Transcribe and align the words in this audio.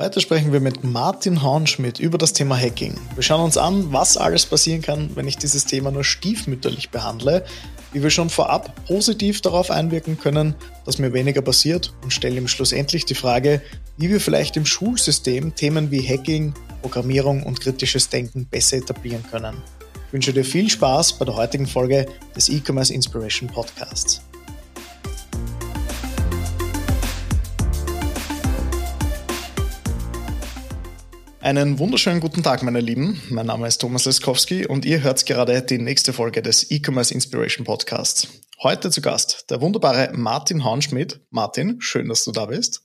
Heute 0.00 0.20
sprechen 0.20 0.52
wir 0.52 0.60
mit 0.60 0.84
Martin 0.84 1.42
Hornschmidt 1.42 1.98
über 1.98 2.18
das 2.18 2.32
Thema 2.32 2.56
Hacking. 2.56 2.94
Wir 3.16 3.24
schauen 3.24 3.40
uns 3.40 3.56
an, 3.56 3.92
was 3.92 4.16
alles 4.16 4.46
passieren 4.46 4.80
kann, 4.80 5.10
wenn 5.16 5.26
ich 5.26 5.38
dieses 5.38 5.64
Thema 5.64 5.90
nur 5.90 6.04
stiefmütterlich 6.04 6.90
behandle, 6.90 7.44
wie 7.92 8.00
wir 8.00 8.10
schon 8.10 8.30
vorab 8.30 8.72
positiv 8.86 9.40
darauf 9.40 9.72
einwirken 9.72 10.16
können, 10.16 10.54
dass 10.86 11.00
mir 11.00 11.12
weniger 11.12 11.42
passiert 11.42 11.94
und 12.04 12.12
stellen 12.12 12.36
ihm 12.36 12.46
schlussendlich 12.46 13.06
die 13.06 13.16
Frage, 13.16 13.60
wie 13.96 14.08
wir 14.08 14.20
vielleicht 14.20 14.56
im 14.56 14.66
Schulsystem 14.66 15.56
Themen 15.56 15.90
wie 15.90 16.08
Hacking, 16.08 16.54
Programmierung 16.80 17.42
und 17.42 17.60
kritisches 17.60 18.08
Denken 18.08 18.46
besser 18.46 18.76
etablieren 18.76 19.24
können. 19.28 19.56
Ich 20.06 20.12
wünsche 20.12 20.32
dir 20.32 20.44
viel 20.44 20.70
Spaß 20.70 21.14
bei 21.14 21.24
der 21.24 21.34
heutigen 21.34 21.66
Folge 21.66 22.06
des 22.36 22.48
E-Commerce 22.50 22.94
Inspiration 22.94 23.48
Podcasts. 23.48 24.22
Einen 31.48 31.78
wunderschönen 31.78 32.20
guten 32.20 32.42
Tag, 32.42 32.62
meine 32.62 32.82
Lieben. 32.82 33.22
Mein 33.30 33.46
Name 33.46 33.66
ist 33.66 33.78
Thomas 33.78 34.04
Leskowski 34.04 34.66
und 34.66 34.84
ihr 34.84 35.02
hört 35.02 35.24
gerade 35.24 35.62
die 35.62 35.78
nächste 35.78 36.12
Folge 36.12 36.42
des 36.42 36.70
E-Commerce 36.70 37.14
Inspiration 37.14 37.64
Podcasts. 37.64 38.28
Heute 38.62 38.90
zu 38.90 39.00
Gast 39.00 39.46
der 39.48 39.62
wunderbare 39.62 40.10
Martin 40.12 40.62
Hornschmidt. 40.62 41.20
Martin, 41.30 41.80
schön, 41.80 42.06
dass 42.10 42.22
du 42.24 42.32
da 42.32 42.44
bist. 42.44 42.82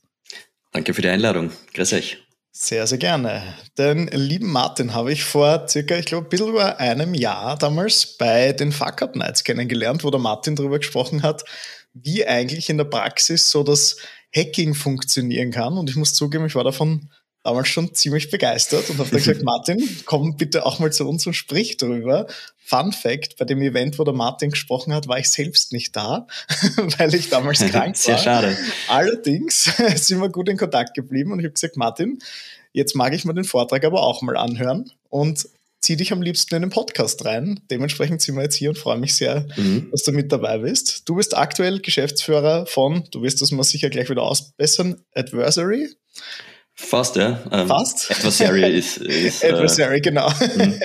Danke 0.72 0.94
für 0.94 1.02
die 1.02 1.10
Einladung. 1.10 1.50
Grüß 1.74 1.92
euch. 1.92 2.24
Sehr, 2.52 2.86
sehr 2.86 2.96
gerne. 2.96 3.42
Den 3.76 4.06
lieben 4.06 4.50
Martin 4.50 4.94
habe 4.94 5.12
ich 5.12 5.24
vor 5.24 5.68
circa, 5.68 5.98
ich 5.98 6.06
glaube, 6.06 6.28
ein 6.28 6.30
bisschen 6.30 6.48
über 6.48 6.80
einem 6.80 7.12
Jahr 7.12 7.58
damals 7.58 8.16
bei 8.16 8.54
den 8.54 8.72
Fuck 8.72 9.02
Up 9.02 9.14
Nights 9.14 9.44
kennengelernt, 9.44 10.04
wo 10.04 10.10
der 10.10 10.20
Martin 10.20 10.56
darüber 10.56 10.78
gesprochen 10.78 11.22
hat, 11.22 11.44
wie 11.92 12.26
eigentlich 12.26 12.70
in 12.70 12.78
der 12.78 12.84
Praxis 12.84 13.50
so 13.50 13.62
das 13.62 13.98
Hacking 14.34 14.72
funktionieren 14.72 15.50
kann. 15.50 15.76
Und 15.76 15.90
ich 15.90 15.96
muss 15.96 16.14
zugeben, 16.14 16.46
ich 16.46 16.54
war 16.54 16.64
davon 16.64 17.10
damals 17.44 17.68
schon 17.68 17.94
ziemlich 17.94 18.30
begeistert 18.30 18.90
und 18.90 18.98
habe 18.98 19.10
dann 19.10 19.18
gesagt, 19.18 19.42
Martin, 19.44 20.00
komm 20.06 20.36
bitte 20.36 20.66
auch 20.66 20.78
mal 20.80 20.92
zu 20.92 21.06
uns 21.06 21.26
und 21.26 21.34
sprich 21.34 21.76
darüber. 21.76 22.26
Fun 22.56 22.92
Fact, 22.92 23.36
bei 23.36 23.44
dem 23.44 23.60
Event, 23.60 23.98
wo 23.98 24.04
der 24.04 24.14
Martin 24.14 24.50
gesprochen 24.50 24.94
hat, 24.94 25.06
war 25.06 25.18
ich 25.18 25.28
selbst 25.28 25.72
nicht 25.72 25.94
da, 25.94 26.26
weil 26.98 27.14
ich 27.14 27.28
damals 27.28 27.58
krank 27.70 27.94
war. 27.94 27.94
Sehr 27.94 28.18
schade. 28.18 28.56
Allerdings 28.88 29.70
sind 29.96 30.20
wir 30.20 30.30
gut 30.30 30.48
in 30.48 30.56
Kontakt 30.56 30.94
geblieben 30.94 31.32
und 31.32 31.40
ich 31.40 31.44
habe 31.44 31.52
gesagt, 31.52 31.76
Martin, 31.76 32.18
jetzt 32.72 32.96
mag 32.96 33.12
ich 33.12 33.26
mir 33.26 33.34
den 33.34 33.44
Vortrag 33.44 33.84
aber 33.84 34.02
auch 34.02 34.22
mal 34.22 34.38
anhören 34.38 34.90
und 35.10 35.46
zieh 35.80 35.96
dich 35.96 36.12
am 36.12 36.22
liebsten 36.22 36.54
in 36.54 36.62
den 36.62 36.70
Podcast 36.70 37.26
rein. 37.26 37.60
Dementsprechend 37.70 38.22
sind 38.22 38.36
wir 38.36 38.42
jetzt 38.44 38.54
hier 38.54 38.70
und 38.70 38.78
freue 38.78 38.96
mich 38.96 39.14
sehr, 39.14 39.46
mhm. 39.56 39.88
dass 39.90 40.02
du 40.02 40.12
mit 40.12 40.32
dabei 40.32 40.58
bist. 40.58 41.06
Du 41.06 41.16
bist 41.16 41.36
aktuell 41.36 41.80
Geschäftsführer 41.80 42.64
von, 42.64 43.04
du 43.10 43.20
wirst 43.20 43.42
das 43.42 43.50
mal 43.50 43.64
sicher 43.64 43.90
gleich 43.90 44.08
wieder 44.08 44.22
ausbessern, 44.22 45.02
Adversary. 45.14 45.90
Fast, 46.76 47.16
ja. 47.16 47.40
Ähm, 47.52 47.68
Fast. 47.68 48.10
Adversary 48.10 48.78
ist. 48.78 48.96
ist 48.98 49.44
äh, 49.44 49.52
Adversary, 49.52 49.98
äh, 49.98 50.00
genau. 50.00 50.28
Mhm. 50.28 50.80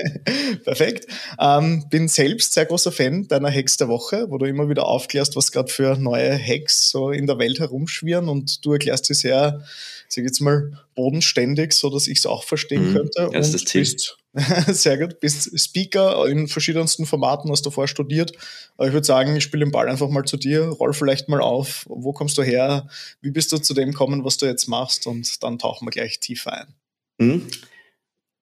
Perfekt. 0.63 1.07
Ähm, 1.39 1.85
bin 1.89 2.07
selbst 2.07 2.53
sehr 2.53 2.65
großer 2.65 2.91
Fan 2.91 3.27
deiner 3.27 3.51
Hacks 3.51 3.77
der 3.77 3.87
Woche, 3.87 4.27
wo 4.29 4.37
du 4.37 4.45
immer 4.45 4.69
wieder 4.69 4.85
aufklärst, 4.85 5.35
was 5.35 5.51
gerade 5.51 5.71
für 5.71 5.97
neue 5.97 6.37
Hacks 6.37 6.91
so 6.91 7.11
in 7.11 7.25
der 7.25 7.39
Welt 7.39 7.59
herumschwirren 7.59 8.29
und 8.29 8.63
du 8.65 8.73
erklärst 8.73 9.05
sie 9.05 9.15
sehr 9.15 9.63
sage 10.09 10.27
jetzt 10.27 10.39
mal, 10.41 10.71
bodenständig, 10.95 11.73
so 11.73 11.89
dass 11.89 12.07
ich 12.07 12.19
es 12.19 12.25
auch 12.25 12.43
verstehen 12.43 12.89
mhm. 12.89 12.95
könnte. 12.95 13.29
Ja, 13.31 13.39
ist 13.39 13.53
das 13.53 13.65
Ziel. 13.65 13.81
Bist, 13.81 14.17
sehr 14.67 14.97
gut, 14.97 15.19
bist 15.19 15.59
Speaker 15.59 16.27
in 16.27 16.47
verschiedensten 16.47 17.05
Formaten, 17.05 17.49
hast 17.51 17.65
davor 17.65 17.87
studiert. 17.87 18.33
Ich 18.33 18.93
würde 18.93 19.03
sagen, 19.03 19.35
ich 19.35 19.43
spiele 19.43 19.65
den 19.65 19.71
Ball 19.71 19.89
einfach 19.89 20.09
mal 20.09 20.23
zu 20.25 20.37
dir, 20.37 20.65
roll 20.65 20.93
vielleicht 20.93 21.29
mal 21.29 21.41
auf, 21.41 21.85
wo 21.89 22.13
kommst 22.13 22.37
du 22.37 22.43
her, 22.43 22.87
wie 23.21 23.31
bist 23.31 23.51
du 23.51 23.57
zu 23.57 23.73
dem 23.73 23.91
gekommen, 23.91 24.23
was 24.23 24.37
du 24.37 24.45
jetzt 24.45 24.67
machst 24.67 25.07
und 25.07 25.41
dann 25.43 25.57
tauchen 25.57 25.87
wir 25.87 25.91
gleich 25.91 26.19
tiefer 26.19 26.53
ein. 26.53 26.75
Mhm. 27.17 27.47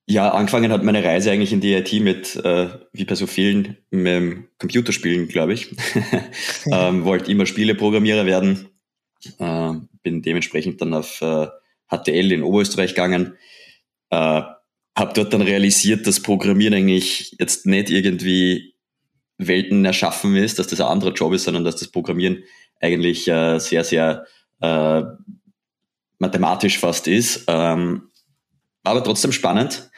Ja, 0.10 0.30
angefangen 0.30 0.72
hat 0.72 0.84
meine 0.84 1.04
Reise 1.04 1.32
eigentlich 1.32 1.52
in 1.52 1.60
die 1.60 1.74
IT 1.74 1.92
mit, 2.02 2.36
äh, 2.38 2.70
wie 2.94 3.04
bei 3.04 3.16
so 3.16 3.28
vielen, 3.28 3.78
mit 3.90 4.08
dem 4.08 4.48
Computerspielen, 4.58 5.28
glaube 5.28 5.54
ich. 5.54 5.76
ähm, 6.72 7.04
wollte 7.04 7.30
immer 7.30 7.46
Spieleprogrammierer 7.46 8.26
werden. 8.26 8.70
Äh, 9.38 9.74
bin 10.04 10.22
dementsprechend 10.22 10.82
dann 10.82 10.94
auf 10.94 11.22
äh, 11.22 11.48
HTL 11.90 12.32
in 12.32 12.44
Oberösterreich 12.44 12.92
gegangen. 12.92 13.36
Äh, 14.10 14.44
habe 14.98 15.14
dort 15.14 15.32
dann 15.32 15.44
realisiert, 15.44 16.08
dass 16.08 16.22
Programmieren 16.22 16.74
eigentlich 16.74 17.36
jetzt 17.40 17.68
nicht 17.68 17.92
irgendwie 17.92 18.74
Welten 19.38 19.86
erschaffen 19.86 20.36
ist, 20.36 20.58
dass 20.58 20.68
das 20.68 20.82
ein 20.82 20.88
anderer 20.88 21.14
Job 21.14 21.34
ist, 21.34 21.44
sondern 21.44 21.64
dass 21.64 21.76
das 21.76 21.90
Programmieren 21.90 22.44
eigentlich 22.82 23.28
äh, 23.28 23.60
sehr, 23.60 23.84
sehr 23.84 24.26
äh, 24.60 25.04
mathematisch 26.18 26.80
fast 26.80 27.08
ist. 27.08 27.46
Ähm, 27.48 28.10
aber 28.84 29.04
trotzdem 29.04 29.32
spannend. 29.32 29.92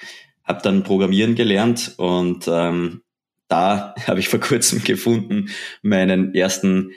Habe 0.44 0.62
dann 0.64 0.84
Programmieren 0.84 1.36
gelernt 1.36 1.94
und 1.98 2.50
ähm, 2.50 3.02
da 3.48 3.96
habe 4.08 4.20
ich 4.20 4.28
vor 4.28 4.42
kurzem 4.42 4.84
gefunden 4.84 5.50
meinen 5.82 6.36
ersten 6.36 6.92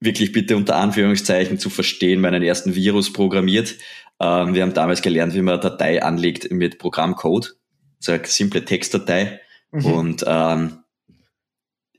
wirklich 0.00 0.30
bitte 0.30 0.56
unter 0.56 0.76
Anführungszeichen 0.76 1.58
zu 1.58 1.68
verstehen, 1.70 2.20
meinen 2.20 2.44
ersten 2.44 2.76
Virus 2.76 3.12
programmiert. 3.12 3.74
Ähm, 4.20 4.54
wir 4.54 4.62
haben 4.62 4.74
damals 4.74 5.02
gelernt, 5.02 5.34
wie 5.34 5.42
man 5.42 5.54
eine 5.54 5.62
Datei 5.62 6.02
anlegt 6.02 6.50
mit 6.50 6.78
Programmcode. 6.78 7.56
So 7.98 8.12
eine 8.12 8.24
simple 8.24 8.64
Textdatei. 8.64 9.40
Mhm. 9.72 9.86
Und 9.86 10.24
ähm, 10.26 10.78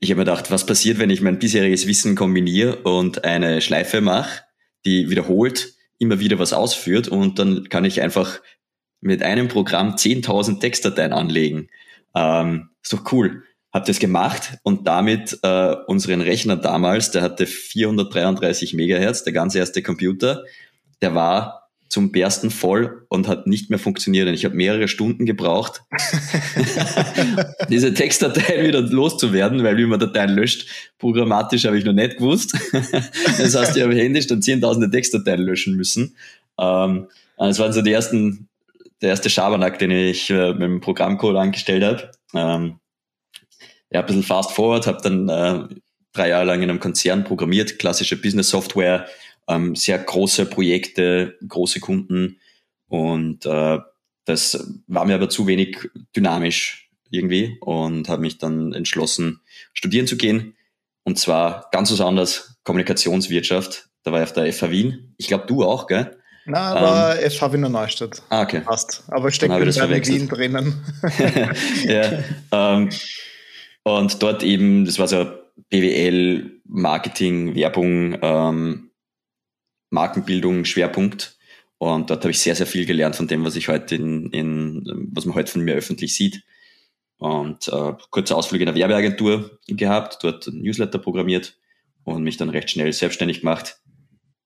ich 0.00 0.10
habe 0.10 0.20
mir 0.20 0.24
gedacht, 0.24 0.50
was 0.50 0.66
passiert, 0.66 0.98
wenn 0.98 1.10
ich 1.10 1.20
mein 1.20 1.38
bisheriges 1.38 1.86
Wissen 1.86 2.16
kombiniere 2.16 2.76
und 2.76 3.24
eine 3.24 3.60
Schleife 3.60 4.00
mache, 4.00 4.42
die 4.84 5.10
wiederholt 5.10 5.74
immer 5.98 6.20
wieder 6.20 6.38
was 6.38 6.54
ausführt 6.54 7.08
und 7.08 7.38
dann 7.38 7.68
kann 7.68 7.84
ich 7.84 8.00
einfach 8.00 8.40
mit 9.02 9.22
einem 9.22 9.48
Programm 9.48 9.96
10.000 9.96 10.60
Textdateien 10.60 11.12
anlegen. 11.12 11.68
Ähm, 12.14 12.70
ist 12.82 12.92
doch 12.94 13.12
cool 13.12 13.42
habe 13.72 13.86
das 13.86 13.98
gemacht 13.98 14.58
und 14.62 14.86
damit 14.86 15.38
äh, 15.42 15.74
unseren 15.86 16.20
Rechner 16.20 16.56
damals, 16.56 17.12
der 17.12 17.22
hatte 17.22 17.46
433 17.46 18.74
Megahertz, 18.74 19.22
der 19.22 19.32
ganz 19.32 19.54
erste 19.54 19.82
Computer, 19.82 20.44
der 21.02 21.14
war 21.14 21.59
zum 21.90 22.12
Bersten 22.12 22.50
voll 22.50 23.04
und 23.08 23.26
hat 23.26 23.48
nicht 23.48 23.68
mehr 23.68 23.78
funktioniert. 23.80 24.28
Und 24.28 24.34
ich 24.34 24.44
habe 24.44 24.54
mehrere 24.54 24.86
Stunden 24.86 25.26
gebraucht, 25.26 25.82
diese 27.68 27.92
Textdateien 27.92 28.66
wieder 28.66 28.80
loszuwerden, 28.80 29.64
weil 29.64 29.76
wie 29.76 29.86
man 29.86 29.98
Dateien 29.98 30.30
löscht, 30.30 30.68
programmatisch 30.98 31.64
habe 31.64 31.76
ich 31.76 31.84
noch 31.84 31.92
nicht 31.92 32.18
gewusst. 32.18 32.56
das 32.72 33.56
heißt, 33.56 33.76
ich 33.76 33.82
habe 33.82 33.94
händisch 33.96 34.28
dann 34.28 34.40
zehntausende 34.40 34.88
Textdateien 34.88 35.42
löschen 35.42 35.76
müssen. 35.76 36.16
Ähm, 36.58 37.08
das 37.36 37.58
waren 37.58 37.72
so 37.72 37.82
die 37.82 37.92
ersten, 37.92 38.48
der 39.02 39.10
erste 39.10 39.28
Schabernack, 39.28 39.80
den 39.80 39.90
ich 39.90 40.30
äh, 40.30 40.52
mit 40.52 40.62
dem 40.62 40.80
Programmcode 40.80 41.36
angestellt 41.36 41.82
habe. 41.82 42.10
Ähm, 42.34 42.78
ja, 43.90 44.00
ein 44.00 44.06
bisschen 44.06 44.22
fast 44.22 44.52
forward, 44.52 44.86
habe 44.86 45.02
dann 45.02 45.28
äh, 45.28 45.74
drei 46.12 46.28
Jahre 46.28 46.44
lang 46.44 46.62
in 46.62 46.70
einem 46.70 46.78
Konzern 46.78 47.24
programmiert, 47.24 47.80
klassische 47.80 48.16
Business-Software, 48.16 49.08
ähm, 49.50 49.74
sehr 49.74 49.98
große 49.98 50.46
Projekte, 50.46 51.36
große 51.46 51.80
Kunden 51.80 52.40
und 52.88 53.46
äh, 53.46 53.78
das 54.24 54.82
war 54.86 55.04
mir 55.04 55.14
aber 55.14 55.28
zu 55.28 55.46
wenig 55.46 55.88
dynamisch 56.14 56.90
irgendwie 57.10 57.58
und 57.60 58.08
habe 58.08 58.22
mich 58.22 58.38
dann 58.38 58.72
entschlossen, 58.72 59.40
studieren 59.72 60.06
zu 60.06 60.16
gehen. 60.16 60.56
Und 61.02 61.18
zwar 61.18 61.68
ganz 61.72 61.90
was 61.90 62.00
anderes, 62.00 62.58
Kommunikationswirtschaft. 62.64 63.88
Da 64.04 64.12
war 64.12 64.22
ich 64.22 64.28
auf 64.28 64.32
der 64.32 64.52
FH 64.52 64.70
Wien. 64.70 65.14
Ich 65.16 65.26
glaube, 65.26 65.46
du 65.46 65.64
auch, 65.64 65.86
gell? 65.86 66.16
Na, 66.46 66.74
aber 66.74 67.20
ähm, 67.20 67.30
FH 67.30 67.52
Wiener 67.52 67.68
Neustadt. 67.68 68.22
Ah, 68.28 68.42
okay. 68.42 68.60
Passt. 68.60 69.04
Aber 69.08 69.30
steckt 69.30 69.52
in 69.52 70.06
Wien 70.06 70.28
drinnen. 70.28 70.84
ja, 71.84 72.22
ähm, 72.52 72.90
und 73.82 74.22
dort 74.22 74.42
eben, 74.42 74.84
das 74.84 74.98
war 74.98 75.08
so 75.08 75.26
BWL, 75.70 76.60
Marketing, 76.66 77.54
Werbung, 77.54 78.16
ähm, 78.22 78.89
Markenbildung, 79.90 80.64
Schwerpunkt. 80.64 81.36
Und 81.78 82.10
dort 82.10 82.22
habe 82.24 82.30
ich 82.30 82.40
sehr, 82.40 82.54
sehr 82.54 82.66
viel 82.66 82.86
gelernt 82.86 83.16
von 83.16 83.26
dem, 83.26 83.44
was 83.44 83.56
ich 83.56 83.68
heute 83.68 83.94
in, 83.94 84.30
in 84.30 85.08
was 85.12 85.24
man 85.24 85.34
heute 85.34 85.50
von 85.52 85.62
mir 85.62 85.74
öffentlich 85.74 86.14
sieht. 86.14 86.44
Und 87.18 87.68
äh, 87.68 87.92
kurze 88.10 88.34
Ausflüge 88.34 88.64
in 88.64 88.66
der 88.66 88.74
Werbeagentur 88.74 89.58
gehabt, 89.66 90.18
dort 90.22 90.48
Newsletter 90.52 90.98
programmiert 90.98 91.58
und 92.04 92.22
mich 92.22 92.36
dann 92.38 92.48
recht 92.48 92.70
schnell 92.70 92.92
selbstständig 92.92 93.40
gemacht 93.40 93.80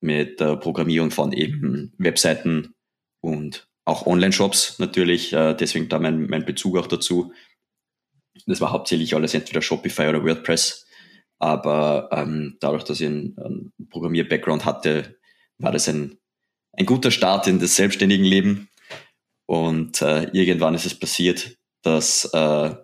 mit 0.00 0.40
der 0.40 0.56
Programmierung 0.56 1.10
von 1.10 1.32
eben 1.32 1.92
Webseiten 1.98 2.74
und 3.20 3.68
auch 3.84 4.06
Online-Shops 4.06 4.78
natürlich. 4.78 5.32
Äh, 5.32 5.54
deswegen 5.54 5.88
da 5.88 5.98
mein, 5.98 6.26
mein 6.26 6.44
Bezug 6.44 6.76
auch 6.78 6.86
dazu. 6.86 7.32
Das 8.46 8.60
war 8.60 8.72
hauptsächlich 8.72 9.14
alles 9.14 9.34
entweder 9.34 9.62
Shopify 9.62 10.08
oder 10.08 10.24
WordPress. 10.24 10.86
Aber 11.38 12.08
ähm, 12.12 12.56
dadurch, 12.60 12.84
dass 12.84 13.00
ich 13.00 13.06
einen, 13.06 13.36
einen 13.38 13.72
Programmier-Background 13.90 14.64
hatte, 14.64 15.16
war 15.58 15.72
das 15.72 15.88
ein, 15.88 16.18
ein 16.72 16.86
guter 16.86 17.10
Start 17.10 17.46
in 17.46 17.58
das 17.58 17.76
selbstständigen 17.76 18.24
Leben. 18.24 18.68
Und 19.46 20.02
äh, 20.02 20.24
irgendwann 20.32 20.74
ist 20.74 20.86
es 20.86 20.98
passiert, 20.98 21.56
dass 21.82 22.24
äh, 22.32 22.74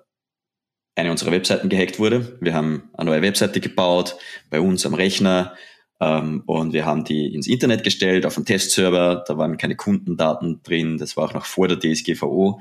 eine 0.97 1.11
unserer 1.11 1.33
Webseiten 1.33 1.69
gehackt 1.69 1.99
wurde. 1.99 2.39
Wir 2.41 2.55
haben 2.55 2.91
eine 2.93 3.11
neue 3.11 3.23
Webseite 3.23 3.61
gebaut, 3.61 4.17
bei 4.51 4.61
uns 4.61 4.85
am 4.85 4.95
Rechner. 4.95 5.57
Ähm, 6.01 6.43
und 6.47 6.73
wir 6.73 6.87
haben 6.87 7.05
die 7.05 7.35
ins 7.35 7.47
Internet 7.47 7.85
gestellt, 7.85 8.27
auf 8.27 8.37
einen 8.37 8.47
Testserver. 8.47 9.25
Da 9.27 9.39
waren 9.39 9.57
keine 9.57 9.77
Kundendaten 9.77 10.63
drin. 10.63 10.99
Das 10.99 11.17
war 11.17 11.25
auch 11.25 11.35
noch 11.35 11.47
vor 11.47 11.69
der 11.69 11.79
DSGVO. 11.79 12.61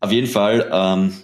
Auf 0.00 0.12
jeden 0.12 0.26
Fall, 0.26 0.70
ähm, 0.72 1.14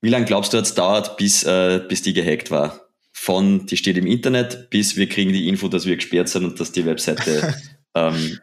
wie 0.00 0.08
lange 0.08 0.24
glaubst 0.24 0.52
du, 0.52 0.58
hat 0.58 0.64
es 0.64 0.74
dauert, 0.74 1.18
bis, 1.18 1.44
äh, 1.44 1.84
bis 1.86 2.02
die 2.02 2.14
gehackt 2.14 2.50
war? 2.50 2.89
Von, 3.22 3.66
die 3.66 3.76
steht 3.76 3.98
im 3.98 4.06
Internet, 4.06 4.70
bis 4.70 4.96
wir 4.96 5.06
kriegen 5.06 5.30
die 5.30 5.46
Info, 5.46 5.68
dass 5.68 5.84
wir 5.84 5.94
gesperrt 5.94 6.30
sind 6.30 6.42
und 6.42 6.58
dass 6.58 6.72
die 6.72 6.86
Webseite 6.86 7.54
ähm, 7.94 8.38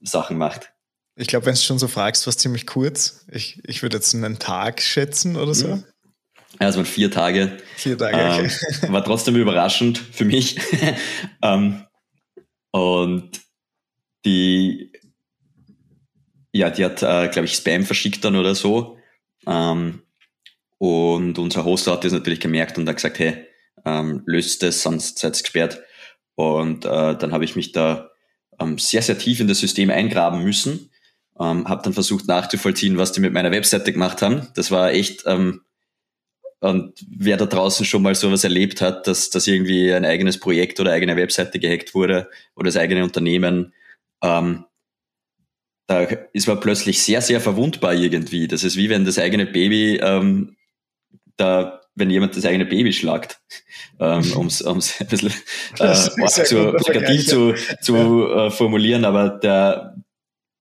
Sachen 0.00 0.38
macht. 0.38 0.72
Ich 1.14 1.28
glaube, 1.28 1.44
wenn 1.44 1.52
du 1.52 1.60
schon 1.60 1.78
so 1.78 1.88
fragst, 1.88 2.26
war 2.26 2.30
es 2.30 2.38
ziemlich 2.38 2.66
kurz. 2.66 3.26
Ich, 3.30 3.60
ich 3.66 3.82
würde 3.82 3.98
jetzt 3.98 4.14
einen 4.14 4.38
Tag 4.38 4.80
schätzen 4.80 5.36
oder 5.36 5.52
so. 5.52 5.68
Ja. 5.68 5.82
Also 6.58 6.84
vier 6.84 7.10
Tage. 7.10 7.58
Vier 7.76 7.98
Tage, 7.98 8.16
okay. 8.16 8.50
Ähm, 8.80 8.92
war 8.94 9.04
trotzdem 9.04 9.36
überraschend 9.36 9.98
für 9.98 10.24
mich. 10.24 10.56
ähm, 11.42 11.84
und 12.70 13.42
die, 14.24 14.90
ja, 16.52 16.70
die 16.70 16.86
hat, 16.86 17.02
äh, 17.02 17.28
glaube 17.28 17.44
ich, 17.44 17.52
Spam 17.52 17.84
verschickt 17.84 18.24
dann 18.24 18.36
oder 18.36 18.54
so. 18.54 18.96
Ähm, 19.46 20.00
und 20.78 21.38
unser 21.38 21.66
Hoster 21.66 21.92
hat 21.92 22.04
das 22.04 22.12
natürlich 22.12 22.40
gemerkt 22.40 22.78
und 22.78 22.88
hat 22.88 22.96
gesagt, 22.96 23.18
hey, 23.18 23.47
ähm, 23.84 24.22
löst 24.26 24.62
das, 24.62 24.82
sonst 24.82 25.18
seid 25.18 25.36
ihr 25.36 25.42
gesperrt. 25.42 25.82
Und 26.34 26.84
äh, 26.84 27.16
dann 27.16 27.32
habe 27.32 27.44
ich 27.44 27.56
mich 27.56 27.72
da 27.72 28.10
ähm, 28.60 28.78
sehr, 28.78 29.02
sehr 29.02 29.18
tief 29.18 29.40
in 29.40 29.48
das 29.48 29.60
System 29.60 29.90
eingraben 29.90 30.42
müssen. 30.42 30.90
Ähm, 31.40 31.68
habe 31.68 31.82
dann 31.82 31.92
versucht 31.92 32.26
nachzuvollziehen, 32.26 32.98
was 32.98 33.12
die 33.12 33.20
mit 33.20 33.32
meiner 33.32 33.52
Webseite 33.52 33.92
gemacht 33.92 34.22
haben. 34.22 34.48
Das 34.54 34.70
war 34.70 34.90
echt, 34.90 35.24
ähm, 35.26 35.62
und 36.60 37.04
wer 37.08 37.36
da 37.36 37.46
draußen 37.46 37.86
schon 37.86 38.02
mal 38.02 38.14
sowas 38.14 38.42
erlebt 38.42 38.80
hat, 38.80 39.06
dass, 39.06 39.30
dass 39.30 39.46
irgendwie 39.46 39.92
ein 39.92 40.04
eigenes 40.04 40.40
Projekt 40.40 40.80
oder 40.80 40.92
eigene 40.92 41.16
Webseite 41.16 41.60
gehackt 41.60 41.94
wurde 41.94 42.28
oder 42.56 42.66
das 42.66 42.76
eigene 42.76 43.04
Unternehmen, 43.04 43.72
ähm, 44.22 44.64
da 45.86 46.02
ist 46.32 46.48
man 46.48 46.60
plötzlich 46.60 47.02
sehr, 47.02 47.22
sehr 47.22 47.40
verwundbar 47.40 47.94
irgendwie. 47.94 48.46
Das 48.46 48.62
ist 48.62 48.76
wie 48.76 48.90
wenn 48.90 49.04
das 49.04 49.18
eigene 49.18 49.46
Baby, 49.46 49.96
ähm, 50.02 50.56
da, 51.36 51.77
wenn 51.98 52.10
jemand 52.10 52.36
das 52.36 52.44
eigene 52.44 52.66
Baby 52.66 52.92
schlagt, 52.92 53.40
ähm, 54.00 54.32
um 54.36 54.46
es 54.46 54.64
ein 54.64 54.78
bisschen 55.08 55.32
äh, 55.78 55.94
zu, 55.94 56.72
plakativ 56.72 57.26
zu, 57.26 57.54
zu 57.80 58.26
äh, 58.28 58.50
formulieren, 58.50 59.04
aber 59.04 59.30
der, 59.30 59.96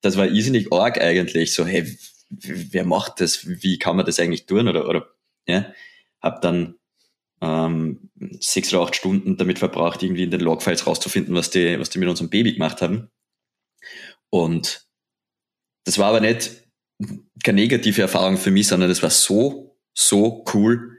das 0.02 0.18
war 0.18 0.28
irrsinnig 0.28 0.72
arg 0.72 1.00
eigentlich. 1.00 1.54
So, 1.54 1.66
hey, 1.66 1.98
wer 2.30 2.86
macht 2.86 3.22
das? 3.22 3.46
Wie 3.46 3.78
kann 3.80 3.96
man 3.96 4.06
das 4.06 4.20
eigentlich 4.20 4.46
tun? 4.46 4.68
Oder, 4.68 4.88
oder 4.88 5.08
ja, 5.48 5.72
habe 6.22 6.40
dann 6.42 6.76
ähm, 7.42 8.10
sechs 8.40 8.74
oder 8.74 8.84
acht 8.84 8.96
Stunden 8.96 9.38
damit 9.38 9.60
verbracht, 9.60 10.02
irgendwie 10.02 10.24
in 10.24 10.32
den 10.32 10.42
Logfiles 10.42 10.88
rauszufinden, 10.88 11.36
was 11.36 11.50
die, 11.50 11.80
was 11.80 11.90
die 11.90 12.00
mit 12.00 12.10
unserem 12.10 12.30
Baby 12.30 12.54
gemacht 12.54 12.82
haben. 12.82 13.10
Und 14.30 14.88
das 15.86 15.98
war 16.00 16.08
aber 16.08 16.20
nicht 16.20 16.64
keine 17.44 17.62
negative 17.62 18.02
Erfahrung 18.02 18.38
für 18.38 18.52
mich, 18.52 18.68
sondern 18.68 18.90
das 18.90 19.04
war 19.04 19.12
so, 19.12 19.78
so 19.94 20.44
cool, 20.54 20.97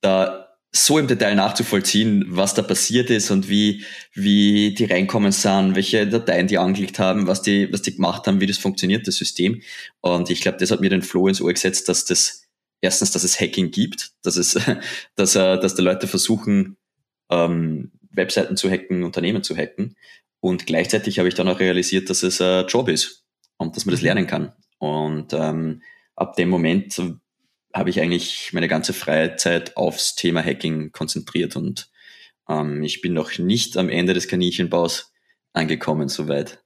da 0.00 0.50
so 0.72 0.98
im 0.98 1.08
Detail 1.08 1.34
nachzuvollziehen, 1.34 2.24
was 2.28 2.54
da 2.54 2.62
passiert 2.62 3.10
ist 3.10 3.30
und 3.30 3.48
wie, 3.48 3.84
wie 4.14 4.72
die 4.74 4.84
reinkommen 4.84 5.32
sind, 5.32 5.74
welche 5.74 6.06
Dateien 6.06 6.46
die 6.46 6.58
angeklickt 6.58 7.00
haben, 7.00 7.26
was 7.26 7.42
die, 7.42 7.72
was 7.72 7.82
die 7.82 7.96
gemacht 7.96 8.26
haben, 8.26 8.40
wie 8.40 8.46
das 8.46 8.58
funktioniert, 8.58 9.06
das 9.08 9.16
System. 9.16 9.62
Und 10.00 10.30
ich 10.30 10.40
glaube, 10.40 10.58
das 10.58 10.70
hat 10.70 10.80
mir 10.80 10.90
den 10.90 11.02
Flow 11.02 11.26
ins 11.26 11.40
Ohr 11.40 11.52
gesetzt, 11.52 11.88
dass 11.88 12.04
das 12.04 12.46
erstens, 12.80 13.10
dass 13.10 13.24
es 13.24 13.40
Hacking 13.40 13.72
gibt, 13.72 14.12
dass 14.22 14.36
es, 14.36 14.58
dass, 15.16 15.34
äh, 15.34 15.58
dass 15.58 15.74
die 15.74 15.82
Leute 15.82 16.06
versuchen, 16.06 16.76
ähm, 17.30 17.90
Webseiten 18.12 18.56
zu 18.56 18.70
hacken, 18.70 19.02
Unternehmen 19.02 19.42
zu 19.42 19.56
hacken. 19.56 19.96
Und 20.40 20.66
gleichzeitig 20.66 21.18
habe 21.18 21.28
ich 21.28 21.34
dann 21.34 21.48
auch 21.48 21.60
realisiert, 21.60 22.10
dass 22.10 22.22
es 22.22 22.40
ein 22.40 22.66
Job 22.66 22.88
ist 22.88 23.24
und 23.56 23.76
dass 23.76 23.86
man 23.86 23.92
das 23.92 24.00
mhm. 24.00 24.06
lernen 24.06 24.26
kann. 24.26 24.52
Und 24.78 25.32
ähm, 25.32 25.82
ab 26.14 26.36
dem 26.36 26.48
Moment 26.48 27.00
habe 27.72 27.90
ich 27.90 28.00
eigentlich 28.00 28.52
meine 28.52 28.68
ganze 28.68 28.92
Freizeit 28.92 29.76
aufs 29.76 30.16
Thema 30.16 30.42
Hacking 30.42 30.92
konzentriert 30.92 31.56
und 31.56 31.90
ähm, 32.48 32.82
ich 32.82 33.00
bin 33.00 33.12
noch 33.12 33.38
nicht 33.38 33.76
am 33.76 33.88
Ende 33.88 34.14
des 34.14 34.28
Kaninchenbaus 34.28 35.12
angekommen 35.52 36.08
soweit. 36.08 36.62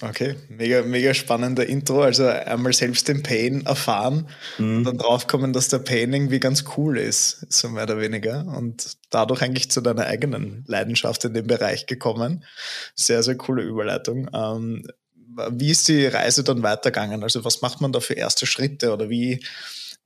Okay, 0.00 0.36
mega, 0.48 0.82
mega 0.82 1.12
spannender 1.12 1.66
Intro. 1.66 2.02
Also 2.02 2.26
einmal 2.28 2.72
selbst 2.72 3.08
den 3.08 3.24
Pain 3.24 3.66
erfahren 3.66 4.28
mhm. 4.56 4.78
und 4.78 4.84
dann 4.84 4.98
draufkommen, 4.98 5.52
dass 5.52 5.68
der 5.68 5.80
Pain 5.80 6.12
irgendwie 6.12 6.38
ganz 6.38 6.64
cool 6.76 6.98
ist, 6.98 7.52
so 7.52 7.68
mehr 7.68 7.82
oder 7.82 7.98
weniger. 7.98 8.46
Und 8.46 8.96
dadurch 9.10 9.42
eigentlich 9.42 9.72
zu 9.72 9.80
deiner 9.80 10.06
eigenen 10.06 10.64
Leidenschaft 10.68 11.24
in 11.24 11.34
dem 11.34 11.48
Bereich 11.48 11.86
gekommen. 11.86 12.44
Sehr, 12.94 13.24
sehr 13.24 13.36
coole 13.36 13.62
Überleitung. 13.62 14.30
Ähm, 14.32 14.86
wie 15.50 15.70
ist 15.70 15.88
die 15.88 16.06
Reise 16.06 16.44
dann 16.44 16.62
weitergegangen? 16.62 17.24
Also 17.24 17.44
was 17.44 17.60
macht 17.60 17.80
man 17.80 17.92
da 17.92 17.98
für 17.98 18.14
erste 18.14 18.46
Schritte 18.46 18.92
oder 18.92 19.10
wie, 19.10 19.44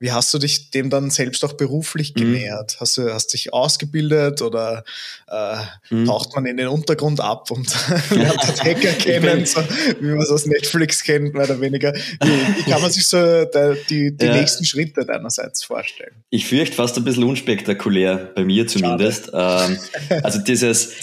wie 0.03 0.11
hast 0.11 0.33
du 0.33 0.37
dich 0.37 0.69
dem 0.69 0.89
dann 0.89 1.09
selbst 1.11 1.45
auch 1.45 1.53
beruflich 1.53 2.13
mhm. 2.13 2.19
genähert? 2.19 2.73
Mhm. 2.73 2.79
Hast 2.81 2.97
du 2.97 3.13
hast 3.13 3.27
dich 3.27 3.53
ausgebildet 3.53 4.41
oder 4.41 4.83
äh, 5.29 5.55
mhm. 5.89 6.03
taucht 6.03 6.35
man 6.35 6.45
in 6.45 6.57
den 6.57 6.67
Untergrund 6.67 7.21
ab 7.21 7.49
und 7.51 7.73
lernt 8.09 8.43
den 8.43 8.65
Hacker 8.65 8.91
kennen, 8.91 9.45
so, 9.45 9.61
wie 10.01 10.07
man 10.07 10.19
es 10.19 10.29
aus 10.29 10.45
Netflix 10.45 11.03
kennt, 11.03 11.33
mehr 11.33 11.45
oder 11.45 11.61
weniger? 11.61 11.93
Wie, 11.93 12.57
wie 12.57 12.69
kann 12.69 12.81
man 12.81 12.91
sich 12.91 13.07
so 13.07 13.15
der, 13.17 13.75
die, 13.89 14.13
die 14.17 14.25
ja. 14.25 14.35
nächsten 14.35 14.65
Schritte 14.65 15.05
deinerseits 15.05 15.63
vorstellen? 15.63 16.21
Ich 16.29 16.47
fürchte 16.47 16.75
fast 16.75 16.97
ein 16.97 17.05
bisschen 17.05 17.23
unspektakulär, 17.23 18.33
bei 18.35 18.43
mir 18.43 18.67
zumindest. 18.67 19.31
Ähm, 19.33 19.79
also 20.21 20.39
dieses, 20.39 20.95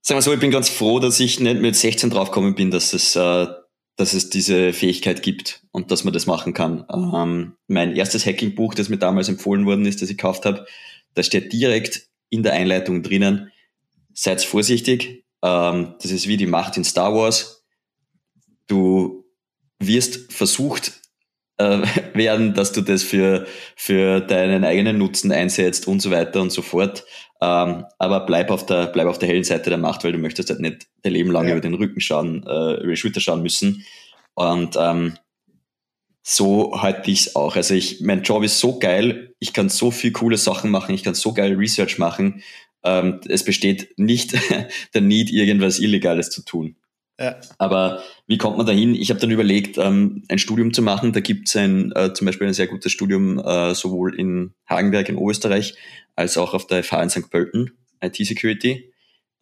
sagen 0.00 0.16
wir 0.16 0.22
so, 0.22 0.32
ich 0.32 0.40
bin 0.40 0.50
ganz 0.50 0.70
froh, 0.70 1.00
dass 1.00 1.20
ich 1.20 1.38
nicht 1.38 1.60
mit 1.60 1.76
16 1.76 2.08
draufgekommen 2.08 2.54
bin, 2.54 2.70
dass 2.70 2.94
es 2.94 3.14
äh, 3.14 3.46
dass 3.96 4.12
es 4.12 4.28
diese 4.28 4.72
Fähigkeit 4.72 5.22
gibt 5.22 5.62
und 5.72 5.90
dass 5.90 6.04
man 6.04 6.12
das 6.12 6.26
machen 6.26 6.52
kann. 6.52 6.84
Ähm, 6.92 7.56
mein 7.66 7.96
erstes 7.96 8.26
Hacking-Buch, 8.26 8.74
das 8.74 8.88
mir 8.88 8.98
damals 8.98 9.28
empfohlen 9.28 9.64
worden 9.64 9.86
ist, 9.86 10.02
das 10.02 10.10
ich 10.10 10.18
gekauft 10.18 10.44
habe, 10.44 10.66
da 11.14 11.22
steht 11.22 11.52
direkt 11.52 12.08
in 12.28 12.42
der 12.42 12.52
Einleitung 12.52 13.02
drinnen, 13.02 13.50
seid 14.12 14.42
vorsichtig, 14.42 15.24
ähm, 15.42 15.94
das 16.00 16.10
ist 16.10 16.28
wie 16.28 16.36
die 16.36 16.46
Macht 16.46 16.76
in 16.76 16.84
Star 16.84 17.14
Wars. 17.14 17.64
Du 18.66 19.24
wirst 19.78 20.32
versucht 20.32 20.92
äh, 21.56 21.82
werden, 22.14 22.54
dass 22.54 22.72
du 22.72 22.82
das 22.82 23.02
für, 23.02 23.46
für 23.76 24.20
deinen 24.20 24.64
eigenen 24.64 24.98
Nutzen 24.98 25.32
einsetzt 25.32 25.88
und 25.88 26.00
so 26.00 26.10
weiter 26.10 26.42
und 26.42 26.50
so 26.50 26.62
fort. 26.62 27.04
Ähm, 27.40 27.84
aber 27.98 28.20
bleib 28.26 28.50
auf 28.50 28.64
der, 28.64 28.86
bleib 28.86 29.06
auf 29.06 29.18
der 29.18 29.28
hellen 29.28 29.44
Seite 29.44 29.70
der 29.70 29.78
Macht, 29.78 30.04
weil 30.04 30.12
du 30.12 30.18
möchtest 30.18 30.50
halt 30.50 30.60
nicht 30.60 30.86
dein 31.02 31.12
Leben 31.12 31.30
lang 31.30 31.46
ja. 31.46 31.52
über 31.52 31.60
den 31.60 31.74
Rücken 31.74 32.00
schauen, 32.00 32.44
äh, 32.46 32.74
über 32.74 32.90
die 32.90 32.96
Schulter 32.96 33.20
schauen 33.20 33.42
müssen. 33.42 33.84
Und 34.34 34.76
ähm, 34.78 35.14
so 36.22 36.80
halte 36.82 37.10
ich 37.10 37.20
es 37.26 37.36
auch. 37.36 37.56
Also 37.56 37.74
ich, 37.74 38.00
mein 38.00 38.22
Job 38.22 38.42
ist 38.42 38.58
so 38.58 38.78
geil, 38.78 39.34
ich 39.38 39.52
kann 39.52 39.68
so 39.68 39.90
viel 39.90 40.12
coole 40.12 40.38
Sachen 40.38 40.70
machen, 40.70 40.94
ich 40.94 41.04
kann 41.04 41.14
so 41.14 41.32
geil 41.32 41.54
Research 41.54 41.98
machen. 41.98 42.42
Ähm, 42.82 43.20
es 43.28 43.44
besteht 43.44 43.96
nicht 43.98 44.34
der 44.94 45.00
Need, 45.02 45.30
irgendwas 45.30 45.78
Illegales 45.78 46.30
zu 46.30 46.42
tun. 46.42 46.76
Ja. 47.18 47.36
Aber 47.58 48.02
wie 48.26 48.36
kommt 48.36 48.58
man 48.58 48.66
dahin? 48.66 48.94
Ich 48.94 49.08
habe 49.08 49.20
dann 49.20 49.30
überlegt, 49.30 49.78
ähm, 49.78 50.22
ein 50.28 50.38
Studium 50.38 50.74
zu 50.74 50.82
machen. 50.82 51.12
Da 51.12 51.20
gibt 51.20 51.48
es 51.48 51.56
ein, 51.56 51.92
äh, 51.92 52.12
zum 52.12 52.26
Beispiel 52.26 52.46
ein 52.46 52.52
sehr 52.52 52.66
gutes 52.66 52.92
Studium 52.92 53.38
äh, 53.38 53.74
sowohl 53.74 54.18
in 54.18 54.52
Hagenberg 54.68 55.08
in 55.08 55.18
Österreich 55.18 55.74
als 56.14 56.36
auch 56.36 56.52
auf 56.52 56.66
der 56.66 56.84
FH 56.84 57.02
in 57.02 57.10
St. 57.10 57.30
Pölten, 57.30 57.72
IT-Security. 58.02 58.92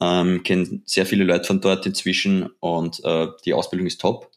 Ähm, 0.00 0.42
Kenne 0.44 0.82
sehr 0.84 1.06
viele 1.06 1.24
Leute 1.24 1.44
von 1.44 1.60
dort 1.60 1.86
inzwischen 1.86 2.48
und 2.60 3.02
äh, 3.04 3.28
die 3.44 3.54
Ausbildung 3.54 3.86
ist 3.86 4.00
top. 4.00 4.30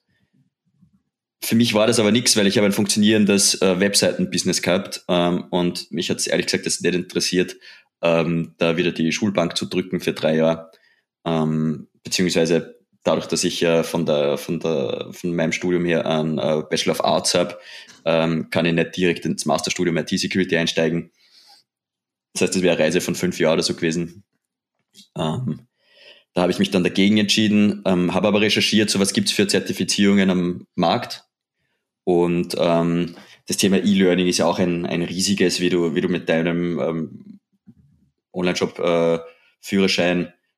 Für 1.43 1.55
mich 1.55 1.73
war 1.73 1.85
das 1.85 1.99
aber 1.99 2.11
nichts, 2.11 2.35
weil 2.35 2.47
ich 2.47 2.57
habe 2.57 2.65
ein 2.65 2.73
funktionierendes 2.73 3.61
äh, 3.61 3.79
Webseiten-Business 3.79 4.61
gehabt 4.63 5.03
ähm, 5.07 5.45
und 5.51 5.91
mich 5.91 6.09
hat 6.09 6.17
es 6.17 6.27
ehrlich 6.27 6.47
gesagt 6.47 6.65
das 6.65 6.81
nicht 6.81 6.95
interessiert, 6.95 7.55
ähm, 8.01 8.55
da 8.57 8.77
wieder 8.77 8.91
die 8.91 9.11
Schulbank 9.11 9.55
zu 9.55 9.65
drücken 9.65 9.99
für 9.99 10.13
drei 10.13 10.35
Jahre. 10.35 10.71
Ähm, 11.25 11.87
beziehungsweise 12.03 12.76
dadurch, 13.07 13.27
dass 13.27 13.43
ich 13.43 13.61
ja 13.61 13.83
von 13.83 14.05
der, 14.05 14.37
von 14.37 14.59
der, 14.59 15.07
von 15.11 15.33
meinem 15.33 15.53
Studium 15.53 15.85
her 15.85 16.05
einen 16.05 16.37
äh, 16.37 16.63
Bachelor 16.69 16.91
of 16.93 17.03
Arts 17.03 17.33
habe, 17.33 17.57
ähm, 18.05 18.49
kann 18.49 18.65
ich 18.65 18.73
nicht 18.73 18.97
direkt 18.97 19.25
ins 19.25 19.45
Masterstudium 19.45 19.97
IT 19.97 20.09
Security 20.09 20.57
einsteigen. 20.57 21.11
Das 22.33 22.43
heißt, 22.43 22.55
das 22.55 22.61
wäre 22.61 22.75
eine 22.75 22.83
Reise 22.83 23.01
von 23.01 23.15
fünf 23.15 23.39
Jahren 23.39 23.53
oder 23.53 23.63
so 23.63 23.73
gewesen. 23.73 24.23
Ähm, 25.17 25.67
da 26.33 26.41
habe 26.41 26.51
ich 26.51 26.59
mich 26.59 26.69
dann 26.69 26.83
dagegen 26.83 27.17
entschieden, 27.17 27.81
ähm, 27.85 28.13
habe 28.13 28.27
aber 28.27 28.41
recherchiert, 28.41 28.89
so 28.89 28.99
was 28.99 29.13
gibt 29.13 29.29
es 29.29 29.33
für 29.33 29.47
Zertifizierungen 29.47 30.29
am 30.29 30.67
Markt. 30.75 31.23
Und 32.03 32.55
ähm, 32.59 33.15
das 33.47 33.57
Thema 33.57 33.77
E-Learning 33.77 34.27
ist 34.27 34.37
ja 34.37 34.45
auch 34.45 34.59
ein, 34.59 34.85
ein 34.85 35.01
riesiges, 35.01 35.59
wie 35.61 35.69
du, 35.69 35.95
wie 35.95 36.01
du 36.01 36.09
mit 36.09 36.29
deinem 36.29 36.79
ähm, 36.79 37.39
Online-Shop 38.33 38.79
äh, 38.79 39.19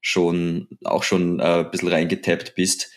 schon 0.02 0.68
auch 0.84 1.04
schon 1.04 1.40
äh, 1.40 1.44
ein 1.44 1.72
bisschen 1.72 1.90
reingetappt 1.90 2.56
bist. 2.56 2.92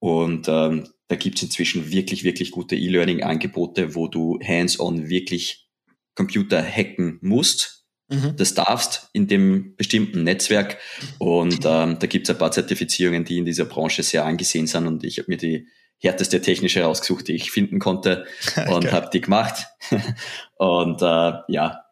Und 0.00 0.48
ähm, 0.48 0.88
da 1.08 1.16
gibt's 1.16 1.42
inzwischen 1.42 1.90
wirklich, 1.90 2.24
wirklich 2.24 2.50
gute 2.50 2.76
E-Learning-Angebote, 2.76 3.94
wo 3.94 4.08
du 4.08 4.38
hands-on 4.46 5.08
wirklich 5.08 5.68
Computer 6.14 6.62
hacken 6.62 7.18
musst. 7.22 7.86
mhm. 8.08 8.36
das 8.36 8.54
darfst 8.54 9.08
in 9.12 9.26
dem 9.26 9.74
bestimmten 9.76 10.24
Netzwerk. 10.24 10.78
Und 11.18 11.64
ähm, 11.64 11.98
da 11.98 12.06
gibt 12.06 12.28
es 12.28 12.34
ein 12.34 12.38
paar 12.38 12.52
Zertifizierungen, 12.52 13.24
die 13.24 13.38
in 13.38 13.44
dieser 13.44 13.64
Branche 13.64 14.02
sehr 14.02 14.24
angesehen 14.24 14.66
sind. 14.66 14.86
Und 14.86 15.04
ich 15.04 15.18
habe 15.18 15.30
mir 15.30 15.38
die 15.38 15.66
härteste 16.00 16.40
technische 16.40 16.82
rausgesucht, 16.82 17.28
die 17.28 17.34
ich 17.34 17.50
finden 17.50 17.78
konnte 17.78 18.26
und 18.56 18.86
okay. 18.86 18.92
habe 18.92 19.10
die 19.12 19.20
gemacht. 19.20 19.66
und 20.56 21.02
äh, 21.02 21.32
ja, 21.48 21.84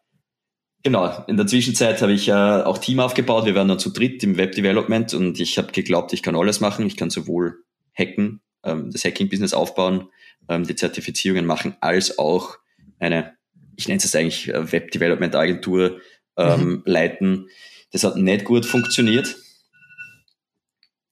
genau. 0.83 1.23
In 1.27 1.37
der 1.37 1.47
Zwischenzeit 1.47 2.01
habe 2.01 2.13
ich 2.13 2.27
äh, 2.27 2.31
auch 2.31 2.77
Team 2.77 2.99
aufgebaut. 2.99 3.45
Wir 3.45 3.55
waren 3.55 3.67
dann 3.67 3.79
zu 3.79 3.91
dritt 3.91 4.23
im 4.23 4.37
Web 4.37 4.53
Development 4.53 5.13
und 5.13 5.39
ich 5.39 5.57
habe 5.57 5.71
geglaubt, 5.71 6.13
ich 6.13 6.23
kann 6.23 6.35
alles 6.35 6.59
machen. 6.59 6.85
Ich 6.85 6.97
kann 6.97 7.09
sowohl 7.09 7.63
hacken, 7.97 8.41
ähm, 8.63 8.91
das 8.91 9.03
Hacking-Business 9.03 9.53
aufbauen, 9.53 10.09
ähm, 10.49 10.65
die 10.65 10.75
Zertifizierungen 10.75 11.45
machen, 11.45 11.75
als 11.81 12.17
auch 12.19 12.57
eine, 12.99 13.35
ich 13.75 13.87
nenne 13.87 13.99
es 14.03 14.15
eigentlich 14.15 14.49
äh, 14.49 14.71
Web 14.71 14.91
Development 14.91 15.35
Agentur 15.35 15.99
ähm, 16.37 16.69
mhm. 16.69 16.83
leiten. 16.85 17.49
Das 17.91 18.03
hat 18.03 18.17
nicht 18.17 18.45
gut 18.45 18.65
funktioniert. 18.65 19.35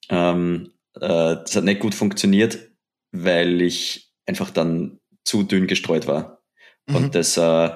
Ähm, 0.09 0.71
äh, 0.95 0.99
das 0.99 1.55
hat 1.55 1.63
nicht 1.63 1.79
gut 1.79 1.95
funktioniert, 1.95 2.71
weil 3.11 3.61
ich 3.61 4.11
einfach 4.25 4.49
dann 4.49 4.99
zu 5.23 5.43
dünn 5.43 5.67
gestreut 5.67 6.07
war. 6.07 6.43
Mhm. 6.85 6.95
Und 6.95 7.15
das 7.15 7.37
äh, 7.37 7.69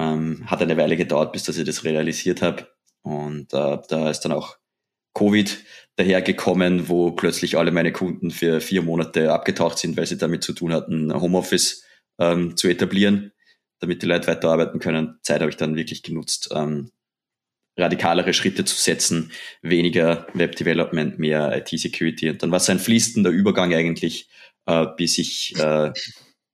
ähm, 0.00 0.50
hat 0.50 0.62
eine 0.62 0.76
Weile 0.76 0.96
gedauert, 0.96 1.32
bis 1.32 1.44
dass 1.44 1.58
ich 1.58 1.64
das 1.64 1.84
realisiert 1.84 2.42
habe. 2.42 2.68
Und 3.02 3.52
äh, 3.52 3.78
da 3.88 4.10
ist 4.10 4.20
dann 4.20 4.32
auch 4.32 4.56
Covid 5.14 5.64
dahergekommen, 5.96 6.88
wo 6.88 7.10
plötzlich 7.12 7.58
alle 7.58 7.72
meine 7.72 7.92
Kunden 7.92 8.30
für 8.30 8.60
vier 8.60 8.82
Monate 8.82 9.32
abgetaucht 9.32 9.78
sind, 9.78 9.96
weil 9.96 10.06
sie 10.06 10.18
damit 10.18 10.42
zu 10.42 10.52
tun 10.52 10.72
hatten, 10.72 11.12
Homeoffice 11.12 11.84
ähm, 12.18 12.56
zu 12.56 12.68
etablieren, 12.68 13.32
damit 13.80 14.02
die 14.02 14.06
Leute 14.06 14.28
weiterarbeiten 14.28 14.80
können. 14.80 15.18
Zeit 15.22 15.40
habe 15.40 15.50
ich 15.50 15.56
dann 15.56 15.76
wirklich 15.76 16.02
genutzt, 16.02 16.50
ähm, 16.54 16.90
radikalere 17.76 18.32
Schritte 18.32 18.64
zu 18.64 18.76
setzen, 18.76 19.32
weniger 19.62 20.26
Web 20.34 20.56
Development, 20.56 21.18
mehr 21.18 21.56
IT-Security. 21.56 22.30
Und 22.30 22.42
dann 22.42 22.50
war 22.50 22.58
es 22.58 22.70
ein 22.70 22.78
fließender 22.78 23.30
Übergang 23.30 23.74
eigentlich, 23.74 24.28
äh, 24.66 24.86
bis 24.96 25.18
ich 25.18 25.54
äh, 25.58 25.92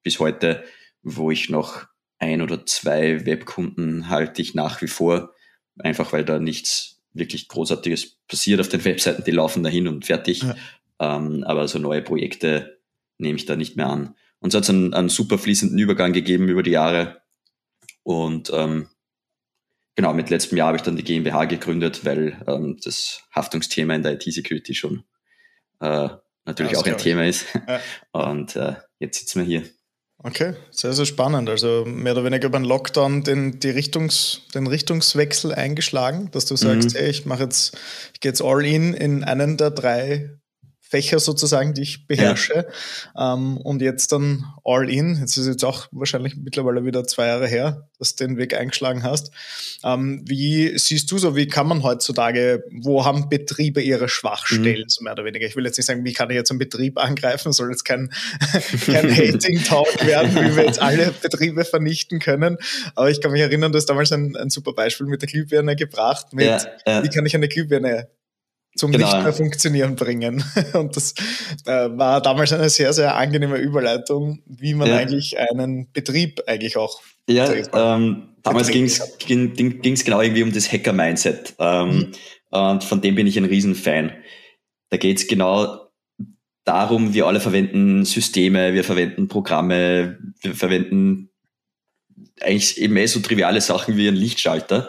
bis 0.03 0.19
heute, 0.19 0.65
wo 1.03 1.31
ich 1.31 1.51
noch 1.51 1.87
ein 2.19 2.43
oder 2.43 2.65
zwei 2.67 3.27
Webkunden 3.27 4.09
halte 4.09 4.43
ich 4.43 4.55
nach 4.55 4.81
wie 4.83 4.89
vor, 4.89 5.35
einfach 5.79 6.13
weil 6.13 6.25
da 6.25 6.39
nichts 6.39 7.03
wirklich 7.13 7.49
Großartiges 7.49 8.19
passiert 8.29 8.61
auf 8.61 8.69
den 8.69 8.85
Webseiten, 8.85 9.25
die 9.25 9.31
laufen 9.31 9.63
dahin 9.63 9.89
und 9.89 10.07
fertig. 10.07 10.43
Ja. 10.43 10.57
Ähm, 10.99 11.45
aber 11.45 11.69
so 11.69 11.79
neue 11.79 12.03
Projekte 12.03 12.81
nehme 13.19 13.37
ich 13.37 13.47
da 13.47 13.57
nicht 13.57 13.77
mehr 13.77 13.89
an. 13.89 14.15
Und 14.39 14.53
so 14.53 14.59
hat 14.59 14.65
es 14.65 14.71
einen, 14.71 14.95
einen 14.95 15.09
super 15.09 15.39
fließenden 15.39 15.79
Übergang 15.79 16.13
gegeben 16.13 16.49
über 16.49 16.63
die 16.63 16.71
Jahre. 16.71 17.23
Und 18.03 18.51
ähm, 18.55 18.89
genau, 19.95 20.13
mit 20.15 20.31
letztem 20.31 20.59
Jahr 20.59 20.69
habe 20.69 20.77
ich 20.77 20.83
dann 20.83 20.97
die 20.97 21.05
GmbH 21.05 21.47
gegründet, 21.47 22.05
weil 22.05 22.43
ähm, 22.47 22.79
das 22.83 23.23
Haftungsthema 23.35 23.95
in 23.95 24.03
der 24.03 24.13
IT-Security 24.15 24.75
schon 24.75 25.05
äh, 25.81 26.09
natürlich 26.45 26.73
ja, 26.73 26.79
auch 26.79 26.87
ein 26.87 26.99
Thema 26.99 27.27
ist. 27.27 27.47
Ja. 27.67 27.81
Und 28.31 28.57
äh, 28.57 28.77
jetzt 28.99 29.21
sitzen 29.21 29.41
wir 29.41 29.47
hier. 29.47 29.76
Okay, 30.23 30.55
sehr, 30.71 30.93
sehr 30.93 31.05
spannend. 31.05 31.49
Also 31.49 31.85
mehr 31.87 32.13
oder 32.15 32.25
weniger 32.25 32.49
beim 32.49 32.65
Lockdown 32.65 33.23
den, 33.23 33.61
die 33.61 33.71
Richtungs, 33.71 34.43
den 34.55 34.67
Richtungswechsel 34.67 35.55
eingeschlagen, 35.55 36.31
dass 36.33 36.47
du 36.47 36.57
sagst, 36.57 36.95
mhm. 36.95 36.99
hey, 36.99 37.11
ich 37.11 37.27
mache 37.27 37.45
jetzt, 37.45 37.77
ich 38.15 38.21
gehe 38.21 38.31
jetzt 38.31 38.43
all 38.43 38.65
in 38.65 38.95
in 38.95 39.25
einen 39.25 39.57
der 39.57 39.71
drei 39.71 40.31
Fächer 40.89 41.19
sozusagen, 41.19 41.75
die 41.75 41.83
ich 41.83 42.07
beherrsche. 42.07 42.67
Ja. 43.17 43.35
Ähm, 43.35 43.57
und 43.57 43.83
jetzt 43.83 44.13
dann 44.13 44.45
all 44.65 44.89
in. 44.89 45.17
Jetzt 45.17 45.37
ist 45.37 45.47
jetzt 45.49 45.65
auch 45.65 45.89
wahrscheinlich 45.91 46.37
mittlerweile 46.37 46.85
wieder 46.85 47.05
zwei 47.05 47.27
Jahre 47.27 47.49
her, 47.49 47.89
dass 47.99 48.15
du 48.15 48.25
den 48.25 48.37
Weg 48.37 48.55
eingeschlagen 48.55 49.03
hast. 49.03 49.33
Ähm, 49.83 50.23
wie 50.27 50.79
siehst 50.79 51.11
du 51.11 51.19
so, 51.19 51.35
wie 51.35 51.49
kann 51.49 51.67
man 51.67 51.83
heutzutage, 51.83 52.65
wo 52.71 53.05
haben 53.05 53.29
Betriebe 53.29 53.83
ihre 53.83 54.09
Schwachstellen, 54.09 54.85
mhm. 54.85 54.89
so 54.89 55.03
mehr 55.03 55.15
oder 55.15 55.25
weniger? 55.25 55.47
Ich 55.47 55.57
will 55.57 55.65
jetzt 55.65 55.77
nicht 55.77 55.87
sagen, 55.87 56.05
wie 56.05 56.13
kann 56.13 56.31
ich 56.31 56.37
jetzt 56.37 56.51
einen 56.51 56.61
Betrieb 56.61 56.99
angreifen, 56.99 57.53
soll 57.53 57.71
jetzt 57.71 57.85
kein, 57.85 58.11
kein 58.87 59.11
Hating-Talk 59.11 60.07
werden, 60.07 60.37
wie 60.37 60.57
wir 60.57 60.67
jetzt 60.67 60.81
alle 60.81 61.13
Betriebe 61.21 61.65
vernichten 61.65 62.21
können. 62.21 62.59
Aber 62.95 63.11
ich 63.11 63.21
kann 63.21 63.33
mich 63.33 63.43
erinnern, 63.43 63.73
du 63.73 63.79
hast 63.79 63.87
damals 63.87 64.13
ein, 64.13 64.37
ein 64.37 64.51
super 64.51 64.73
Beispiel 64.73 65.09
mit 65.09 65.21
der 65.21 65.29
Glühbirne 65.29 65.75
gebracht, 65.75 66.33
mit, 66.33 66.47
ja, 66.47 66.61
ja. 66.87 67.03
wie 67.03 67.09
kann 67.09 67.27
ich 67.27 67.35
eine 67.35 67.49
Glühbirne 67.49 68.09
zum 68.77 68.93
genau. 68.93 69.07
nicht 69.07 69.23
mehr 69.23 69.33
funktionieren 69.33 69.97
bringen. 69.97 70.45
Und 70.75 70.97
das 70.97 71.15
äh, 71.65 71.89
war 71.91 72.21
damals 72.21 72.53
eine 72.53 72.69
sehr, 72.69 72.93
sehr 72.93 73.17
angenehme 73.17 73.57
Überleitung, 73.57 74.43
wie 74.47 74.75
man 74.75 74.89
ja. 74.89 74.97
eigentlich 74.97 75.37
einen 75.39 75.91
Betrieb 75.93 76.41
eigentlich 76.47 76.77
auch. 76.77 77.01
Ja, 77.29 77.53
ähm, 77.53 78.35
damals 78.43 78.69
ging 78.69 78.85
es 78.85 80.05
genau 80.05 80.21
irgendwie 80.21 80.43
um 80.43 80.53
das 80.53 80.71
Hacker-Mindset. 80.71 81.55
Ähm, 81.59 81.89
mhm. 81.89 82.13
Und 82.51 82.85
von 82.85 83.01
dem 83.01 83.17
bin 83.17 83.27
ich 83.27 83.37
ein 83.37 83.45
Riesenfan. 83.45 84.13
Da 84.91 84.97
geht 84.97 85.19
es 85.19 85.27
genau 85.27 85.91
darum, 86.65 87.15
wir 87.15 87.27
alle 87.27 87.41
verwenden 87.41 88.05
Systeme, 88.05 88.75
wir 88.75 88.85
verwenden 88.85 89.29
Programme, 89.29 90.19
wir 90.41 90.55
verwenden 90.55 91.31
eigentlich 92.41 92.81
eben 92.81 92.97
eh 92.97 93.07
so 93.07 93.21
triviale 93.21 93.61
Sachen 93.61 93.97
wie 93.97 94.09
ein 94.09 94.15
Lichtschalter. 94.15 94.89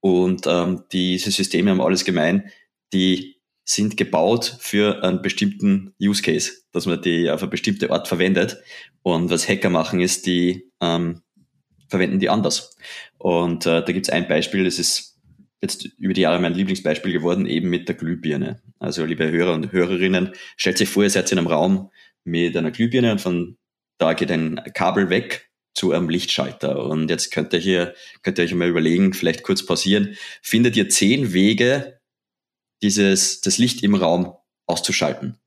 Und 0.00 0.46
ähm, 0.46 0.84
diese 0.92 1.30
Systeme 1.30 1.70
haben 1.70 1.80
alles 1.80 2.04
gemein 2.04 2.50
die 2.92 3.36
sind 3.64 3.96
gebaut 3.96 4.56
für 4.60 5.02
einen 5.02 5.22
bestimmten 5.22 5.92
Use 6.00 6.22
Case, 6.22 6.52
dass 6.72 6.86
man 6.86 7.02
die 7.02 7.28
auf 7.30 7.42
eine 7.42 7.50
bestimmte 7.50 7.90
Art 7.90 8.06
verwendet. 8.06 8.58
Und 9.02 9.28
was 9.30 9.48
Hacker 9.48 9.70
machen, 9.70 10.00
ist, 10.00 10.26
die 10.26 10.70
ähm, 10.80 11.22
verwenden 11.88 12.20
die 12.20 12.28
anders. 12.28 12.76
Und 13.18 13.66
äh, 13.66 13.82
da 13.84 13.92
gibt 13.92 14.06
es 14.06 14.12
ein 14.12 14.28
Beispiel, 14.28 14.64
das 14.64 14.78
ist 14.78 15.18
jetzt 15.60 15.84
über 15.98 16.14
die 16.14 16.20
Jahre 16.20 16.40
mein 16.40 16.54
Lieblingsbeispiel 16.54 17.12
geworden, 17.12 17.46
eben 17.46 17.68
mit 17.68 17.88
der 17.88 17.96
Glühbirne. 17.96 18.62
Also 18.78 19.04
liebe 19.04 19.30
Hörer 19.30 19.54
und 19.54 19.72
Hörerinnen, 19.72 20.32
stellt 20.56 20.78
sich 20.78 20.88
vor, 20.88 21.02
ihr 21.02 21.10
seid 21.10 21.30
in 21.32 21.38
einem 21.38 21.48
Raum 21.48 21.90
mit 22.24 22.56
einer 22.56 22.70
Glühbirne 22.70 23.12
und 23.12 23.20
von 23.20 23.56
da 23.98 24.12
geht 24.12 24.30
ein 24.30 24.60
Kabel 24.74 25.10
weg 25.10 25.50
zu 25.74 25.92
einem 25.92 26.08
Lichtschalter. 26.08 26.84
Und 26.84 27.10
jetzt 27.10 27.32
könnt 27.32 27.52
ihr 27.52 27.58
hier, 27.58 27.94
könnt 28.22 28.38
ihr 28.38 28.44
euch 28.44 28.54
mal 28.54 28.68
überlegen, 28.68 29.12
vielleicht 29.12 29.42
kurz 29.42 29.64
pausieren, 29.64 30.16
findet 30.42 30.76
ihr 30.76 30.88
zehn 30.88 31.32
Wege, 31.32 31.98
dieses, 32.82 33.40
das 33.40 33.58
Licht 33.58 33.82
im 33.82 33.94
Raum 33.94 34.34
auszuschalten. 34.66 35.38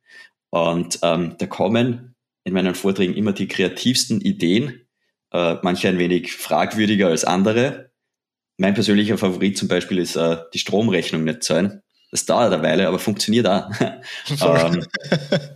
Und 0.50 1.00
ähm, 1.04 1.36
da 1.38 1.46
kommen 1.46 2.16
in 2.44 2.54
meinen 2.54 2.76
Vorträgen 2.76 3.14
immer 3.14 3.34
die 3.34 3.48
kreativsten 3.48 4.22
Ideen, 4.22 4.88
äh, 5.32 5.56
manche 5.62 5.90
ein 5.90 6.00
wenig 6.00 6.34
fragwürdiger 6.34 7.08
als 7.08 7.26
andere. 7.26 7.92
Mein 8.58 8.74
persönlicher 8.74 9.18
Favorit 9.18 9.58
zum 9.58 9.68
Beispiel 9.68 10.00
ist 10.00 10.16
äh, 10.16 10.38
die 10.54 10.60
Stromrechnung 10.60 11.24
nicht 11.24 11.44
zahlen. 11.44 11.82
Das 12.12 12.26
dauert 12.26 12.52
eine 12.52 12.64
Weile, 12.64 12.88
aber 12.88 12.98
funktioniert 12.98 13.48
auch. 13.48 13.70
ähm, 14.42 14.86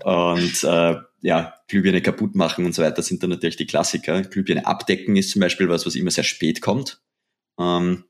und 0.03 0.63
äh, 0.63 0.95
ja, 1.21 1.55
Glühbirne 1.67 2.01
kaputt 2.01 2.35
machen 2.35 2.65
und 2.65 2.75
so 2.75 2.83
weiter 2.83 3.01
sind 3.01 3.23
dann 3.23 3.31
natürlich 3.31 3.55
die 3.55 3.65
Klassiker. 3.65 4.21
Glühbirne 4.21 4.67
abdecken 4.67 5.15
ist 5.15 5.31
zum 5.31 5.39
Beispiel 5.39 5.69
was, 5.69 5.85
was 5.85 5.95
immer 5.95 6.11
sehr 6.11 6.23
spät 6.23 6.61
kommt. 6.61 7.01
Ähm, 7.59 8.03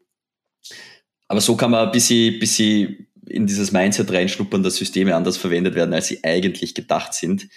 aber 1.27 1.41
so 1.41 1.55
kann 1.55 1.71
man 1.71 1.85
ein 1.85 1.91
bisschen, 1.91 2.39
bisschen 2.39 3.07
in 3.27 3.47
dieses 3.47 3.71
Mindset 3.71 4.11
reinschnuppern, 4.11 4.63
dass 4.63 4.75
Systeme 4.75 5.15
anders 5.15 5.37
verwendet 5.37 5.75
werden, 5.75 5.93
als 5.93 6.07
sie 6.07 6.23
eigentlich 6.23 6.75
gedacht 6.75 7.13
sind. 7.13 7.47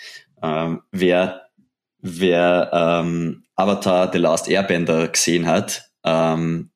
Ähm, 0.42 0.82
wer 0.92 1.46
wer 2.06 2.70
ähm, 2.72 3.44
Avatar 3.56 4.10
The 4.12 4.18
Last 4.18 4.48
Airbender 4.48 5.08
gesehen 5.08 5.46
hat 5.46 5.90
ähm, 6.04 6.70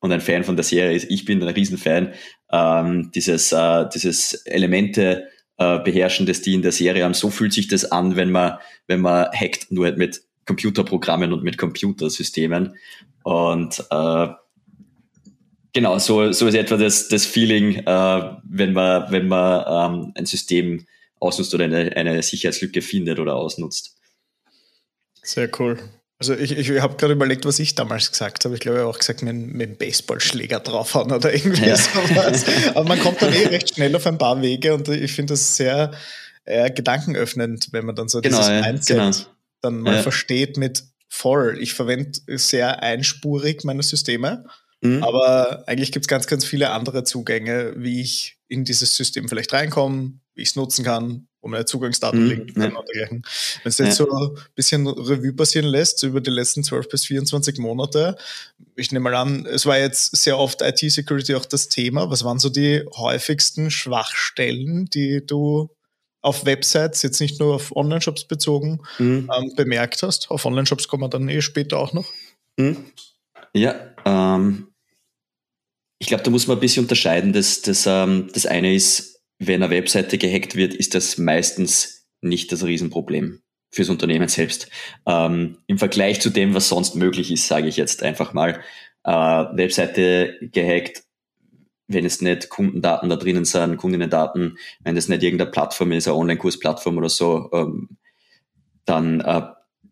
und 0.00 0.12
ein 0.12 0.20
Fan 0.20 0.44
von 0.44 0.56
der 0.56 0.64
Serie 0.64 0.96
ist, 0.96 1.10
ich 1.10 1.24
bin 1.24 1.42
ein 1.42 1.48
Riesenfan, 1.48 2.12
ähm, 2.50 3.10
dieses, 3.14 3.52
äh, 3.52 3.88
dieses 3.94 4.34
Elemente 4.46 5.28
äh, 5.58 5.78
beherrschen, 5.78 6.26
das 6.26 6.42
die 6.42 6.54
in 6.54 6.62
der 6.62 6.72
Serie 6.72 7.04
haben. 7.04 7.14
So 7.14 7.30
fühlt 7.30 7.52
sich 7.52 7.68
das 7.68 7.90
an, 7.90 8.16
wenn 8.16 8.30
man, 8.30 8.58
wenn 8.86 9.00
man 9.00 9.30
hackt, 9.32 9.70
nur 9.70 9.84
halt 9.84 9.98
mit 9.98 10.22
Computerprogrammen 10.46 11.32
und 11.32 11.44
mit 11.44 11.56
Computersystemen. 11.56 12.76
Und 13.22 13.84
äh, 13.90 14.28
Genau, 15.72 15.98
so, 15.98 16.32
so 16.32 16.46
ist 16.46 16.54
etwa 16.54 16.76
das, 16.76 17.08
das 17.08 17.24
Feeling, 17.24 17.76
äh, 17.86 18.36
wenn 18.44 18.72
man, 18.72 19.10
wenn 19.10 19.28
man 19.28 19.94
ähm, 19.94 20.12
ein 20.14 20.26
System 20.26 20.86
ausnutzt 21.18 21.54
oder 21.54 21.64
eine, 21.64 21.96
eine 21.96 22.22
Sicherheitslücke 22.22 22.82
findet 22.82 23.18
oder 23.18 23.36
ausnutzt. 23.36 23.96
Sehr 25.22 25.48
cool. 25.58 25.78
Also 26.18 26.34
ich, 26.34 26.56
ich 26.56 26.80
habe 26.80 26.96
gerade 26.96 27.14
überlegt, 27.14 27.44
was 27.46 27.58
ich 27.58 27.74
damals 27.74 28.10
gesagt 28.10 28.44
habe. 28.44 28.54
Ich 28.54 28.60
glaube, 28.60 28.78
ich 28.78 28.82
habe 28.82 28.90
auch 28.90 28.98
gesagt, 28.98 29.22
mit, 29.22 29.34
mit 29.34 29.70
dem 29.70 29.76
Baseballschläger 29.76 30.60
draufhauen 30.60 31.10
oder 31.10 31.32
irgendwie 31.34 31.66
ja. 31.66 31.76
sowas. 31.76 32.44
Aber 32.74 32.84
man 32.84 33.00
kommt 33.00 33.22
dann 33.22 33.32
eh 33.32 33.46
recht 33.46 33.74
schnell 33.74 33.96
auf 33.96 34.06
ein 34.06 34.18
paar 34.18 34.40
Wege 34.42 34.74
und 34.74 34.88
ich 34.88 35.12
finde 35.12 35.32
das 35.32 35.56
sehr 35.56 35.92
äh, 36.44 36.70
gedankenöffnend, 36.70 37.68
wenn 37.72 37.86
man 37.86 37.96
dann 37.96 38.08
so 38.08 38.20
genau, 38.20 38.38
dieses 38.38 38.50
Mindset 38.50 38.96
genau. 38.96 39.10
dann 39.62 39.80
mal 39.80 39.96
ja. 39.96 40.02
versteht 40.02 40.58
mit 40.58 40.84
voll. 41.08 41.58
Ich 41.60 41.74
verwende 41.74 42.12
sehr 42.38 42.82
einspurig 42.82 43.64
meine 43.64 43.82
Systeme 43.82 44.44
Mhm. 44.82 45.02
Aber 45.02 45.66
eigentlich 45.66 45.92
gibt 45.92 46.04
es 46.04 46.08
ganz, 46.08 46.26
ganz 46.26 46.44
viele 46.44 46.70
andere 46.70 47.04
Zugänge, 47.04 47.72
wie 47.76 48.00
ich 48.00 48.36
in 48.48 48.64
dieses 48.64 48.94
System 48.96 49.28
vielleicht 49.28 49.52
reinkomme, 49.52 50.14
wie 50.34 50.42
ich 50.42 50.50
es 50.50 50.56
nutzen 50.56 50.84
kann, 50.84 51.28
wo 51.40 51.48
meine 51.48 51.64
Zugangsdaten 51.64 52.24
mhm, 52.24 52.28
liegen 52.30 52.60
ja. 52.60 52.68
und 52.68 52.88
dergleichen. 52.88 53.22
Wenn 53.62 53.70
es 53.70 53.78
jetzt 53.78 53.98
ja. 53.98 54.06
so 54.06 54.10
ein 54.10 54.38
bisschen 54.54 54.86
Revue 54.86 55.32
passieren 55.32 55.66
lässt, 55.66 56.00
so 56.00 56.08
über 56.08 56.20
die 56.20 56.30
letzten 56.30 56.64
12 56.64 56.88
bis 56.88 57.06
24 57.06 57.58
Monate, 57.58 58.16
ich 58.74 58.90
nehme 58.90 59.04
mal 59.10 59.14
an, 59.14 59.46
es 59.46 59.66
war 59.66 59.78
jetzt 59.78 60.16
sehr 60.16 60.36
oft 60.36 60.62
IT-Security 60.62 61.36
auch 61.36 61.46
das 61.46 61.68
Thema. 61.68 62.10
Was 62.10 62.24
waren 62.24 62.38
so 62.40 62.48
die 62.48 62.84
häufigsten 62.96 63.70
Schwachstellen, 63.70 64.86
die 64.86 65.24
du 65.24 65.70
auf 66.22 66.44
Websites, 66.44 67.02
jetzt 67.02 67.20
nicht 67.20 67.38
nur 67.40 67.54
auf 67.56 67.74
Online-Shops 67.74 68.24
bezogen, 68.24 68.80
mhm. 68.98 69.30
ähm, 69.36 69.52
bemerkt 69.54 70.02
hast? 70.02 70.30
Auf 70.30 70.44
Online-Shops 70.44 70.88
kommen 70.88 71.04
wir 71.04 71.08
dann 71.08 71.28
eh 71.28 71.40
später 71.40 71.78
auch 71.78 71.92
noch. 71.92 72.08
Mhm. 72.56 72.84
Ja, 73.54 73.74
ähm, 74.04 74.71
ich 76.02 76.08
glaube, 76.08 76.24
da 76.24 76.32
muss 76.32 76.48
man 76.48 76.56
ein 76.56 76.60
bisschen 76.60 76.82
unterscheiden. 76.82 77.32
Das, 77.32 77.62
das, 77.62 77.86
ähm, 77.86 78.28
das 78.34 78.44
eine 78.44 78.74
ist, 78.74 79.22
wenn 79.38 79.62
eine 79.62 79.72
Webseite 79.72 80.18
gehackt 80.18 80.56
wird, 80.56 80.74
ist 80.74 80.96
das 80.96 81.16
meistens 81.16 82.08
nicht 82.20 82.50
das 82.50 82.64
Riesenproblem 82.64 83.40
fürs 83.70 83.88
Unternehmen 83.88 84.26
selbst. 84.26 84.68
Ähm, 85.06 85.58
Im 85.68 85.78
Vergleich 85.78 86.20
zu 86.20 86.30
dem, 86.30 86.54
was 86.54 86.68
sonst 86.68 86.96
möglich 86.96 87.30
ist, 87.30 87.46
sage 87.46 87.68
ich 87.68 87.76
jetzt 87.76 88.02
einfach 88.02 88.32
mal, 88.32 88.60
äh, 89.04 89.12
Webseite 89.12 90.38
gehackt, 90.40 91.04
wenn 91.86 92.04
es 92.04 92.20
nicht 92.20 92.48
Kundendaten 92.48 93.08
da 93.08 93.14
drinnen 93.14 93.44
sind, 93.44 93.76
Kundinnendaten, 93.76 94.58
wenn 94.80 94.96
es 94.96 95.08
nicht 95.08 95.22
irgendeine 95.22 95.52
Plattform 95.52 95.92
ist, 95.92 96.08
eine 96.08 96.16
Online-Kursplattform 96.16 96.98
oder 96.98 97.10
so, 97.10 97.48
ähm, 97.52 97.90
dann 98.86 99.20
äh, 99.20 99.42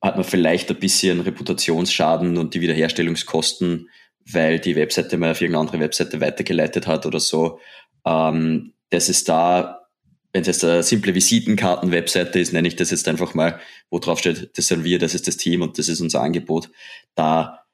hat 0.03 0.17
man 0.17 0.25
vielleicht 0.25 0.71
ein 0.71 0.81
bisschen 0.81 1.21
Reputationsschaden 1.21 2.37
und 2.37 2.55
die 2.55 2.61
Wiederherstellungskosten, 2.63 3.89
weil 4.33 4.59
die 4.59 4.77
Webseite 4.77 5.17
mal 5.17 5.33
auf 5.33 5.41
irgendeine 5.41 5.63
andere 5.67 5.81
Webseite 5.81 6.21
weitergeleitet 6.21 6.87
hat 6.87 7.07
oder 7.07 7.21
so. 7.21 7.61
Ähm, 8.07 8.75
das 8.91 9.09
ist 9.09 9.29
da, 9.29 9.89
wenn 10.33 10.43
es 10.43 10.49
jetzt 10.49 10.65
eine 10.65 10.83
simple 10.83 11.15
Visitenkarten-Webseite 11.15 12.39
ist, 12.39 12.53
nenne 12.53 12.69
ich 12.69 12.77
das 12.77 12.91
jetzt 12.91 13.09
einfach 13.09 13.35
mal, 13.35 13.61
wo 13.91 13.99
drauf 13.99 14.19
steht, 14.19 14.57
das 14.57 14.69
sind 14.69 14.85
wir, 14.85 14.99
das 14.99 15.15
ist 15.15 15.27
das 15.27 15.37
Team 15.37 15.63
und 15.63 15.79
das 15.79 15.89
ist 15.89 16.01
unser 16.01 16.23
Angebot. 16.23 16.71
Da 17.15 17.65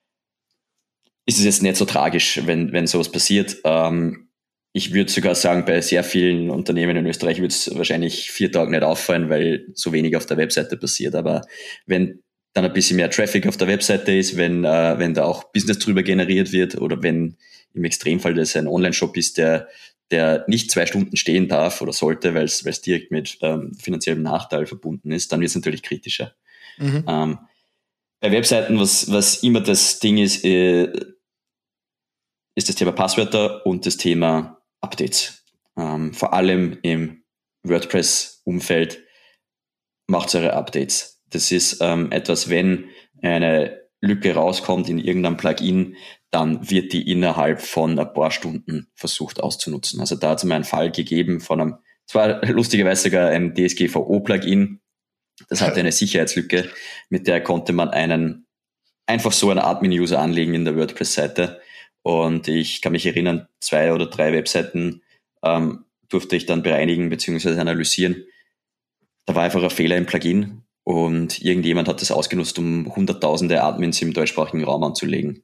ist 1.27 1.39
es 1.39 1.45
jetzt 1.45 1.63
nicht 1.63 1.77
so 1.77 1.85
tragisch, 1.85 2.41
wenn, 2.45 2.73
wenn 2.73 2.87
sowas 2.87 3.11
passiert. 3.11 3.57
Ähm, 3.65 4.29
ich 4.73 4.93
würde 4.93 5.11
sogar 5.11 5.35
sagen, 5.35 5.65
bei 5.65 5.81
sehr 5.81 6.05
vielen 6.05 6.51
Unternehmen 6.51 6.97
in 6.97 7.07
Österreich 7.07 7.39
würde 7.39 7.55
es 7.55 7.75
wahrscheinlich 7.75 8.31
vier 8.31 8.53
Tage 8.53 8.71
nicht 8.71 8.83
auffallen, 8.83 9.31
weil 9.31 9.67
so 9.73 9.93
wenig 9.93 10.17
auf 10.17 10.27
der 10.27 10.37
Webseite 10.37 10.77
passiert. 10.77 11.15
Aber 11.15 11.43
wenn 11.87 12.23
dann 12.57 12.65
ein 12.65 12.73
bisschen 12.73 12.97
mehr 12.97 13.11
Traffic 13.11 13.47
auf 13.47 13.59
der 13.59 13.69
Webseite 13.69 14.13
ist, 14.13 14.39
wenn, 14.39 14.65
äh, 14.65 14.99
wenn 14.99 15.13
da 15.13 15.25
auch 15.25 15.45
Business 15.53 15.79
drüber 15.79 16.03
generiert 16.03 16.53
wird 16.53 16.77
oder 16.79 17.03
wenn 17.03 17.37
im 17.75 17.85
Extremfall 17.85 18.33
das 18.33 18.57
ein 18.57 18.67
Online-Shop 18.67 19.15
ist, 19.19 19.37
der, 19.37 19.69
der 20.11 20.47
nicht 20.49 20.71
zwei 20.71 20.87
Stunden 20.87 21.19
stehen 21.19 21.49
darf 21.49 21.83
oder 21.83 21.93
sollte, 21.93 22.33
weil 22.33 22.45
es 22.45 22.63
direkt 22.81 23.11
mit 23.11 23.37
ähm, 23.43 23.75
finanziellem 23.75 24.23
Nachteil 24.23 24.65
verbunden 24.65 25.13
ist, 25.13 25.33
dann 25.33 25.41
wird 25.41 25.51
es 25.51 25.55
natürlich 25.55 25.83
kritischer. 25.83 26.35
Mhm. 26.79 27.05
Ähm, 27.07 27.39
bei 28.21 28.33
Webseiten, 28.33 28.81
was, 28.81 29.13
was 29.13 29.43
immer 29.43 29.61
das 29.61 29.99
Ding 29.99 30.17
ist, 30.17 30.43
äh, 30.43 30.91
ist 32.55 32.71
das 32.71 32.77
Thema 32.77 32.93
Passwörter 32.93 33.67
und 33.67 33.85
das 33.85 33.99
Thema 33.99 34.63
Updates. 34.81 35.45
Ähm, 35.77 36.15
vor 36.15 36.33
allem 36.33 36.79
im 36.81 37.23
WordPress-Umfeld 37.65 39.05
macht 40.07 40.35
eure 40.35 40.55
Updates. 40.55 41.16
Das 41.37 41.53
ist 41.53 41.83
ähm, 41.83 42.11
etwas, 42.13 42.49
wenn 42.49 42.87
eine 43.21 43.83
Lücke 44.01 44.35
rauskommt 44.35 44.89
in 44.89 44.99
irgendeinem 44.99 45.37
Plugin, 45.37 45.97
dann 46.31 46.71
wird 46.71 46.95
die 46.95 47.11
innerhalb 47.13 47.61
von 47.61 47.99
ein 47.99 48.13
paar 48.15 48.31
Stunden 48.31 48.89
versucht 48.95 49.43
auszunutzen. 49.43 50.01
Also 50.01 50.17
da 50.17 50.31
hat 50.31 50.39
es 50.39 50.45
mal 50.45 50.55
einen 50.55 50.65
Fall 50.65 50.91
gegeben 50.91 51.41
von 51.41 51.61
einem, 51.61 51.75
zwar 52.07 52.43
lustigerweise 52.47 53.03
sogar 53.03 53.29
ein 53.29 53.55
DSGVO-Plugin, 53.55 54.81
das 55.51 55.61
hatte 55.61 55.81
eine 55.81 55.93
Sicherheitslücke, 55.93 56.71
mit 57.11 57.27
der 57.27 57.43
konnte 57.43 57.75
man 57.75 57.91
einen 57.91 58.47
einfach 59.05 59.33
so 59.33 59.51
einen 59.51 59.61
Admin-User 59.61 60.19
anlegen 60.19 60.55
in 60.55 60.65
der 60.65 60.75
WordPress-Seite 60.75 61.61
und 62.01 62.49
ich 62.49 62.81
kann 62.81 62.93
mich 62.93 63.05
erinnern, 63.05 63.47
zwei 63.61 63.93
oder 63.93 64.07
drei 64.07 64.33
Webseiten 64.33 65.03
ähm, 65.45 65.85
durfte 66.09 66.35
ich 66.35 66.47
dann 66.47 66.63
bereinigen 66.63 67.11
bzw. 67.11 67.61
analysieren. 67.61 68.25
Da 69.27 69.35
war 69.35 69.43
einfach 69.43 69.63
ein 69.63 69.69
Fehler 69.69 69.99
im 69.99 70.07
Plugin 70.07 70.63
und 70.87 71.43
irgendjemand 71.43 71.89
hat 71.89 72.01
das 72.01 72.13
ausgenutzt, 72.13 72.61
um 72.61 72.95
hunderttausende 72.95 73.61
Admins 73.61 74.01
im 74.03 74.13
deutschsprachigen 74.13 74.63
Raum 74.63 74.85
anzulegen 74.85 75.43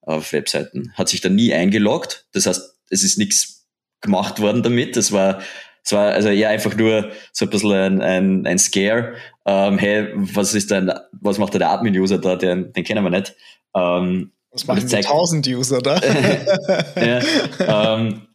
auf 0.00 0.32
Webseiten. 0.32 0.94
Hat 0.94 1.10
sich 1.10 1.20
dann 1.20 1.34
nie 1.34 1.52
eingeloggt. 1.52 2.26
Das 2.32 2.46
heißt, 2.46 2.78
es 2.88 3.04
ist 3.04 3.18
nichts 3.18 3.66
gemacht 4.00 4.40
worden 4.40 4.62
damit. 4.62 4.96
Das 4.96 5.12
war, 5.12 5.42
es 5.84 5.92
war 5.92 6.12
also 6.12 6.30
eher 6.30 6.48
einfach 6.48 6.74
nur 6.74 7.10
so 7.32 7.44
ein 7.44 7.50
bisschen 7.50 7.72
ein, 7.72 8.00
ein, 8.00 8.46
ein 8.46 8.58
Scare. 8.58 9.16
Ähm, 9.44 9.76
hey, 9.76 10.08
was 10.14 10.54
ist 10.54 10.70
denn, 10.70 10.90
was 11.20 11.36
macht 11.36 11.52
der 11.52 11.68
Admin-User 11.68 12.16
da? 12.16 12.36
Den, 12.36 12.72
den 12.72 12.84
kennen 12.84 13.04
wir 13.04 13.10
nicht. 13.10 13.36
Ähm, 13.76 14.32
was 14.50 14.66
machen 14.66 14.88
die 14.88 14.96
1000 14.96 15.48
User 15.48 15.82
da? 15.82 16.00
ja, 17.60 17.94
ähm, 17.94 18.27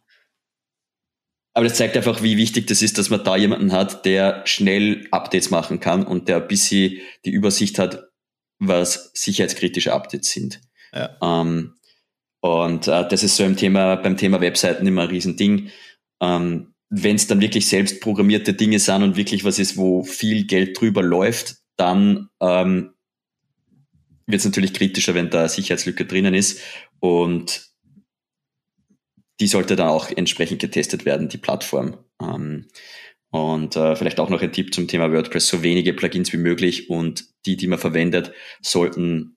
aber 1.54 1.68
das 1.68 1.78
zeigt 1.78 1.96
einfach, 1.96 2.22
wie 2.22 2.36
wichtig 2.36 2.66
das 2.66 2.82
ist, 2.82 2.98
dass 2.98 3.10
man 3.10 3.22
da 3.22 3.36
jemanden 3.36 3.72
hat, 3.72 4.04
der 4.04 4.42
schnell 4.44 5.06
Updates 5.12 5.50
machen 5.50 5.78
kann 5.78 6.04
und 6.04 6.28
der 6.28 6.42
ein 6.42 6.48
bisschen 6.48 6.98
die 7.24 7.30
Übersicht 7.30 7.78
hat, 7.78 8.08
was 8.58 9.12
sicherheitskritische 9.14 9.92
Updates 9.92 10.32
sind. 10.32 10.60
Ja. 10.92 11.16
Ähm, 11.22 11.74
und 12.40 12.88
äh, 12.88 13.08
das 13.08 13.22
ist 13.22 13.36
so 13.36 13.44
im 13.44 13.56
Thema, 13.56 13.96
beim 13.96 14.16
Thema 14.16 14.40
Webseiten 14.40 14.86
immer 14.86 15.02
ein 15.02 15.08
Riesending. 15.08 15.70
Ähm, 16.20 16.74
Wenn 16.90 17.16
es 17.16 17.28
dann 17.28 17.40
wirklich 17.40 17.68
selbst 17.68 18.00
programmierte 18.00 18.52
Dinge 18.52 18.80
sind 18.80 19.02
und 19.02 19.16
wirklich 19.16 19.44
was 19.44 19.58
ist, 19.60 19.76
wo 19.76 20.02
viel 20.02 20.46
Geld 20.46 20.78
drüber 20.78 21.02
läuft, 21.02 21.56
dann 21.76 22.28
ähm, 22.40 22.94
wird 24.26 24.40
es 24.40 24.44
natürlich 24.44 24.74
kritischer, 24.74 25.14
wenn 25.14 25.30
da 25.30 25.48
Sicherheitslücke 25.48 26.04
drinnen 26.04 26.34
ist. 26.34 26.60
Und 26.98 27.73
die 29.40 29.46
sollte 29.46 29.76
dann 29.76 29.88
auch 29.88 30.10
entsprechend 30.10 30.60
getestet 30.60 31.04
werden, 31.04 31.28
die 31.28 31.38
Plattform. 31.38 31.98
Ähm, 32.20 32.66
und 33.30 33.74
äh, 33.74 33.96
vielleicht 33.96 34.20
auch 34.20 34.28
noch 34.28 34.42
ein 34.42 34.52
Tipp 34.52 34.72
zum 34.72 34.86
Thema 34.86 35.12
WordPress, 35.12 35.48
so 35.48 35.62
wenige 35.62 35.92
Plugins 35.92 36.32
wie 36.32 36.36
möglich 36.36 36.88
und 36.88 37.24
die, 37.46 37.56
die 37.56 37.66
man 37.66 37.80
verwendet, 37.80 38.32
sollten 38.62 39.36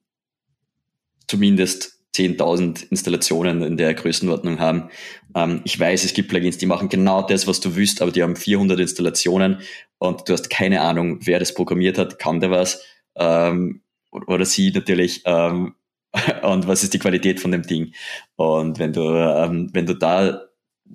zumindest 1.27 1.97
10.000 2.15 2.89
Installationen 2.89 3.63
in 3.63 3.77
der 3.77 3.93
Größenordnung 3.93 4.59
haben. 4.59 4.89
Ähm, 5.35 5.61
ich 5.63 5.79
weiß, 5.79 6.03
es 6.03 6.13
gibt 6.13 6.29
Plugins, 6.29 6.57
die 6.57 6.67
machen 6.67 6.89
genau 6.89 7.23
das, 7.23 7.47
was 7.47 7.59
du 7.59 7.75
willst, 7.75 8.01
aber 8.01 8.11
die 8.11 8.23
haben 8.23 8.35
400 8.35 8.79
Installationen 8.79 9.61
und 9.97 10.27
du 10.29 10.33
hast 10.33 10.49
keine 10.49 10.81
Ahnung, 10.81 11.19
wer 11.23 11.39
das 11.39 11.53
programmiert 11.53 11.97
hat, 11.97 12.19
kann 12.19 12.39
der 12.39 12.51
was. 12.51 12.83
Ähm, 13.15 13.81
oder 14.11 14.45
sie 14.45 14.71
natürlich 14.71 15.23
ähm, 15.25 15.75
und 16.43 16.67
was 16.67 16.83
ist 16.83 16.93
die 16.93 16.99
Qualität 16.99 17.39
von 17.39 17.51
dem 17.51 17.63
Ding. 17.63 17.93
Und 18.35 18.79
wenn 18.79 18.93
du, 18.93 19.01
ähm, 19.03 19.69
wenn 19.73 19.85
du 19.85 19.93
da, 19.93 20.47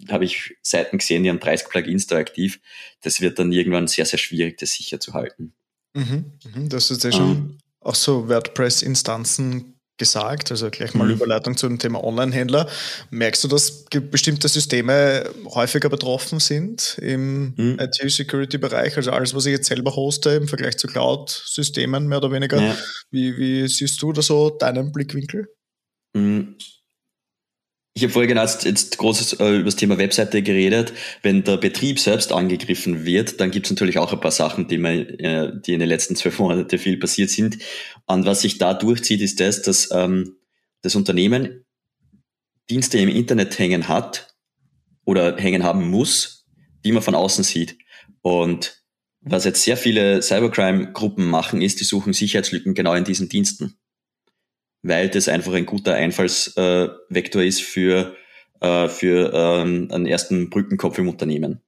habe 0.08 0.24
ich 0.24 0.56
Seiten 0.62 0.98
gesehen, 0.98 1.22
die 1.22 1.30
haben 1.30 1.40
30 1.40 1.68
Plugins 1.68 2.06
da 2.06 2.16
aktiv, 2.16 2.60
das 3.02 3.20
wird 3.20 3.38
dann 3.38 3.52
irgendwann 3.52 3.86
sehr, 3.86 4.06
sehr 4.06 4.18
schwierig, 4.18 4.58
das 4.58 4.72
sicher 4.72 5.00
zu 5.00 5.12
halten. 5.12 5.54
Mhm, 5.94 6.32
mhm. 6.54 6.68
das 6.68 6.90
ist 6.90 7.04
ja 7.04 7.12
schon 7.12 7.30
ähm, 7.30 7.58
auch 7.80 7.94
so 7.94 8.28
WordPress-Instanzen 8.28 9.78
gesagt, 9.98 10.50
also 10.50 10.70
gleich 10.70 10.94
mal 10.94 11.06
mhm. 11.06 11.12
Überleitung 11.14 11.56
zum 11.56 11.78
Thema 11.78 12.02
Online-Händler. 12.02 12.68
Merkst 13.10 13.44
du, 13.44 13.48
dass 13.48 13.84
bestimmte 14.10 14.48
Systeme 14.48 15.30
häufiger 15.46 15.88
betroffen 15.88 16.40
sind 16.40 16.98
im 17.00 17.54
mhm. 17.56 17.78
IT-Security-Bereich? 17.78 18.96
Also 18.96 19.12
alles, 19.12 19.34
was 19.34 19.46
ich 19.46 19.52
jetzt 19.52 19.68
selber 19.68 19.94
hoste 19.94 20.30
im 20.30 20.48
Vergleich 20.48 20.76
zu 20.78 20.86
Cloud-Systemen 20.86 22.08
mehr 22.08 22.18
oder 22.18 22.32
weniger. 22.32 22.60
Ja. 22.60 22.76
Wie, 23.10 23.36
wie 23.36 23.68
siehst 23.68 24.02
du 24.02 24.12
da 24.12 24.22
so 24.22 24.50
deinen 24.50 24.92
Blickwinkel? 24.92 25.46
Mhm. 26.14 26.56
Ich 27.94 28.02
habe 28.02 28.12
vorher 28.12 28.28
genau 28.28 28.40
jetzt, 28.40 28.64
jetzt 28.64 28.96
großes 28.96 29.34
äh, 29.34 29.56
über 29.56 29.64
das 29.66 29.76
Thema 29.76 29.98
Webseite 29.98 30.42
geredet. 30.42 30.94
Wenn 31.22 31.44
der 31.44 31.58
Betrieb 31.58 32.00
selbst 32.00 32.32
angegriffen 32.32 33.04
wird, 33.04 33.38
dann 33.38 33.50
gibt 33.50 33.66
es 33.66 33.70
natürlich 33.70 33.98
auch 33.98 34.12
ein 34.14 34.20
paar 34.20 34.30
Sachen, 34.30 34.66
die, 34.66 34.78
man, 34.78 35.06
äh, 35.18 35.52
die 35.60 35.74
in 35.74 35.80
den 35.80 35.90
letzten 35.90 36.16
zwölf 36.16 36.38
Monaten 36.38 36.78
viel 36.78 36.96
passiert 36.96 37.28
sind. 37.28 37.58
Und 38.06 38.24
was 38.24 38.40
sich 38.40 38.56
da 38.56 38.72
durchzieht, 38.72 39.20
ist 39.20 39.40
das, 39.40 39.60
dass 39.60 39.90
ähm, 39.92 40.36
das 40.80 40.94
Unternehmen 40.94 41.66
Dienste 42.70 42.96
im 42.96 43.10
Internet 43.10 43.58
hängen 43.58 43.88
hat 43.88 44.34
oder 45.04 45.36
hängen 45.36 45.62
haben 45.62 45.90
muss, 45.90 46.46
die 46.86 46.92
man 46.92 47.02
von 47.02 47.14
außen 47.14 47.44
sieht. 47.44 47.76
Und 48.22 48.82
was 49.20 49.44
jetzt 49.44 49.64
sehr 49.64 49.76
viele 49.76 50.22
Cybercrime-Gruppen 50.22 51.26
machen, 51.26 51.60
ist, 51.60 51.80
die 51.80 51.84
suchen 51.84 52.14
Sicherheitslücken 52.14 52.72
genau 52.72 52.94
in 52.94 53.04
diesen 53.04 53.28
Diensten 53.28 53.76
weil 54.82 55.08
das 55.08 55.28
einfach 55.28 55.52
ein 55.52 55.66
guter 55.66 55.94
Einfallsvektor 55.94 57.42
ist 57.42 57.62
für, 57.62 58.16
äh, 58.60 58.88
für 58.88 59.32
ähm, 59.32 59.88
einen 59.90 60.06
ersten 60.06 60.50
Brückenkopf 60.50 60.98
im 60.98 61.08
Unternehmen. 61.08 61.60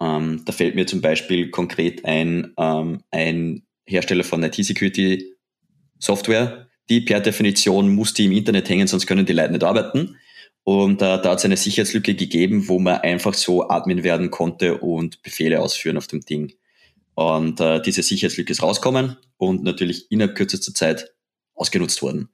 Ähm, 0.00 0.42
da 0.44 0.52
fällt 0.52 0.74
mir 0.74 0.86
zum 0.86 1.00
Beispiel 1.00 1.50
konkret 1.50 2.04
ein, 2.04 2.52
ähm, 2.58 3.00
ein 3.10 3.62
Hersteller 3.86 4.24
von 4.24 4.42
IT-Security-Software, 4.42 6.68
die 6.88 7.00
per 7.00 7.20
Definition 7.20 7.94
muss 7.94 8.14
die 8.14 8.26
im 8.26 8.32
Internet 8.32 8.68
hängen, 8.68 8.86
sonst 8.86 9.06
können 9.06 9.26
die 9.26 9.32
Leute 9.32 9.52
nicht 9.52 9.64
arbeiten. 9.64 10.16
Und 10.62 11.00
äh, 11.00 11.20
da 11.20 11.30
hat 11.30 11.38
es 11.38 11.44
eine 11.44 11.56
Sicherheitslücke 11.56 12.14
gegeben, 12.14 12.68
wo 12.68 12.78
man 12.78 13.00
einfach 13.00 13.34
so 13.34 13.68
Admin 13.68 14.04
werden 14.04 14.30
konnte 14.30 14.78
und 14.78 15.22
Befehle 15.22 15.60
ausführen 15.60 15.96
auf 15.96 16.08
dem 16.08 16.20
Ding. 16.20 16.52
Und 17.14 17.60
äh, 17.60 17.80
diese 17.80 18.02
Sicherheitslücke 18.02 18.52
ist 18.52 18.62
rauskommen 18.62 19.16
und 19.38 19.62
natürlich 19.62 20.10
innerhalb 20.10 20.36
kürzester 20.36 20.74
Zeit 20.74 21.15
ausgenutzt 21.56 22.02
worden. 22.02 22.28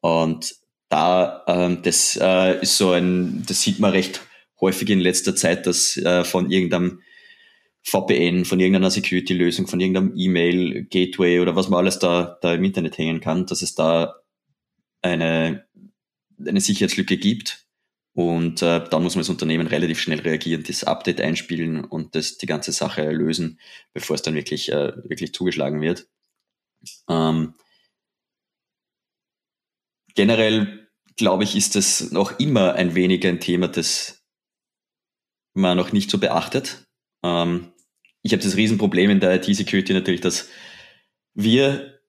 Und 0.00 0.54
da, 0.88 1.44
ähm, 1.46 1.82
das 1.82 2.18
äh, 2.20 2.62
ist 2.62 2.78
so 2.78 2.92
ein, 2.92 3.44
das 3.46 3.60
sieht 3.62 3.78
man 3.78 3.90
recht 3.90 4.22
häufig 4.60 4.88
in 4.90 5.00
letzter 5.00 5.36
Zeit, 5.36 5.66
dass 5.66 5.96
äh, 5.96 6.24
von 6.24 6.50
irgendeinem 6.50 7.02
VPN, 7.82 8.44
von 8.44 8.60
irgendeiner 8.60 8.90
Security-Lösung, 8.90 9.66
von 9.66 9.80
irgendeinem 9.80 10.14
E-Mail-Gateway 10.16 11.40
oder 11.40 11.56
was 11.56 11.68
man 11.68 11.78
alles 11.78 11.98
da, 11.98 12.38
da 12.42 12.54
im 12.54 12.64
Internet 12.64 12.98
hängen 12.98 13.20
kann, 13.20 13.46
dass 13.46 13.62
es 13.62 13.74
da 13.74 14.16
eine, 15.02 15.66
eine 16.44 16.60
Sicherheitslücke 16.60 17.16
gibt. 17.16 17.64
Und 18.14 18.62
äh, 18.62 18.82
dann 18.90 19.02
muss 19.04 19.14
man 19.14 19.20
als 19.20 19.28
Unternehmen 19.28 19.68
relativ 19.68 20.00
schnell 20.00 20.18
reagieren, 20.18 20.64
das 20.66 20.82
Update 20.82 21.20
einspielen 21.20 21.84
und 21.84 22.16
das, 22.16 22.36
die 22.36 22.46
ganze 22.46 22.72
Sache 22.72 23.08
lösen, 23.12 23.60
bevor 23.92 24.16
es 24.16 24.22
dann 24.22 24.34
wirklich, 24.34 24.72
äh, 24.72 24.92
wirklich 25.08 25.32
zugeschlagen 25.32 25.80
wird. 25.80 26.08
Ähm, 27.08 27.54
generell, 30.18 30.88
glaube 31.16 31.44
ich, 31.44 31.54
ist 31.54 31.76
das 31.76 32.10
noch 32.10 32.40
immer 32.40 32.74
ein 32.74 32.96
wenig 32.96 33.24
ein 33.24 33.38
Thema, 33.38 33.68
das 33.68 34.24
man 35.54 35.76
noch 35.76 35.92
nicht 35.92 36.10
so 36.10 36.18
beachtet. 36.18 36.88
Ähm, 37.24 37.68
ich 38.22 38.32
habe 38.32 38.42
das 38.42 38.56
Riesenproblem 38.56 39.10
in 39.10 39.20
der 39.20 39.36
IT-Security 39.36 39.92
natürlich, 39.92 40.20
dass 40.20 40.48
wir 41.34 42.00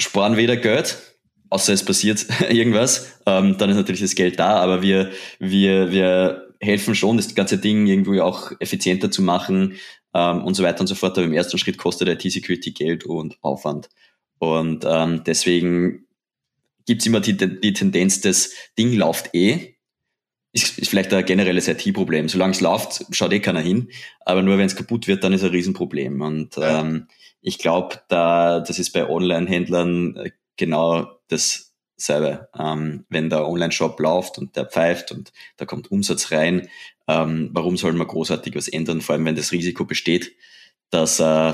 sparen 0.00 0.36
weder 0.36 0.56
Geld, 0.56 1.18
außer 1.50 1.72
es 1.72 1.84
passiert 1.84 2.24
irgendwas, 2.48 3.18
ähm, 3.26 3.58
dann 3.58 3.70
ist 3.70 3.76
natürlich 3.76 4.02
das 4.02 4.14
Geld 4.14 4.38
da, 4.38 4.60
aber 4.60 4.80
wir, 4.80 5.10
wir, 5.40 5.90
wir 5.90 6.54
helfen 6.60 6.94
schon, 6.94 7.16
das 7.16 7.34
ganze 7.34 7.58
Ding 7.58 7.88
irgendwie 7.88 8.20
auch 8.20 8.52
effizienter 8.60 9.10
zu 9.10 9.22
machen 9.22 9.74
ähm, 10.14 10.44
und 10.44 10.54
so 10.54 10.62
weiter 10.62 10.82
und 10.82 10.86
so 10.86 10.94
fort. 10.94 11.18
Aber 11.18 11.26
im 11.26 11.32
ersten 11.32 11.58
Schritt 11.58 11.78
kostet 11.78 12.06
IT-Security 12.06 12.70
Geld 12.70 13.04
und 13.04 13.38
Aufwand. 13.42 13.88
Und 14.38 14.84
ähm, 14.88 15.24
deswegen 15.26 16.07
gibt's 16.88 17.04
immer 17.04 17.20
die, 17.20 17.36
die 17.36 17.72
Tendenz, 17.74 18.22
das 18.22 18.50
Ding 18.78 18.94
läuft 18.94 19.34
eh. 19.34 19.74
Ist, 20.52 20.78
ist 20.78 20.88
vielleicht 20.88 21.12
ein 21.12 21.26
generelles 21.26 21.68
IT-Problem. 21.68 22.30
Solange 22.30 22.52
es 22.52 22.62
läuft, 22.62 23.04
schaut 23.14 23.32
eh 23.34 23.40
keiner 23.40 23.60
hin. 23.60 23.90
Aber 24.24 24.40
nur 24.40 24.56
wenn 24.56 24.64
es 24.64 24.74
kaputt 24.74 25.06
wird, 25.06 25.22
dann 25.22 25.34
ist 25.34 25.44
ein 25.44 25.50
Riesenproblem. 25.50 26.22
Und 26.22 26.56
ja. 26.56 26.80
ähm, 26.80 27.06
ich 27.42 27.58
glaube, 27.58 28.00
da, 28.08 28.60
das 28.60 28.78
ist 28.78 28.92
bei 28.92 29.06
Online-Händlern 29.06 30.16
äh, 30.16 30.30
genau 30.56 31.20
dasselbe. 31.28 32.48
Ähm, 32.58 33.04
wenn 33.10 33.28
der 33.28 33.46
Online-Shop 33.46 34.00
läuft 34.00 34.38
und 34.38 34.56
der 34.56 34.64
pfeift 34.64 35.12
und 35.12 35.30
da 35.58 35.66
kommt 35.66 35.90
Umsatz 35.90 36.32
rein, 36.32 36.70
ähm, 37.06 37.50
warum 37.52 37.76
soll 37.76 37.92
man 37.92 38.06
großartig 38.06 38.54
was 38.56 38.68
ändern? 38.68 39.02
Vor 39.02 39.14
allem, 39.14 39.26
wenn 39.26 39.36
das 39.36 39.52
Risiko 39.52 39.84
besteht, 39.84 40.32
dass, 40.88 41.20
äh, 41.20 41.52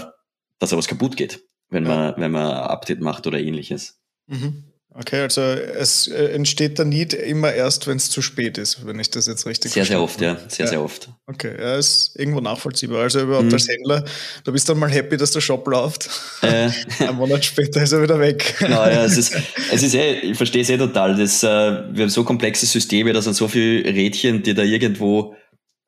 dass 0.61 0.71
er 0.71 0.79
was 0.79 0.87
kaputt 0.87 1.17
geht, 1.17 1.45
wenn 1.71 1.87
ja. 1.87 1.89
man, 1.89 2.15
wenn 2.19 2.31
man 2.31 2.47
ein 2.53 2.71
Update 2.71 3.01
macht 3.01 3.27
oder 3.27 3.41
ähnliches. 3.41 4.01
Mhm. 4.29 4.71
Okay, 4.97 5.23
also 5.23 5.41
es 5.41 6.07
äh, 6.07 6.27
entsteht 6.35 6.79
der 6.79 6.85
Need 6.85 7.15
immer 7.15 7.53
erst, 7.53 7.89
wenn 7.89 7.97
es 7.97 8.11
zu 8.11 8.23
spät 8.23 8.59
ist, 8.59 8.87
wenn 8.87 9.01
ich 9.01 9.11
das 9.11 9.27
jetzt 9.27 9.45
richtig 9.45 9.73
Sehr, 9.73 9.85
sehr 9.85 10.01
oft, 10.01 10.21
ja. 10.21 10.37
Sehr, 10.47 10.67
ja. 10.67 10.71
sehr 10.71 10.83
oft. 10.83 11.09
Okay, 11.27 11.53
ja, 11.59 11.77
ist 11.77 12.13
irgendwo 12.15 12.41
nachvollziehbar. 12.41 13.03
Also 13.03 13.21
überhaupt 13.21 13.47
mhm. 13.47 13.55
als 13.55 13.69
Händler, 13.69 14.05
du 14.45 14.53
bist 14.53 14.69
dann 14.69 14.79
mal 14.79 14.89
happy, 14.89 15.17
dass 15.17 15.33
der 15.33 15.41
Shop 15.41 15.67
läuft. 15.67 16.09
Äh. 16.43 16.71
Ein 17.01 17.17
Monat 17.17 17.45
später 17.45 17.83
ist 17.83 17.91
er 17.91 18.03
wieder 18.03 18.21
weg. 18.21 18.55
Genau, 18.61 18.85
ja, 18.85 19.05
es 19.05 19.17
ist, 19.17 19.37
es 19.73 19.83
ist 19.83 19.95
eh, 19.95 20.21
ich 20.21 20.37
verstehe 20.37 20.63
es 20.63 20.71
eh 20.71 20.79
total. 20.79 21.17
Das, 21.17 21.43
äh, 21.43 21.47
wir 21.47 22.05
haben 22.05 22.09
so 22.09 22.23
komplexe 22.23 22.67
Systeme, 22.67 23.13
da 23.13 23.21
sind 23.21 23.35
so 23.35 23.49
viele 23.49 23.85
Rädchen, 23.85 24.45
die 24.45 24.55
da 24.55 24.63
irgendwo 24.63 25.35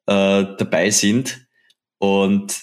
äh, 0.07 0.45
dabei 0.59 0.91
sind. 0.91 1.47
Und 1.99 2.61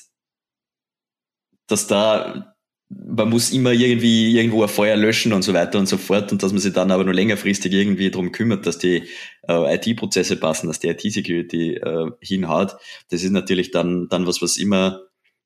dass 1.67 1.87
da 1.87 2.52
man 2.95 3.29
muss 3.29 3.51
immer 3.51 3.71
irgendwie 3.71 4.35
irgendwo 4.37 4.63
ein 4.63 4.69
Feuer 4.69 4.95
löschen 4.95 5.33
und 5.33 5.41
so 5.41 5.53
weiter 5.53 5.79
und 5.79 5.87
so 5.87 5.97
fort 5.97 6.31
und 6.31 6.43
dass 6.43 6.51
man 6.51 6.61
sich 6.61 6.73
dann 6.73 6.91
aber 6.91 7.03
nur 7.03 7.13
längerfristig 7.13 7.71
irgendwie 7.73 8.11
darum 8.11 8.31
kümmert, 8.31 8.65
dass 8.65 8.77
die 8.77 9.07
äh, 9.47 9.75
IT-Prozesse 9.75 10.37
passen, 10.37 10.67
dass 10.67 10.79
die 10.79 10.89
IT-Security 10.89 11.75
äh, 11.75 12.11
hinhaut. 12.21 12.75
Das 13.09 13.23
ist 13.23 13.31
natürlich 13.31 13.71
dann, 13.71 14.07
dann 14.09 14.27
was, 14.27 14.41
was 14.41 14.57
immer 14.57 15.01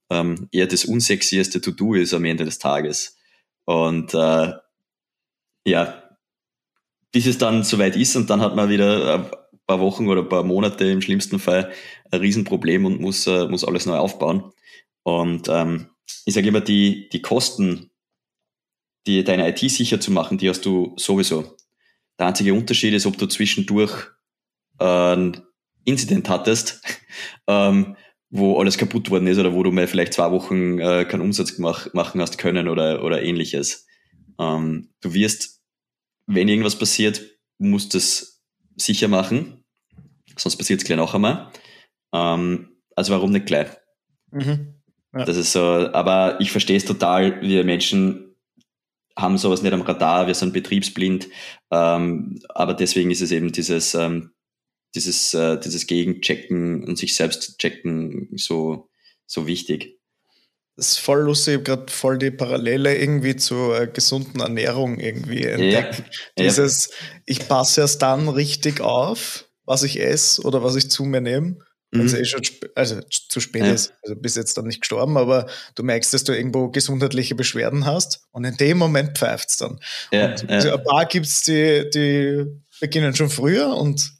ähm, 0.10 0.48
eher 0.52 0.68
das 0.68 0.86
unsexieste 0.86 1.62
To-Do 1.62 1.96
ist 1.96 2.14
am 2.14 2.26
Ende 2.26 2.46
des 2.46 2.60
Tages. 2.60 3.18
Und 3.66 4.14
äh, 4.14 4.54
ja, 5.66 6.04
bis 7.12 7.26
es 7.26 7.38
dann 7.38 7.64
soweit 7.64 7.96
ist 7.96 8.16
und 8.16 8.30
dann 8.30 8.42
hat 8.42 8.56
man 8.56 8.70
wieder 8.70 9.16
ein 9.16 9.32
paar 9.66 9.80
Wochen 9.80 10.08
oder 10.08 10.22
ein 10.22 10.30
paar 10.30 10.44
Monate 10.44 10.86
im 10.86 11.02
schlimmsten 11.02 11.40
Fall 11.40 11.72
ein 12.12 12.20
Riesenproblem 12.20 12.86
und 12.86 13.02
muss, 13.02 13.28
äh, 13.28 13.48
muss 13.48 13.66
alles 13.66 13.86
neu 13.86 13.98
aufbauen. 13.98 14.52
Und 15.04 15.48
ähm, 15.50 15.90
ich 16.26 16.34
sage 16.34 16.48
immer, 16.48 16.62
die, 16.62 17.10
die 17.10 17.22
Kosten, 17.22 17.92
die, 19.06 19.24
deine 19.24 19.48
IT 19.50 19.60
sicher 19.60 20.00
zu 20.00 20.12
machen, 20.12 20.38
die 20.38 20.50
hast 20.50 20.66
du 20.66 20.94
sowieso. 20.98 21.56
Der 22.20 22.28
einzige 22.28 22.54
Unterschied 22.54 22.94
ist, 22.94 23.06
ob 23.06 23.18
du 23.18 23.28
zwischendurch 23.28 24.08
ein 24.80 25.42
Incident 25.86 26.30
hattest, 26.30 26.82
ähm, 27.48 27.96
wo 28.30 28.60
alles 28.60 28.78
kaputt 28.78 29.10
worden 29.10 29.28
ist 29.28 29.38
oder 29.38 29.54
wo 29.54 29.64
du 29.64 29.72
mal 29.72 29.88
vielleicht 29.88 30.14
zwei 30.14 30.32
Wochen 30.32 30.80
äh, 30.80 31.06
keinen 31.06 31.22
Umsatz 31.22 31.56
gemacht, 31.56 31.94
machen 31.94 32.22
hast 32.22 32.38
können 32.38 32.68
oder, 32.68 33.04
oder 33.04 33.24
ähnliches. 33.24 33.88
Ähm, 34.40 34.90
du 35.00 35.14
wirst, 35.14 35.62
wenn 36.26 36.50
irgendwas 36.50 36.78
passiert, 36.78 37.22
musst 37.58 37.96
es 37.96 38.44
sicher 38.76 39.08
machen, 39.08 39.64
sonst 40.36 40.58
passiert 40.58 40.82
es 40.82 40.86
gleich 40.86 40.98
noch 40.98 41.16
einmal. 41.16 41.52
Ähm, 42.14 42.78
also 42.96 43.14
warum 43.14 43.32
nicht 43.32 43.46
gleich? 43.46 43.70
Mhm. 44.32 44.77
Ja. 45.14 45.26
Das 45.26 45.38
ist 45.38 45.52
so, 45.52 45.62
aber 45.62 46.38
ich 46.40 46.52
verstehe 46.52 46.78
es 46.78 46.86
total, 46.86 47.42
wir 47.42 47.64
Menschen 47.64 48.36
haben 49.18 49.38
sowas 49.38 49.62
nicht 49.62 49.74
am 49.74 49.82
Radar, 49.82 50.28
wir 50.28 50.36
sind 50.36 50.54
betriebsblind, 50.54 51.28
ähm, 51.72 52.40
aber 52.50 52.74
deswegen 52.74 53.10
ist 53.10 53.22
es 53.22 53.32
eben 53.32 53.52
dieses, 53.52 53.96
ähm, 53.96 54.32
dieses, 54.96 55.34
äh, 55.34 55.60
dieses 55.60 55.88
Gegenchecken 55.88 56.84
und 56.84 56.98
sich 56.98 57.16
selbst 57.16 57.58
checken 57.58 58.30
so, 58.36 58.90
so 59.26 59.48
wichtig. 59.48 59.98
Das 60.76 60.90
ist 60.90 61.00
voll 61.00 61.22
lustig, 61.22 61.54
ich 61.54 61.58
habe 61.58 61.64
gerade 61.64 61.92
voll 61.92 62.18
die 62.20 62.30
Parallele 62.30 62.96
irgendwie 62.96 63.36
zur 63.36 63.82
äh, 63.82 63.88
gesunden 63.88 64.40
Ernährung 64.42 65.00
irgendwie 65.00 65.44
entdeckt. 65.44 66.04
Ja, 66.38 66.44
Dieses, 66.44 66.88
ja. 66.88 66.94
ich 67.26 67.48
passe 67.48 67.82
erst 67.82 68.04
dann 68.04 68.30
richtig 68.30 68.82
auf, 68.82 69.46
was 69.66 69.82
ich 69.82 70.00
esse 70.00 70.44
oder 70.44 70.64
was 70.64 70.76
ich 70.76 70.92
zu 70.92 71.04
mir 71.04 71.22
nehme, 71.22 71.58
wenn 71.92 72.06
es 72.06 72.14
mhm. 72.14 72.20
eh 72.20 72.26
schon 72.26 72.42
also 72.76 73.00
zu 73.10 73.40
spät 73.40 73.64
ja. 73.64 73.72
ist. 73.72 73.94
Also 74.04 74.16
bist 74.16 74.36
jetzt 74.36 74.58
dann 74.58 74.66
nicht 74.66 74.82
gestorben, 74.82 75.18
aber 75.18 75.48
du 75.76 75.84
merkst, 75.84 76.14
dass 76.14 76.24
du 76.24 76.34
irgendwo 76.34 76.70
gesundheitliche 76.70 77.36
Beschwerden 77.36 77.86
hast 77.86 78.28
und 78.32 78.44
in 78.44 78.58
dem 78.58 78.78
Moment 78.78 79.18
pfeift 79.18 79.50
es 79.50 79.58
dann. 79.58 79.80
Ja, 80.12 80.32
und 80.32 80.50
ja. 80.50 80.76
ein 80.76 80.84
paar 80.84 81.06
gibt 81.06 81.28
es, 81.28 81.44
die, 81.44 81.90
die 81.94 82.46
beginnen 82.82 83.16
schon 83.16 83.30
früher 83.30 83.76
und 83.76 84.12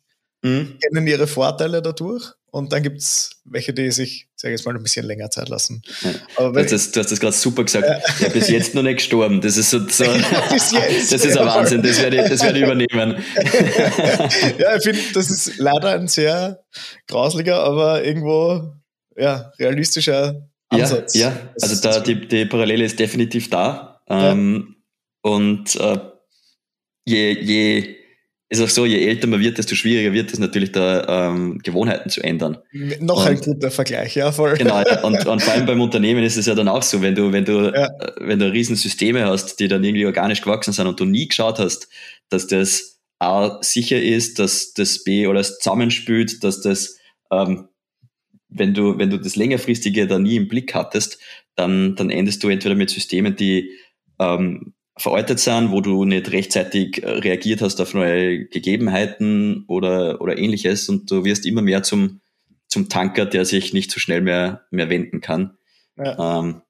mhm. 0.44 0.78
kennen 0.80 1.08
ihre 1.08 1.28
Vorteile 1.28 1.82
dadurch. 1.82 2.34
Und 2.58 2.74
dann 2.74 2.82
gibt 2.82 2.98
es 2.98 3.30
welche, 3.46 3.72
die 3.72 3.92
sich, 3.92 4.28
sage 4.36 4.54
ich 4.54 4.60
jetzt 4.60 4.66
mal, 4.66 4.76
ein 4.76 4.82
bisschen 4.82 5.06
länger 5.06 5.30
Zeit 5.30 5.48
lassen. 5.48 5.84
Ja. 6.02 6.12
Aber 6.38 6.64
du, 6.64 6.74
hast, 6.74 6.96
du 6.96 7.00
hast 7.00 7.12
das 7.12 7.20
gerade 7.20 7.36
super 7.36 7.64
gesagt. 7.64 7.88
Ja. 7.88 8.28
ja. 8.28 8.34
bis 8.34 8.50
jetzt 8.50 8.74
noch 8.74 8.82
nicht 8.82 8.98
gestorben. 8.98 9.42
Das 9.42 9.58
ist 9.58 9.70
so, 9.70 9.80
so 9.88 10.04
bis 10.52 10.72
jetzt. 10.72 11.12
Das 11.12 11.24
ist 11.24 11.38
ein 11.38 11.46
Wahnsinn. 11.46 11.84
Das 11.84 12.02
werde, 12.02 12.24
ich, 12.24 12.30
das 12.30 12.42
werde 12.42 12.58
ich 12.58 12.66
übernehmen. 12.92 13.24
ja, 14.58 14.76
ich 14.76 14.84
finde, 14.84 15.00
das 15.14 15.30
ist 15.30 15.58
leider 15.58 15.92
ein 15.92 16.08
sehr 16.08 16.64
grausliger, 17.08 17.64
aber 17.64 18.04
irgendwo 18.04 18.74
ja, 19.16 19.52
realistischer 19.60 20.50
Ansatz. 20.70 21.14
Ja, 21.14 21.30
ja. 21.30 21.54
also 21.62 21.82
da, 21.82 22.00
die, 22.00 22.28
die 22.28 22.46
Parallele 22.46 22.86
ist 22.86 23.00
definitiv 23.00 23.50
da. 23.50 24.02
Ähm, 24.10 24.78
und 25.22 25.76
äh, 25.76 26.00
je, 27.06 27.40
je 27.40 27.96
ist 28.50 28.62
auch 28.62 28.70
so, 28.70 28.86
je 28.86 29.06
älter 29.06 29.28
man 29.28 29.42
wird, 29.42 29.58
desto 29.58 29.76
schwieriger 29.76 30.14
wird 30.14 30.32
es 30.32 30.40
natürlich, 30.40 30.72
da 30.72 31.32
ähm, 31.32 31.60
Gewohnheiten 31.64 32.10
zu 32.10 32.24
ändern. 32.24 32.58
Noch 33.02 33.26
und, 33.26 33.28
ein 33.28 33.42
guter 33.42 33.72
Vergleich, 33.72 34.16
ja, 34.16 34.32
voll. 34.32 34.54
Genau, 34.54 34.80
ja, 34.80 35.04
und, 35.04 35.26
und 35.28 35.42
vor 35.42 35.54
allem 35.54 35.66
beim 35.66 35.82
Unternehmen 35.82 36.24
ist 36.24 36.38
es 36.38 36.46
ja 36.46 36.56
dann 36.56 36.70
auch 36.70 36.84
so, 36.84 37.02
wenn 37.02 37.14
du, 37.14 37.34
wenn 37.34 37.44
du, 37.44 37.74
ja. 37.74 37.88
Äh, 37.88 38.12
wenn 38.20 38.40
du 38.40 38.50
riesen 38.52 38.78
Systeme 38.78 39.26
hast, 39.26 39.60
die 39.60 39.68
dann 39.68 39.84
irgendwie 39.84 40.06
organisch 40.06 40.42
gewachsen 40.42 40.72
sind 40.72 40.88
und 40.88 41.00
du 41.00 41.06
nie 41.06 41.28
geschaut 41.28 41.60
hast, 41.60 41.90
dass 42.30 42.48
das 42.48 43.00
A 43.20 43.58
sicher 43.62 44.02
ist, 44.02 44.40
dass 44.40 44.74
das 44.74 45.04
B 45.04 45.28
alles 45.28 45.60
zusammenspült, 45.60 46.44
dass 46.44 46.62
das, 46.62 46.98
ähm, 47.32 47.68
wenn 48.48 48.74
du, 48.74 48.98
wenn 48.98 49.10
du 49.10 49.18
das 49.18 49.36
längerfristige 49.36 50.08
da 50.08 50.20
nie 50.20 50.38
im 50.38 50.48
Blick 50.48 50.74
hattest, 50.74 51.20
dann, 51.56 51.96
dann 51.96 52.10
endest 52.10 52.44
du 52.44 52.50
entweder 52.50 52.76
mit 52.76 52.92
Systemen, 52.92 53.36
die 53.36 53.72
ähm, 54.20 54.74
veraltet 54.98 55.40
sind, 55.40 55.72
wo 55.72 55.82
du 55.82 56.06
nicht 56.06 56.32
rechtzeitig 56.32 57.04
äh, 57.04 57.10
reagiert 57.10 57.62
hast 57.62 57.80
auf 57.82 57.94
neue 57.94 58.46
Gegebenheiten 58.46 59.66
oder, 59.68 60.22
oder 60.22 60.38
ähnliches 60.38 60.90
und 60.90 61.10
du 61.12 61.24
wirst 61.24 61.46
immer 61.46 61.62
mehr 61.62 61.84
zum, 61.84 62.22
zum 62.68 62.90
Tanker, 62.90 63.26
der 63.26 63.46
sich 63.46 63.74
nicht 63.74 63.92
so 63.92 64.00
schnell 64.00 64.22
mehr, 64.22 64.66
mehr 64.72 64.90
wenden 64.90 65.22
kann. 65.22 65.58
Ja. 65.98 66.40
Ähm, 66.40 66.62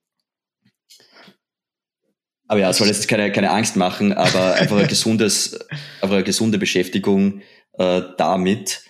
aber 2.48 2.62
ja, 2.62 2.72
soll 2.72 2.88
jetzt 2.88 3.08
keine, 3.08 3.32
keine 3.32 3.52
Angst 3.52 3.76
machen, 3.76 4.14
aber 4.14 4.56
einfach 4.60 4.78
ein 4.78 4.88
gesundes, 4.88 5.60
einfach 6.02 6.16
eine 6.16 6.24
gesunde 6.24 6.58
Beschäftigung 6.58 7.42
äh, 7.74 8.02
damit, 8.18 8.84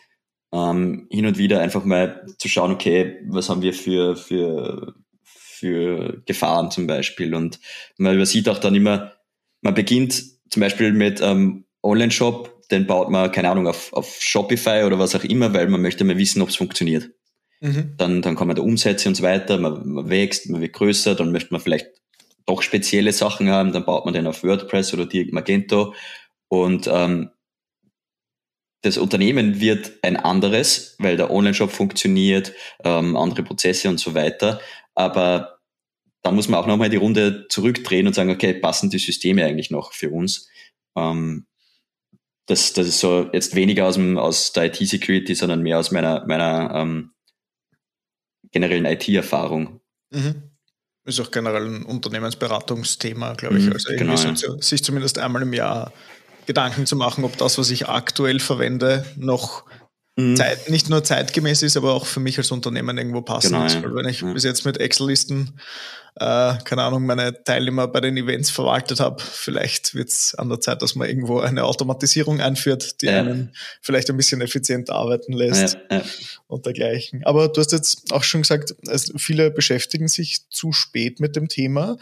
ähm, 0.53 1.07
hin 1.11 1.25
und 1.25 1.37
wieder 1.37 1.59
einfach 1.59 1.83
mal 1.83 2.25
zu 2.37 2.47
schauen, 2.47 2.71
okay, 2.71 3.19
was 3.27 3.49
haben 3.49 3.61
wir 3.61 3.73
für, 3.73 4.15
für, 4.15 4.95
für 5.23 6.21
Gefahren 6.25 6.71
zum 6.71 6.87
Beispiel. 6.87 7.33
Und 7.35 7.59
man 7.97 8.15
übersieht 8.15 8.47
auch 8.47 8.59
dann 8.59 8.75
immer, 8.75 9.16
man 9.61 9.73
beginnt 9.73 10.23
zum 10.49 10.61
Beispiel 10.61 10.91
mit 10.93 11.21
ähm, 11.21 11.65
Online-Shop, 11.83 12.67
den 12.69 12.87
baut 12.87 13.09
man, 13.09 13.31
keine 13.31 13.49
Ahnung, 13.49 13.67
auf, 13.67 13.93
auf 13.93 14.17
Shopify 14.19 14.83
oder 14.85 14.99
was 14.99 15.15
auch 15.15 15.23
immer, 15.23 15.53
weil 15.53 15.67
man 15.67 15.81
möchte 15.81 16.03
mal 16.03 16.17
wissen, 16.17 16.41
ob 16.41 16.49
es 16.49 16.55
funktioniert. 16.55 17.09
Mhm. 17.59 17.93
Dann, 17.97 18.21
dann 18.21 18.35
kommen 18.35 18.55
da 18.55 18.61
Umsätze 18.61 19.09
und 19.09 19.15
so 19.15 19.23
weiter, 19.23 19.57
man, 19.57 19.87
man 19.87 20.09
wächst, 20.09 20.49
man 20.49 20.61
wird 20.61 20.73
größer, 20.73 21.15
dann 21.15 21.31
möchte 21.31 21.53
man 21.53 21.61
vielleicht 21.61 21.87
doch 22.45 22.61
spezielle 22.61 23.11
Sachen 23.13 23.49
haben, 23.49 23.73
dann 23.73 23.85
baut 23.85 24.05
man 24.05 24.13
den 24.13 24.27
auf 24.27 24.43
WordPress 24.43 24.93
oder 24.93 25.05
direkt 25.05 25.33
Magento 25.33 25.93
und 26.49 26.87
ähm, 26.91 27.31
das 28.81 28.97
Unternehmen 28.97 29.59
wird 29.59 29.93
ein 30.03 30.17
anderes, 30.17 30.95
weil 30.99 31.17
der 31.17 31.31
Online-Shop 31.31 31.71
funktioniert, 31.71 32.53
ähm, 32.83 33.17
andere 33.17 33.43
Prozesse 33.43 33.89
und 33.89 33.99
so 33.99 34.13
weiter. 34.13 34.61
Aber 34.93 35.56
dann 36.27 36.35
muss 36.35 36.49
man 36.49 36.59
auch 36.59 36.67
nochmal 36.67 36.89
die 36.89 36.97
Runde 36.97 37.47
zurückdrehen 37.47 38.05
und 38.05 38.13
sagen, 38.13 38.29
okay, 38.29 38.53
passen 38.53 38.89
die 38.89 38.99
Systeme 38.99 39.45
eigentlich 39.45 39.71
noch 39.71 39.93
für 39.93 40.09
uns? 40.09 40.49
Ähm, 40.97 41.47
das, 42.47 42.73
das 42.73 42.87
ist 42.87 42.99
so 42.99 43.29
jetzt 43.31 43.55
weniger 43.55 43.85
aus, 43.85 43.95
dem, 43.95 44.17
aus 44.17 44.51
der 44.51 44.65
IT-Security, 44.65 45.35
sondern 45.35 45.61
mehr 45.61 45.79
aus 45.79 45.91
meiner, 45.91 46.25
meiner 46.27 46.75
ähm, 46.75 47.11
generellen 48.51 48.85
IT-Erfahrung. 48.85 49.79
Mhm. 50.11 50.51
Ist 51.05 51.21
auch 51.21 51.31
generell 51.31 51.65
ein 51.65 51.83
Unternehmensberatungsthema, 51.83 53.33
glaube 53.33 53.59
ich. 53.59 53.65
Mhm, 53.65 53.73
also 53.73 53.89
genau, 53.95 54.15
ja. 54.15 54.35
sich 54.35 54.83
zumindest 54.83 55.19
einmal 55.19 55.43
im 55.43 55.53
Jahr 55.53 55.93
Gedanken 56.45 56.85
zu 56.85 56.97
machen, 56.97 57.23
ob 57.23 57.37
das, 57.37 57.57
was 57.57 57.69
ich 57.69 57.87
aktuell 57.87 58.39
verwende, 58.41 59.05
noch. 59.15 59.63
Zeit, 60.35 60.69
nicht 60.69 60.89
nur 60.89 61.03
zeitgemäß 61.03 61.61
ist, 61.61 61.77
aber 61.77 61.93
auch 61.93 62.07
für 62.07 62.19
mich 62.19 62.39
als 62.39 62.49
Unternehmen 62.49 62.97
irgendwo 62.97 63.21
passend 63.21 63.53
genau, 63.53 63.65
ist. 63.65 63.83
Weil 63.83 63.93
wenn 63.93 64.07
ich 64.07 64.21
ja. 64.21 64.33
bis 64.33 64.43
jetzt 64.43 64.65
mit 64.65 64.79
Excel-Listen, 64.79 65.53
äh, 66.15 66.57
keine 66.63 66.81
Ahnung, 66.81 67.05
meine 67.05 67.43
Teilnehmer 67.43 67.87
bei 67.87 68.01
den 68.01 68.17
Events 68.17 68.49
verwaltet 68.49 68.99
habe, 68.99 69.21
vielleicht 69.21 69.93
wird 69.93 70.09
es 70.09 70.33
an 70.33 70.49
der 70.49 70.59
Zeit, 70.59 70.81
dass 70.81 70.95
man 70.95 71.07
irgendwo 71.07 71.39
eine 71.41 71.65
Automatisierung 71.65 72.41
einführt, 72.41 73.03
die 73.03 73.05
ja. 73.05 73.19
einen 73.19 73.53
vielleicht 73.83 74.09
ein 74.09 74.17
bisschen 74.17 74.41
effizienter 74.41 74.95
arbeiten 74.95 75.33
lässt 75.33 75.77
ja, 75.91 76.01
und 76.47 76.65
dergleichen. 76.65 77.23
Aber 77.23 77.49
du 77.49 77.61
hast 77.61 77.71
jetzt 77.71 78.11
auch 78.11 78.23
schon 78.23 78.41
gesagt, 78.41 78.75
also 78.87 79.19
viele 79.19 79.51
beschäftigen 79.51 80.07
sich 80.07 80.49
zu 80.49 80.71
spät 80.71 81.19
mit 81.19 81.35
dem 81.35 81.47
Thema. 81.47 81.97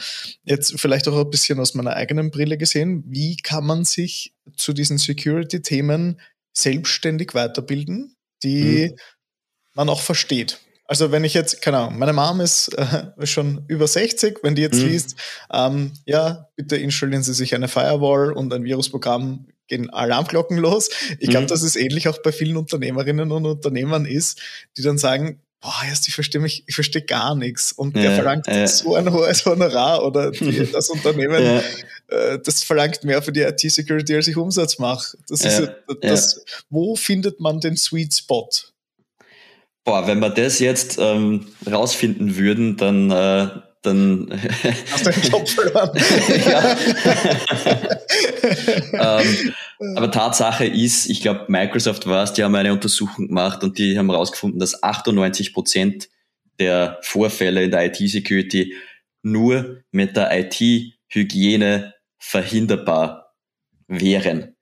Jetzt 0.46 0.80
vielleicht 0.80 1.10
auch 1.10 1.20
ein 1.20 1.30
bisschen 1.30 1.60
aus 1.60 1.74
meiner 1.74 1.98
eigenen 1.98 2.32
Brille 2.32 2.58
gesehen. 2.58 3.04
Wie 3.08 3.36
kann 3.36 3.66
man 3.66 3.84
sich 3.84 4.34
zu 4.56 4.72
diesen 4.72 4.98
Security-Themen 4.98 6.22
selbstständig 6.58 7.34
weiterbilden, 7.34 8.16
die 8.44 8.90
mhm. 8.92 8.98
man 9.74 9.90
auch 9.90 10.02
versteht. 10.02 10.60
Also 10.88 11.12
wenn 11.12 11.24
ich 11.24 11.34
jetzt, 11.34 11.62
keine 11.62 11.80
Ahnung, 11.80 11.98
meine 11.98 12.14
Mom 12.14 12.42
ist 12.42 12.70
äh, 12.78 13.26
schon 13.26 13.66
über 13.68 13.88
60, 13.88 14.40
wenn 14.44 14.56
die 14.56 14.62
jetzt 14.62 14.82
mhm. 14.82 14.88
liest, 14.88 15.16
ähm, 15.52 15.94
ja, 16.06 16.48
bitte 16.56 16.78
installieren 16.78 17.24
Sie 17.24 17.34
sich 17.34 17.56
eine 17.56 17.68
Firewall 17.68 18.32
und 18.32 18.54
ein 18.54 18.64
Virusprogramm, 18.64 19.48
gehen 19.68 19.90
Alarmglocken 19.90 20.58
los. 20.58 20.90
Ich 21.20 21.30
glaube, 21.30 21.46
mhm. 21.46 21.50
dass 21.50 21.64
es 21.64 21.76
ähnlich 21.76 22.08
auch 22.08 22.20
bei 22.20 22.32
vielen 22.32 22.56
Unternehmerinnen 22.56 23.32
und 23.32 23.46
Unternehmern 23.48 24.06
ist, 24.06 24.40
die 24.78 24.84
dann 24.84 25.00
sagen, 25.00 25.42
boah, 25.66 25.84
erst 25.88 26.08
ich 26.08 26.14
verstehe 26.14 26.40
mich, 26.40 26.64
ich 26.68 26.76
verstehe 26.76 27.02
gar 27.02 27.34
nichts 27.36 27.72
und 27.72 27.96
ja, 27.96 28.04
der 28.04 28.12
verlangt 28.12 28.46
ja. 28.46 28.68
so 28.68 28.94
ein 28.94 29.12
hohes 29.12 29.46
Honorar 29.46 30.06
oder 30.06 30.30
die, 30.30 30.66
das 30.72 30.90
Unternehmen 30.90 31.44
ja. 31.44 31.64
Äh, 32.08 32.40
das 32.44 32.64
verlangt 32.64 33.04
mehr 33.04 33.24
für 33.24 33.32
die 33.32 33.42
IT-Security, 33.42 34.16
als 34.16 34.28
ich 34.28 34.38
Umsatz 34.38 34.78
mache. 34.78 35.18
Das 35.28 35.42
ist 35.42 35.72
das, 36.02 36.36
ja. 36.36 36.54
wo 36.70 36.96
findet 36.96 37.40
man 37.40 37.60
den 37.60 37.78
Sweet 37.78 38.14
Spot? 38.14 38.48
Boah, 39.84 40.06
wenn 40.06 40.20
wir 40.20 40.30
das 40.30 40.60
jetzt 40.60 40.98
ähm, 41.00 41.48
rausfinden 41.70 42.38
würden, 42.38 42.78
dann 42.78 43.10
äh, 43.10 43.48
dann 43.86 44.28
hast 44.92 45.06
du 45.06 45.12
den 45.12 45.32
Job 45.32 45.48
verloren. 45.48 45.92
ähm, 48.94 49.54
aber 49.96 50.12
Tatsache 50.12 50.66
ist, 50.66 51.10
ich 51.10 51.22
glaube, 51.22 51.46
Microsoft 51.48 52.08
war 52.08 52.24
es, 52.24 52.34
die 52.34 52.44
haben 52.44 52.56
eine 52.56 52.74
Untersuchung 52.74 53.28
gemacht 53.28 53.64
und 53.64 53.78
die 53.78 53.98
haben 53.98 54.10
herausgefunden, 54.10 54.60
dass 54.60 54.84
98 54.84 55.54
Prozent 55.54 56.10
der 56.60 57.00
Vorfälle 57.02 57.64
in 57.64 57.72
der 57.72 57.86
IT-Security 57.86 58.76
nur 59.22 59.82
mit 59.92 60.16
der 60.16 60.38
IT-Hygiene 60.38 61.94
verhinderbar 62.18 63.34
wären. 63.88 64.56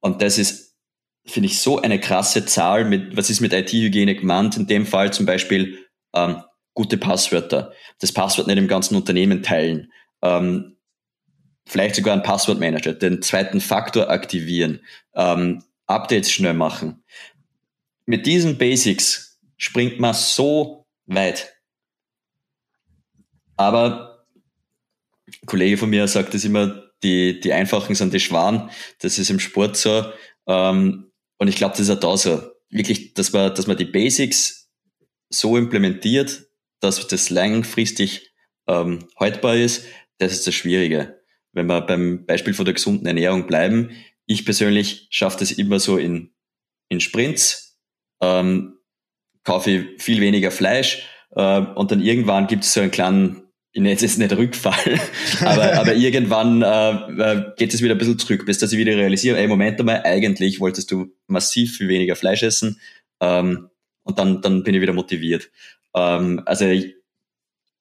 Und 0.00 0.22
das 0.22 0.38
ist, 0.38 0.76
finde 1.26 1.48
ich, 1.48 1.60
so 1.60 1.80
eine 1.80 2.00
krasse 2.00 2.46
Zahl 2.46 2.84
mit, 2.84 3.16
was 3.16 3.30
ist 3.30 3.40
mit 3.40 3.52
IT-Hygiene 3.52 4.14
gemeint? 4.14 4.56
In 4.56 4.66
dem 4.66 4.86
Fall 4.86 5.12
zum 5.12 5.26
Beispiel 5.26 5.78
ähm, 6.14 6.42
gute 6.74 6.96
Passwörter, 6.96 7.72
das 7.98 8.12
Passwort 8.12 8.46
nicht 8.46 8.58
im 8.58 8.68
ganzen 8.68 8.96
Unternehmen 8.96 9.42
teilen, 9.42 9.92
ähm, 10.22 10.76
vielleicht 11.66 11.96
sogar 11.96 12.14
ein 12.14 12.22
Passwortmanager, 12.22 12.94
den 12.94 13.22
zweiten 13.22 13.60
Faktor 13.60 14.10
aktivieren, 14.10 14.80
ähm, 15.14 15.62
Updates 15.86 16.30
schnell 16.30 16.54
machen. 16.54 17.02
Mit 18.06 18.26
diesen 18.26 18.58
Basics 18.58 19.40
springt 19.56 20.00
man 20.00 20.14
so 20.14 20.86
weit. 21.06 21.52
Aber 23.56 24.26
ein 25.26 25.46
Kollege 25.46 25.76
von 25.76 25.90
mir 25.90 26.08
sagt 26.08 26.34
es 26.34 26.44
immer, 26.44 26.82
die, 27.02 27.40
die 27.40 27.52
einfachen 27.52 27.94
sind 27.94 28.12
die 28.12 28.20
Schwan. 28.20 28.70
Das 29.00 29.18
ist 29.18 29.30
im 29.30 29.40
Sport 29.40 29.76
so. 29.76 30.04
Ähm, 30.46 31.10
und 31.38 31.48
ich 31.48 31.56
glaube, 31.56 31.72
das 31.72 31.80
ist 31.80 31.90
auch 31.90 32.00
da 32.00 32.16
so. 32.16 32.42
Wirklich, 32.70 33.14
dass 33.14 33.32
man, 33.32 33.54
dass 33.54 33.66
man 33.66 33.76
die 33.76 33.84
Basics 33.84 34.70
so 35.28 35.56
implementiert, 35.56 36.46
dass 36.82 37.06
das 37.06 37.30
langfristig 37.30 38.32
ähm, 38.68 39.08
haltbar 39.18 39.56
ist, 39.56 39.86
das 40.18 40.32
ist 40.32 40.46
das 40.46 40.54
Schwierige. 40.54 41.20
Wenn 41.52 41.66
wir 41.66 41.80
beim 41.80 42.26
Beispiel 42.26 42.54
von 42.54 42.64
der 42.64 42.74
gesunden 42.74 43.06
Ernährung 43.06 43.46
bleiben, 43.46 43.90
ich 44.26 44.44
persönlich 44.44 45.06
schaffe 45.10 45.38
das 45.38 45.52
immer 45.52 45.80
so 45.80 45.96
in, 45.96 46.34
in 46.88 47.00
Sprints, 47.00 47.78
ähm, 48.20 48.78
kaufe 49.44 49.88
viel 49.98 50.20
weniger 50.20 50.50
Fleisch 50.50 51.06
äh, 51.30 51.60
und 51.60 51.90
dann 51.90 52.02
irgendwann 52.02 52.46
gibt 52.46 52.64
es 52.64 52.72
so 52.72 52.80
einen 52.80 52.90
kleinen 52.90 53.42
ich 53.74 53.80
nenne 53.80 53.94
es 53.94 54.02
jetzt 54.02 54.18
nicht 54.18 54.36
Rückfall, 54.36 55.00
aber, 55.40 55.72
aber 55.78 55.94
irgendwann 55.94 56.60
äh, 56.60 56.90
äh, 56.90 57.52
geht 57.56 57.72
es 57.72 57.80
wieder 57.80 57.94
ein 57.94 57.98
bisschen 57.98 58.18
zurück, 58.18 58.44
bis 58.44 58.58
dass 58.58 58.70
ich 58.70 58.78
wieder 58.78 58.94
realisiere, 58.94 59.38
ey, 59.38 59.48
Moment 59.48 59.80
einmal, 59.80 60.02
eigentlich 60.04 60.60
wolltest 60.60 60.90
du 60.90 61.06
massiv 61.26 61.78
viel 61.78 61.88
weniger 61.88 62.14
Fleisch 62.14 62.42
essen 62.42 62.78
ähm, 63.20 63.70
und 64.02 64.18
dann, 64.18 64.42
dann 64.42 64.62
bin 64.62 64.74
ich 64.74 64.82
wieder 64.82 64.92
motiviert. 64.92 65.50
Ähm, 65.94 66.42
also 66.46 66.66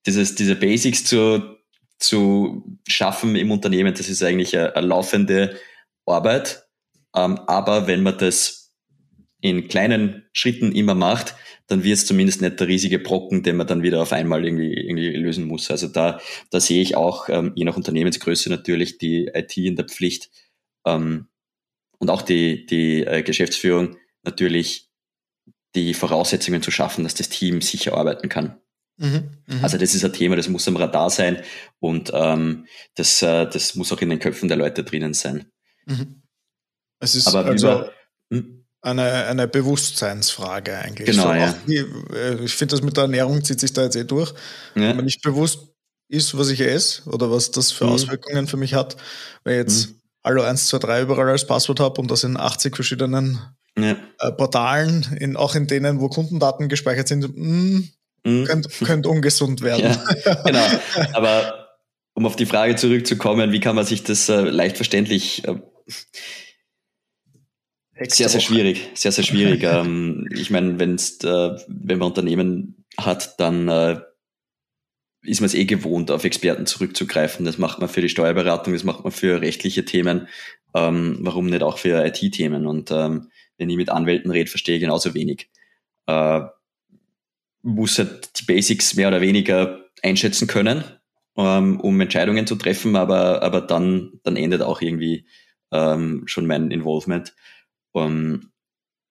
dieses, 0.06 0.36
diese 0.36 0.56
Basics 0.56 1.06
zu, 1.06 1.58
zu 2.00 2.80
schaffen 2.88 3.36
im 3.36 3.52
Unternehmen, 3.52 3.94
das 3.94 4.10
ist 4.10 4.24
eigentlich 4.24 4.58
eine, 4.58 4.76
eine 4.76 4.88
laufende 4.88 5.58
Arbeit, 6.06 6.66
ähm, 7.16 7.40
aber 7.48 7.88
wenn 7.88 8.04
man 8.04 8.18
das 8.18 8.74
in 9.42 9.68
kleinen 9.68 10.24
Schritten 10.34 10.72
immer 10.72 10.96
macht, 10.96 11.36
dann 11.68 11.84
wird 11.84 11.98
es 11.98 12.06
zumindest 12.06 12.42
nicht 12.42 12.60
der 12.60 12.68
riesige 12.68 13.00
Brocken, 13.00 13.44
den 13.44 13.56
man 13.56 13.66
dann 13.66 13.82
wieder 13.82 14.02
auf 14.02 14.14
einmal 14.14 14.46
irgendwie, 14.46 14.74
irgendwie 14.74 15.10
lösen 15.16 15.46
muss. 15.46 15.72
Also 15.72 15.88
da, 15.88 16.20
da 16.52 16.60
sehe 16.60 16.82
ich 16.82 16.96
auch, 16.96 17.30
ähm, 17.30 17.54
je 17.56 17.64
nach 17.64 17.78
Unternehmensgröße 17.78 18.50
natürlich, 18.50 18.98
die 18.98 19.28
IT 19.34 19.58
in 19.58 19.76
der 19.76 19.86
Pflicht 19.86 20.30
ähm, 20.86 21.28
und 21.98 22.10
auch 22.10 22.22
die, 22.22 22.66
die 22.66 23.04
äh, 23.04 23.24
Geschäftsführung 23.24 23.98
natürlich 24.24 24.91
die 25.76 25.94
Voraussetzungen 25.94 26.62
zu 26.62 26.72
schaffen, 26.72 27.04
dass 27.04 27.16
das 27.16 27.30
Team 27.30 27.62
sicher 27.62 27.96
arbeiten 27.98 28.30
kann. 28.30 28.58
Mhm, 28.98 29.32
mh. 29.48 29.64
Also 29.64 29.78
das 29.78 29.96
ist 29.96 30.04
ein 30.04 30.14
Thema, 30.14 30.36
das 30.36 30.48
muss 30.48 30.68
am 30.68 30.76
Radar 30.76 31.10
sein 31.10 31.42
und 31.80 32.12
ähm, 32.14 32.68
das, 32.96 33.22
äh, 33.22 33.48
das 33.48 33.76
muss 33.76 33.92
auch 33.92 34.02
in 34.02 34.10
den 34.10 34.20
Köpfen 34.20 34.48
der 34.48 34.58
Leute 34.58 34.84
drinnen 34.84 35.14
sein. 35.14 35.46
Mhm. 35.86 36.22
Es 37.00 37.16
ist 37.16 37.28
Aber 37.28 37.46
also, 37.46 37.68
über, 37.68 37.92
hm? 38.32 38.66
eine, 38.82 39.26
eine 39.26 39.48
Bewusstseinsfrage 39.48 40.78
eigentlich. 40.78 41.08
Genau, 41.08 41.24
so 41.24 41.34
ja. 41.34 41.56
Wie, 41.66 41.78
äh, 41.78 42.44
ich 42.44 42.54
finde, 42.54 42.76
das 42.76 42.84
mit 42.84 42.96
der 42.96 43.04
Ernährung 43.04 43.44
zieht 43.44 43.60
sich 43.60 43.74
da 43.74 43.84
jetzt 43.84 43.96
eh 43.96 44.04
durch. 44.04 44.32
Ja. 44.76 44.90
Wenn 44.90 44.98
man 44.98 45.06
nicht 45.06 45.22
bewusst 45.24 45.70
ist, 46.08 46.38
was 46.38 46.50
ich 46.50 46.60
esse 46.60 47.10
oder 47.10 47.32
was 47.32 47.50
das 47.52 47.72
für 47.72 47.86
mhm. 47.86 47.94
Auswirkungen 47.94 48.48
für 48.48 48.58
mich 48.58 48.74
hat, 48.74 48.98
wenn 49.44 49.54
ich 49.54 49.60
jetzt 49.60 49.90
mhm. 49.90 50.02
Hallo 50.24 50.44
123 50.44 51.02
überall 51.02 51.30
als 51.30 51.48
Passwort 51.48 51.80
habe 51.80 52.00
und 52.00 52.12
das 52.12 52.24
in 52.24 52.38
80 52.38 52.76
verschiedenen 52.76 53.42
ja. 53.78 53.98
äh, 54.20 54.32
Portalen, 54.32 55.18
in, 55.20 55.36
auch 55.36 55.56
in 55.56 55.68
denen, 55.68 56.00
wo 56.00 56.10
Kundendaten 56.10 56.70
gespeichert 56.70 57.08
sind, 57.08 57.36
mh, 57.36 57.46
mm, 57.46 57.90
mhm. 58.26 58.46
könnte 58.46 58.70
könnt 58.84 59.08
ungesund 59.08 59.62
werden. 59.62 59.98
Ja, 60.26 60.34
genau. 60.46 60.66
Aber 61.14 61.70
um 62.14 62.26
auf 62.26 62.36
die 62.36 62.46
Frage 62.46 62.76
zurückzukommen, 62.76 63.52
wie 63.52 63.60
kann 63.60 63.76
man 63.76 63.86
sich 63.86 64.04
das 64.04 64.30
äh, 64.30 64.42
leicht 64.42 64.76
verständlich 64.76 65.48
äh, 65.48 65.56
sehr, 68.10 68.30
sehr 68.30 68.42
schwierig, 68.42 68.90
sehr, 68.96 69.12
sehr 69.12 69.24
schwierig. 69.24 69.64
ähm, 69.64 70.28
ich 70.32 70.50
meine, 70.50 70.80
wenn's, 70.80 71.24
äh, 71.24 71.56
wenn 71.68 72.00
man 72.00 72.10
Unternehmen 72.10 72.86
hat, 72.98 73.40
dann 73.40 73.68
äh, 73.68 74.02
ist 75.24 75.40
man 75.40 75.46
es 75.46 75.54
eh 75.54 75.66
gewohnt, 75.66 76.10
auf 76.10 76.24
Experten 76.24 76.66
zurückzugreifen. 76.66 77.46
Das 77.46 77.58
macht 77.58 77.80
man 77.80 77.90
für 77.90 78.02
die 78.02 78.10
Steuerberatung, 78.10 78.74
das 78.74 78.84
macht 78.84 79.04
man 79.04 79.12
für 79.12 79.42
rechtliche 79.42 79.86
Themen. 79.86 80.28
Ähm, 80.74 81.20
warum 81.22 81.48
nicht 81.48 81.64
auch 81.64 81.78
für 81.78 82.04
IT-Themen? 82.04 82.66
Und 82.66 82.92
ähm, 82.92 83.30
wenn 83.62 83.70
ich 83.70 83.78
mit 83.78 83.90
Anwälten 83.90 84.32
rede, 84.32 84.50
verstehe 84.50 84.76
ich 84.76 84.82
genauso 84.82 85.14
wenig. 85.14 85.48
Äh, 86.08 86.42
muss 87.62 88.00
halt 88.00 88.40
die 88.40 88.46
Basics 88.46 88.96
mehr 88.96 89.08
oder 89.08 89.22
weniger 89.22 89.86
einschätzen 90.02 90.48
können, 90.48 90.84
ähm, 91.38 91.80
um 91.80 92.02
Entscheidungen 92.02 92.48
zu 92.48 92.56
treffen, 92.56 92.96
aber, 92.96 93.44
aber 93.44 93.62
dann, 93.62 94.20
dann 94.24 94.36
endet 94.36 94.64
auch 94.64 94.82
irgendwie 94.82 95.28
ähm, 95.72 96.24
schon 96.26 96.48
mein 96.48 96.72
Involvement. 96.72 97.36
Ähm, 97.94 98.52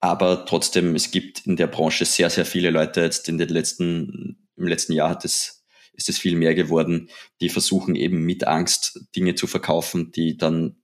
aber 0.00 0.44
trotzdem, 0.46 0.96
es 0.96 1.12
gibt 1.12 1.46
in 1.46 1.54
der 1.54 1.68
Branche 1.68 2.04
sehr, 2.04 2.28
sehr 2.28 2.44
viele 2.44 2.70
Leute 2.70 3.02
jetzt 3.02 3.28
in 3.28 3.38
den 3.38 3.50
letzten, 3.50 4.48
im 4.56 4.66
letzten 4.66 4.94
Jahr 4.94 5.10
hat 5.10 5.24
es, 5.24 5.64
ist 5.92 6.08
es 6.08 6.18
viel 6.18 6.34
mehr 6.34 6.56
geworden, 6.56 7.08
die 7.40 7.50
versuchen 7.50 7.94
eben 7.94 8.24
mit 8.24 8.48
Angst 8.48 9.06
Dinge 9.14 9.36
zu 9.36 9.46
verkaufen, 9.46 10.10
die 10.10 10.36
dann 10.36 10.80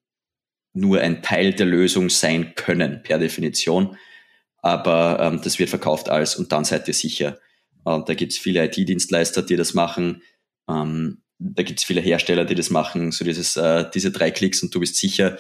nur 0.77 1.01
ein 1.01 1.23
Teil 1.23 1.55
der 1.55 1.67
Lösung 1.67 2.11
sein 2.11 2.55
können, 2.55 3.03
per 3.03 3.19
Definition. 3.19 3.97
Aber 4.59 5.19
ähm, 5.21 5.41
das 5.43 5.59
wird 5.59 5.71
verkauft 5.71 6.09
als 6.09 6.37
und 6.37 6.53
dann 6.53 6.65
seid 6.65 6.87
ihr 6.87 6.95
sicher. 6.95 7.39
Und 7.85 8.09
da 8.09 8.15
gibt 8.15 8.33
es 8.33 8.39
viele 8.39 8.65
IT-Dienstleister, 8.65 9.43
die 9.43 9.57
das 9.57 9.75
machen. 9.75 10.23
Ähm, 10.69 11.23
da 11.39 11.63
gibt 11.63 11.79
es 11.79 11.85
viele 11.85 12.01
Hersteller, 12.01 12.45
die 12.45 12.55
das 12.55 12.71
machen. 12.71 13.11
So 13.11 13.25
dieses, 13.25 13.57
äh, 13.57 13.89
diese 13.93 14.11
drei 14.11 14.31
Klicks 14.31 14.63
und 14.63 14.75
du 14.75 14.81
bist 14.81 14.97
sicher. 14.97 15.39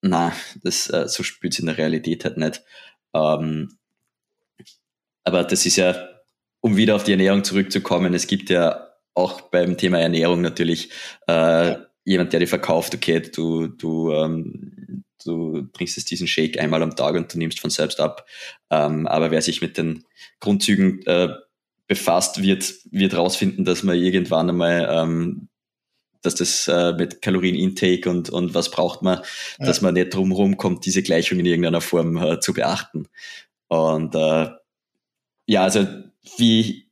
Na, 0.00 0.32
das 0.62 0.88
äh, 0.88 1.08
so 1.08 1.22
spürt 1.22 1.52
es 1.52 1.58
in 1.58 1.66
der 1.66 1.76
Realität 1.76 2.24
halt 2.24 2.38
nicht. 2.38 2.62
Ähm, 3.12 3.76
aber 5.24 5.44
das 5.44 5.66
ist 5.66 5.76
ja, 5.76 6.08
um 6.60 6.76
wieder 6.76 6.96
auf 6.96 7.04
die 7.04 7.12
Ernährung 7.12 7.44
zurückzukommen, 7.44 8.14
es 8.14 8.26
gibt 8.26 8.48
ja 8.48 8.88
auch 9.12 9.42
beim 9.42 9.76
Thema 9.76 9.98
Ernährung 9.98 10.40
natürlich 10.40 10.90
äh, 11.26 11.76
jemand, 12.04 12.32
der 12.32 12.40
dir 12.40 12.48
verkauft, 12.48 12.94
okay, 12.94 13.20
du, 13.20 13.68
du, 13.68 14.12
ähm, 14.12 15.04
du 15.24 15.62
trinkst 15.72 15.96
jetzt 15.96 16.10
diesen 16.10 16.26
Shake 16.26 16.58
einmal 16.58 16.82
am 16.82 16.96
Tag 16.96 17.14
und 17.14 17.32
du 17.32 17.38
nimmst 17.38 17.60
von 17.60 17.70
selbst 17.70 18.00
ab. 18.00 18.26
Ähm, 18.70 19.06
aber 19.06 19.30
wer 19.30 19.42
sich 19.42 19.60
mit 19.60 19.78
den 19.78 20.04
Grundzügen 20.40 21.04
äh, 21.06 21.28
befasst, 21.86 22.42
wird, 22.42 22.74
wird 22.90 23.16
rausfinden, 23.16 23.64
dass 23.64 23.82
man 23.82 23.96
irgendwann 23.96 24.48
einmal 24.48 24.88
ähm, 24.90 25.48
dass 26.22 26.34
das 26.34 26.68
äh, 26.68 26.92
mit 26.92 27.22
Kalorienintake 27.22 28.08
und, 28.08 28.30
und 28.30 28.54
was 28.54 28.70
braucht 28.70 29.02
man, 29.02 29.20
ja. 29.58 29.66
dass 29.66 29.80
man 29.80 29.94
nicht 29.94 30.14
drumherum 30.14 30.56
kommt, 30.56 30.84
diese 30.84 31.02
Gleichung 31.02 31.38
in 31.38 31.46
irgendeiner 31.46 31.80
Form 31.80 32.16
äh, 32.16 32.40
zu 32.40 32.52
beachten. 32.52 33.08
Und 33.68 34.14
äh, 34.14 34.50
ja, 35.46 35.62
also 35.62 35.86
wie 36.36 36.89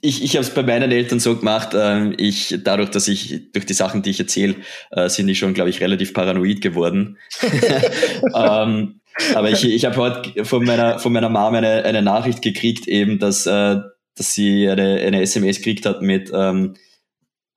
ich, 0.00 0.22
ich 0.22 0.36
habe 0.36 0.44
es 0.44 0.54
bei 0.54 0.62
meinen 0.62 0.90
Eltern 0.90 1.20
so 1.20 1.36
gemacht, 1.36 1.74
äh, 1.74 2.12
ich, 2.14 2.58
dadurch, 2.62 2.90
dass 2.90 3.08
ich, 3.08 3.52
durch 3.52 3.66
die 3.66 3.74
Sachen, 3.74 4.02
die 4.02 4.10
ich 4.10 4.20
erzähle, 4.20 4.56
äh, 4.90 5.08
sind 5.08 5.26
die 5.26 5.34
schon, 5.34 5.54
glaube 5.54 5.70
ich, 5.70 5.80
relativ 5.80 6.12
paranoid 6.12 6.60
geworden. 6.60 7.18
ähm, 8.34 9.00
aber 9.34 9.50
ich, 9.50 9.64
ich 9.64 9.84
habe 9.84 9.96
heute 9.96 10.44
von 10.44 10.64
meiner, 10.64 10.98
von 10.98 11.12
meiner 11.12 11.28
Mom 11.28 11.54
eine, 11.54 11.84
eine 11.84 12.02
Nachricht 12.02 12.42
gekriegt, 12.42 12.86
eben, 12.86 13.18
dass, 13.18 13.46
äh, 13.46 13.80
dass 14.14 14.34
sie 14.34 14.68
eine, 14.68 15.00
eine 15.00 15.22
SMS 15.22 15.58
gekriegt 15.58 15.86
hat 15.86 16.02
mit 16.02 16.30
ähm, 16.32 16.74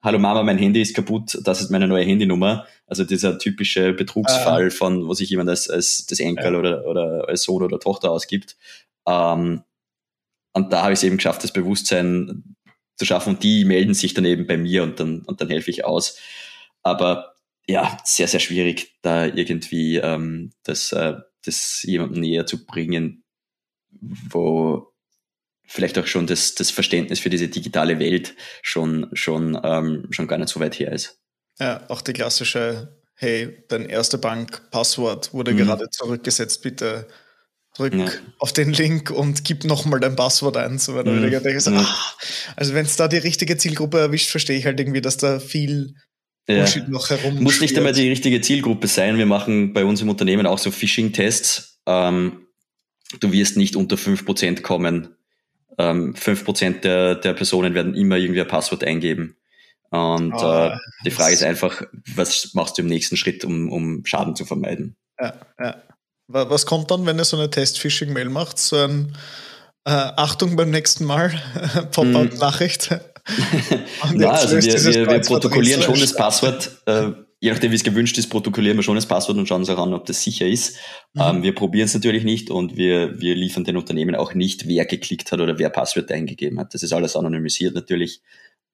Hallo 0.04 0.18
Mama, 0.18 0.42
mein 0.42 0.58
Handy 0.58 0.82
ist 0.82 0.96
kaputt, 0.96 1.38
das 1.44 1.60
ist 1.60 1.70
meine 1.70 1.86
neue 1.86 2.04
Handynummer. 2.04 2.66
Also 2.88 3.04
dieser 3.04 3.38
typische 3.38 3.92
Betrugsfall 3.92 4.66
ah. 4.66 4.70
von, 4.70 5.06
wo 5.06 5.14
sich 5.14 5.30
jemand 5.30 5.48
als, 5.48 5.70
als 5.70 6.06
das 6.06 6.18
Enkel 6.18 6.54
ja. 6.54 6.58
oder, 6.58 6.86
oder 6.86 7.28
als 7.28 7.44
Sohn 7.44 7.62
oder 7.62 7.78
Tochter 7.78 8.10
ausgibt. 8.10 8.56
Ähm, 9.06 9.62
und 10.52 10.72
da 10.72 10.82
habe 10.82 10.92
ich 10.92 10.98
es 10.98 11.02
eben 11.04 11.16
geschafft, 11.16 11.44
das 11.44 11.52
Bewusstsein 11.52 12.56
zu 12.96 13.04
schaffen. 13.04 13.34
Und 13.34 13.42
die 13.42 13.64
melden 13.64 13.94
sich 13.94 14.14
dann 14.14 14.24
eben 14.24 14.46
bei 14.46 14.56
mir 14.56 14.82
und 14.82 15.00
dann, 15.00 15.20
und 15.22 15.40
dann 15.40 15.48
helfe 15.48 15.70
ich 15.70 15.84
aus. 15.84 16.18
Aber 16.82 17.34
ja, 17.66 17.96
sehr, 18.04 18.28
sehr 18.28 18.40
schwierig, 18.40 18.98
da 19.02 19.26
irgendwie 19.26 19.96
ähm, 19.96 20.52
das, 20.64 20.92
äh, 20.92 21.14
das 21.44 21.82
jemandem 21.84 22.20
näher 22.20 22.46
zu 22.46 22.66
bringen, 22.66 23.24
wo 23.90 24.92
vielleicht 25.66 25.98
auch 25.98 26.06
schon 26.06 26.26
das, 26.26 26.54
das 26.54 26.70
Verständnis 26.70 27.20
für 27.20 27.30
diese 27.30 27.48
digitale 27.48 27.98
Welt 27.98 28.34
schon, 28.62 29.08
schon, 29.14 29.58
ähm, 29.62 30.08
schon 30.10 30.26
gar 30.26 30.38
nicht 30.38 30.50
so 30.50 30.60
weit 30.60 30.78
her 30.78 30.92
ist. 30.92 31.20
Ja, 31.58 31.88
auch 31.88 32.02
die 32.02 32.12
klassische, 32.12 33.00
hey, 33.14 33.64
dein 33.68 33.86
erster 33.86 34.18
Bankpasswort 34.18 35.32
wurde 35.32 35.52
mhm. 35.52 35.58
gerade 35.58 35.88
zurückgesetzt, 35.90 36.62
bitte 36.62 37.08
drück 37.76 37.94
ja. 37.94 38.06
auf 38.38 38.52
den 38.52 38.72
Link 38.72 39.10
und 39.10 39.44
gib 39.44 39.64
nochmal 39.64 40.00
dein 40.00 40.16
Passwort 40.16 40.56
ein. 40.56 40.78
So 40.78 40.94
weiter. 40.94 41.10
Mhm. 41.10 41.30
Denke, 41.30 41.60
so, 41.60 41.70
ah, 41.70 41.96
also 42.56 42.74
wenn 42.74 42.84
es 42.84 42.96
da 42.96 43.08
die 43.08 43.18
richtige 43.18 43.56
Zielgruppe 43.56 43.98
erwischt, 43.98 44.30
verstehe 44.30 44.58
ich 44.58 44.66
halt 44.66 44.78
irgendwie, 44.78 45.00
dass 45.00 45.16
da 45.16 45.38
viel 45.38 45.94
ja. 46.48 46.66
noch 46.88 47.10
herum. 47.10 47.42
Muss 47.42 47.60
nicht 47.60 47.76
einmal 47.76 47.92
die 47.92 48.08
richtige 48.08 48.40
Zielgruppe 48.40 48.88
sein. 48.88 49.18
Wir 49.18 49.26
machen 49.26 49.72
bei 49.72 49.84
uns 49.84 50.00
im 50.02 50.08
Unternehmen 50.08 50.46
auch 50.46 50.58
so 50.58 50.70
Phishing-Tests. 50.70 51.80
Ähm, 51.86 52.46
du 53.20 53.32
wirst 53.32 53.56
nicht 53.56 53.76
unter 53.76 53.96
5% 53.96 54.62
kommen. 54.62 55.16
Ähm, 55.78 56.14
5% 56.14 56.80
der, 56.80 57.14
der 57.14 57.32
Personen 57.32 57.74
werden 57.74 57.94
immer 57.94 58.16
irgendwie 58.16 58.42
ein 58.42 58.48
Passwort 58.48 58.84
eingeben. 58.84 59.36
Und 59.90 60.34
oh, 60.34 60.68
äh, 60.68 60.76
die 61.04 61.10
Frage 61.10 61.34
ist 61.34 61.42
einfach, 61.42 61.82
was 62.14 62.54
machst 62.54 62.78
du 62.78 62.82
im 62.82 62.88
nächsten 62.88 63.16
Schritt, 63.16 63.44
um, 63.44 63.70
um 63.70 64.04
Schaden 64.06 64.34
zu 64.34 64.44
vermeiden? 64.44 64.96
Ja, 65.20 65.34
ja. 65.60 65.82
Was 66.32 66.66
kommt 66.66 66.90
dann, 66.90 67.04
wenn 67.06 67.18
ihr 67.18 67.24
so 67.24 67.36
eine 67.36 67.50
Test-Phishing-Mail 67.50 68.28
macht? 68.28 68.58
So 68.58 68.76
ein 68.76 69.16
äh, 69.84 69.90
Achtung 69.90 70.56
beim 70.56 70.70
nächsten 70.70 71.04
Mal, 71.04 71.30
Pop-up-Nachricht. 71.92 72.90
ja, 74.16 74.30
also 74.30 74.56
wir, 74.56 74.62
wir, 74.62 75.10
wir 75.10 75.20
protokollieren 75.20 75.82
schon 75.82 76.00
das 76.00 76.14
Passwort. 76.14 76.70
Äh, 76.86 77.10
je 77.40 77.50
nachdem, 77.50 77.70
wie 77.70 77.76
es 77.76 77.84
gewünscht 77.84 78.16
ist, 78.18 78.30
protokollieren 78.30 78.78
wir 78.78 78.82
schon 78.82 78.94
das 78.94 79.06
Passwort 79.06 79.36
und 79.36 79.46
schauen 79.46 79.60
uns 79.60 79.70
auch 79.70 79.78
an, 79.78 79.92
ob 79.92 80.06
das 80.06 80.22
sicher 80.22 80.46
ist. 80.46 80.76
Mhm. 81.12 81.22
Ähm, 81.22 81.42
wir 81.42 81.54
probieren 81.54 81.86
es 81.86 81.94
natürlich 81.94 82.24
nicht 82.24 82.50
und 82.50 82.76
wir, 82.76 83.20
wir 83.20 83.34
liefern 83.34 83.64
den 83.64 83.76
Unternehmen 83.76 84.14
auch 84.14 84.34
nicht, 84.34 84.66
wer 84.66 84.86
geklickt 84.86 85.32
hat 85.32 85.40
oder 85.40 85.58
wer 85.58 85.68
Passwörter 85.70 86.14
eingegeben 86.14 86.58
hat. 86.58 86.72
Das 86.72 86.82
ist 86.82 86.92
alles 86.92 87.14
anonymisiert 87.14 87.74
natürlich. 87.74 88.22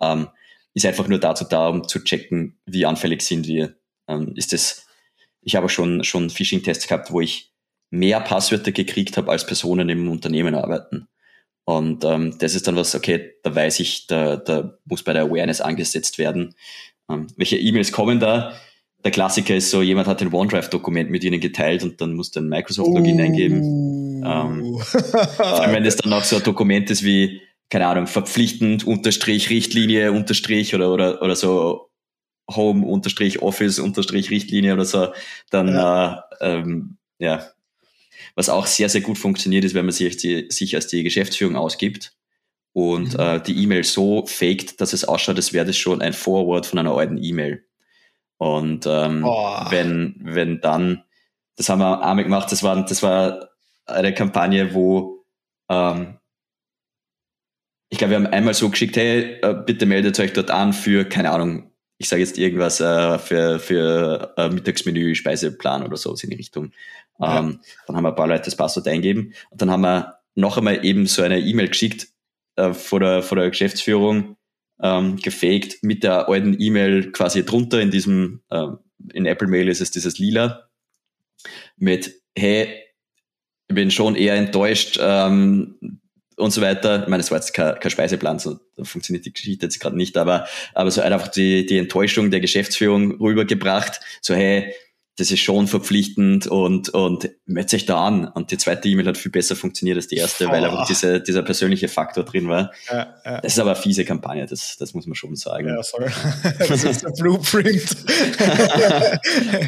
Ähm, 0.01 0.29
ist 0.75 0.87
einfach 0.87 1.09
nur 1.09 1.19
dazu 1.19 1.45
da, 1.45 1.69
um 1.69 1.89
zu 1.89 2.05
checken, 2.05 2.59
wie 2.67 2.87
anfällig 2.87 3.23
sind 3.23 3.49
wir. 3.49 3.75
Ähm, 4.07 4.35
ist 4.37 4.53
das 4.53 4.85
ich 5.49 5.57
habe 5.57 5.69
schon, 5.69 6.05
schon 6.05 6.31
Phishing-Tests 6.31 6.89
gehabt, 6.89 7.11
wo 7.11 7.21
ich 7.21 7.48
mehr 7.91 8.21
Passwörter 8.21 8.73
gekriegt 8.73 9.17
habe, 9.17 9.31
als 9.31 9.47
Personen 9.47 9.89
im 9.89 10.09
Unternehmen 10.09 10.55
arbeiten. 10.55 11.09
Und 11.65 12.05
ähm, 12.05 12.37
das 12.39 12.55
ist 12.55 12.67
dann 12.67 12.77
was, 12.77 12.95
okay, 12.95 13.35
da 13.43 13.55
weiß 13.55 13.81
ich, 13.81 14.07
da, 14.07 14.37
da 14.37 14.79
muss 14.87 15.03
bei 15.03 15.13
der 15.13 15.25
Awareness 15.25 15.61
angesetzt 15.61 16.19
werden. 16.19 16.55
Ähm, 17.11 17.27
welche 17.37 17.59
E-Mails 17.59 17.93
kommen 17.93 18.21
da? 18.21 18.55
Der 19.05 19.11
Klassiker 19.11 19.55
ist 19.55 19.71
so, 19.71 19.83
jemand 19.83 20.09
hat 20.09 20.23
ein 20.23 20.33
OneDrive-Dokument 20.33 21.11
mit 21.11 21.25
ihnen 21.25 21.41
geteilt 21.41 21.85
und 21.85 22.01
dann 22.01 22.15
muss 22.15 22.35
ein 22.37 22.49
Microsoft-Login 22.49 23.21
uh. 23.21 23.23
eingeben. 23.23 24.23
Ähm, 24.25 24.79
vor 24.81 25.61
allem, 25.61 25.75
wenn 25.75 25.85
es 25.85 25.97
dann 25.97 26.13
auch 26.13 26.25
so 26.25 26.37
ein 26.37 26.43
Dokument 26.43 26.91
ist 26.91 27.05
wie, 27.05 27.43
keine 27.71 27.87
Ahnung, 27.87 28.07
verpflichtend, 28.07 28.87
Unterstrich, 28.87 29.51
Richtlinie, 29.51 30.13
Unterstrich 30.13 30.75
oder, 30.75 30.93
oder, 30.93 31.23
oder 31.23 31.37
so 31.37 31.91
Home-Office-Richtlinie 32.51 34.73
oder 34.73 34.85
so, 34.85 35.09
dann 35.51 35.69
ja. 35.69 36.25
Äh, 36.41 36.61
ähm, 36.61 36.97
ja. 37.19 37.47
Was 38.39 38.49
auch 38.49 38.67
sehr, 38.67 38.89
sehr 38.89 39.01
gut 39.01 39.19
funktioniert, 39.19 39.65
ist, 39.65 39.75
wenn 39.75 39.85
man 39.85 39.93
sich, 39.93 40.17
die, 40.17 40.47
sich 40.49 40.77
als 40.77 40.87
die 40.87 41.03
Geschäftsführung 41.03 41.57
ausgibt 41.57 42.13
und 42.73 43.15
mhm. 43.15 43.19
äh, 43.19 43.41
die 43.41 43.61
E-Mail 43.65 43.83
so 43.83 44.27
faked, 44.27 44.81
dass 44.81 44.93
es 44.93 45.05
ausschaut, 45.05 45.35
als 45.35 45.53
wäre 45.53 45.67
das 45.67 45.77
schon 45.77 46.01
ein 46.01 46.13
Forward 46.13 46.65
von 46.65 46.79
einer 46.79 46.93
alten 46.93 47.19
E-Mail. 47.21 47.65
Und 48.37 48.87
ähm, 48.87 49.25
oh. 49.27 49.65
wenn, 49.71 50.21
wenn 50.23 50.61
dann, 50.61 51.03
das 51.57 51.69
haben 51.69 51.81
wir 51.81 52.01
einmal 52.01 52.23
gemacht, 52.23 52.53
das 52.53 52.63
war, 52.63 52.85
das 52.85 53.03
war 53.03 53.49
eine 53.87 54.15
Kampagne, 54.15 54.73
wo 54.73 55.25
ähm, 55.69 56.19
ich 57.89 57.99
glaube, 57.99 58.13
wir 58.13 58.19
haben 58.19 58.29
einmal 58.29 58.55
so 58.55 58.71
geschickt, 58.71 58.97
hey, 58.97 59.41
äh, 59.43 59.55
bitte 59.67 59.85
meldet 59.85 60.21
euch 60.21 60.33
dort 60.33 60.53
an 60.53 60.73
für, 60.73 61.05
keine 61.07 61.33
Ahnung, 61.33 61.73
ich 62.01 62.09
sage 62.09 62.23
jetzt 62.23 62.39
irgendwas 62.39 62.79
äh, 62.79 63.19
für, 63.19 63.59
für 63.59 64.33
äh, 64.37 64.49
Mittagsmenü, 64.49 65.17
Speiseplan 65.17 65.83
oder 65.83 65.97
so 65.97 66.15
in 66.23 66.31
die 66.31 66.37
Richtung. 66.37 66.71
Ja. 67.19 67.41
Ähm, 67.41 67.61
dann 67.87 67.97
haben 67.97 68.05
wir 68.05 68.11
ein 68.11 68.17
paar 68.17 68.29
Leute 68.29 68.45
das 68.45 68.57
Passwort 68.57 68.87
eingeben 68.89 69.35
und 69.51 69.61
dann 69.61 69.71
haben 69.71 69.83
wir 69.83 70.19
noch 70.35 70.57
einmal 70.57 70.85
eben 70.85 71.07
so 71.07 71.23
eine 71.23 71.41
E-Mail 71.41 71.69
geschickt 71.69 72.09
äh, 72.57 72.73
vor, 72.73 73.01
der, 73.01 73.23
vor 73.23 73.37
der 73.37 73.51
Geschäftsführung, 73.51 74.37
ähm, 74.81 75.17
gefaked 75.17 75.83
mit 75.83 76.05
der 76.05 76.29
alten 76.29 76.57
E-Mail 76.59 77.11
quasi 77.11 77.45
drunter 77.45 77.81
in 77.81 77.91
diesem, 77.91 78.43
äh, 78.51 78.67
in 79.13 79.27
Apple 79.27 79.49
Mail 79.49 79.69
ist 79.69 79.81
es 79.81 79.91
dieses 79.91 80.19
Lila 80.19 80.69
mit, 81.77 82.15
hey, 82.37 82.85
ich 83.69 83.75
bin 83.75 83.91
schon 83.91 84.15
eher 84.15 84.35
enttäuscht, 84.35 84.99
ähm, 85.01 86.01
und 86.39 86.53
so 86.53 86.61
weiter. 86.61 87.03
Ich 87.03 87.09
meine, 87.09 87.21
es 87.21 87.31
war 87.31 87.39
jetzt 87.39 87.53
kein, 87.53 87.79
kein 87.79 87.91
Speiseplan, 87.91 88.39
so 88.39 88.59
funktioniert 88.83 89.27
die 89.27 89.33
Geschichte 89.33 89.67
jetzt 89.67 89.81
gerade 89.81 89.97
nicht, 89.97 90.17
aber, 90.17 90.47
aber 90.75 90.91
so 90.91 91.01
einfach 91.01 91.29
die, 91.29 91.67
die 91.67 91.79
Enttäuschung 91.79 92.31
der 92.31 92.41
Geschäftsführung 92.41 93.21
rübergebracht. 93.21 94.01
So, 94.23 94.35
hey, 94.35 94.73
das 95.19 95.33
ist 95.33 95.41
schon 95.41 95.67
verpflichtend 95.67 96.47
und, 96.47 96.91
und 96.91 97.29
meldet 97.45 97.71
sich 97.71 97.87
da 97.87 98.07
an. 98.07 98.29
Und 98.29 98.53
die 98.53 98.57
zweite 98.57 98.89
E-Mail 98.89 99.09
hat 99.09 99.19
viel 99.19 99.33
besser 99.33 99.57
funktioniert 99.57 99.97
als 99.97 100.07
die 100.07 100.15
erste, 100.15 100.47
oh. 100.47 100.51
weil 100.51 100.65
einfach 100.65 100.87
diese, 100.87 101.21
dieser 101.21 101.43
persönliche 101.43 101.89
Faktor 101.89 102.23
drin 102.23 102.49
war. 102.49 102.71
Ja, 102.89 103.17
ja. 103.25 103.41
Das 103.41 103.55
ist 103.55 103.59
aber 103.59 103.73
eine 103.73 103.83
fiese 103.83 104.05
Kampagne, 104.05 104.47
das, 104.47 104.77
das 104.79 104.95
muss 104.95 105.07
man 105.07 105.17
schon 105.17 105.35
sagen. 105.35 105.67
Ja, 105.67 105.83
sorry. 105.83 106.11
Das 106.69 106.85
ist 106.85 107.03
der 107.03 107.11
Blueprint. 107.11 107.97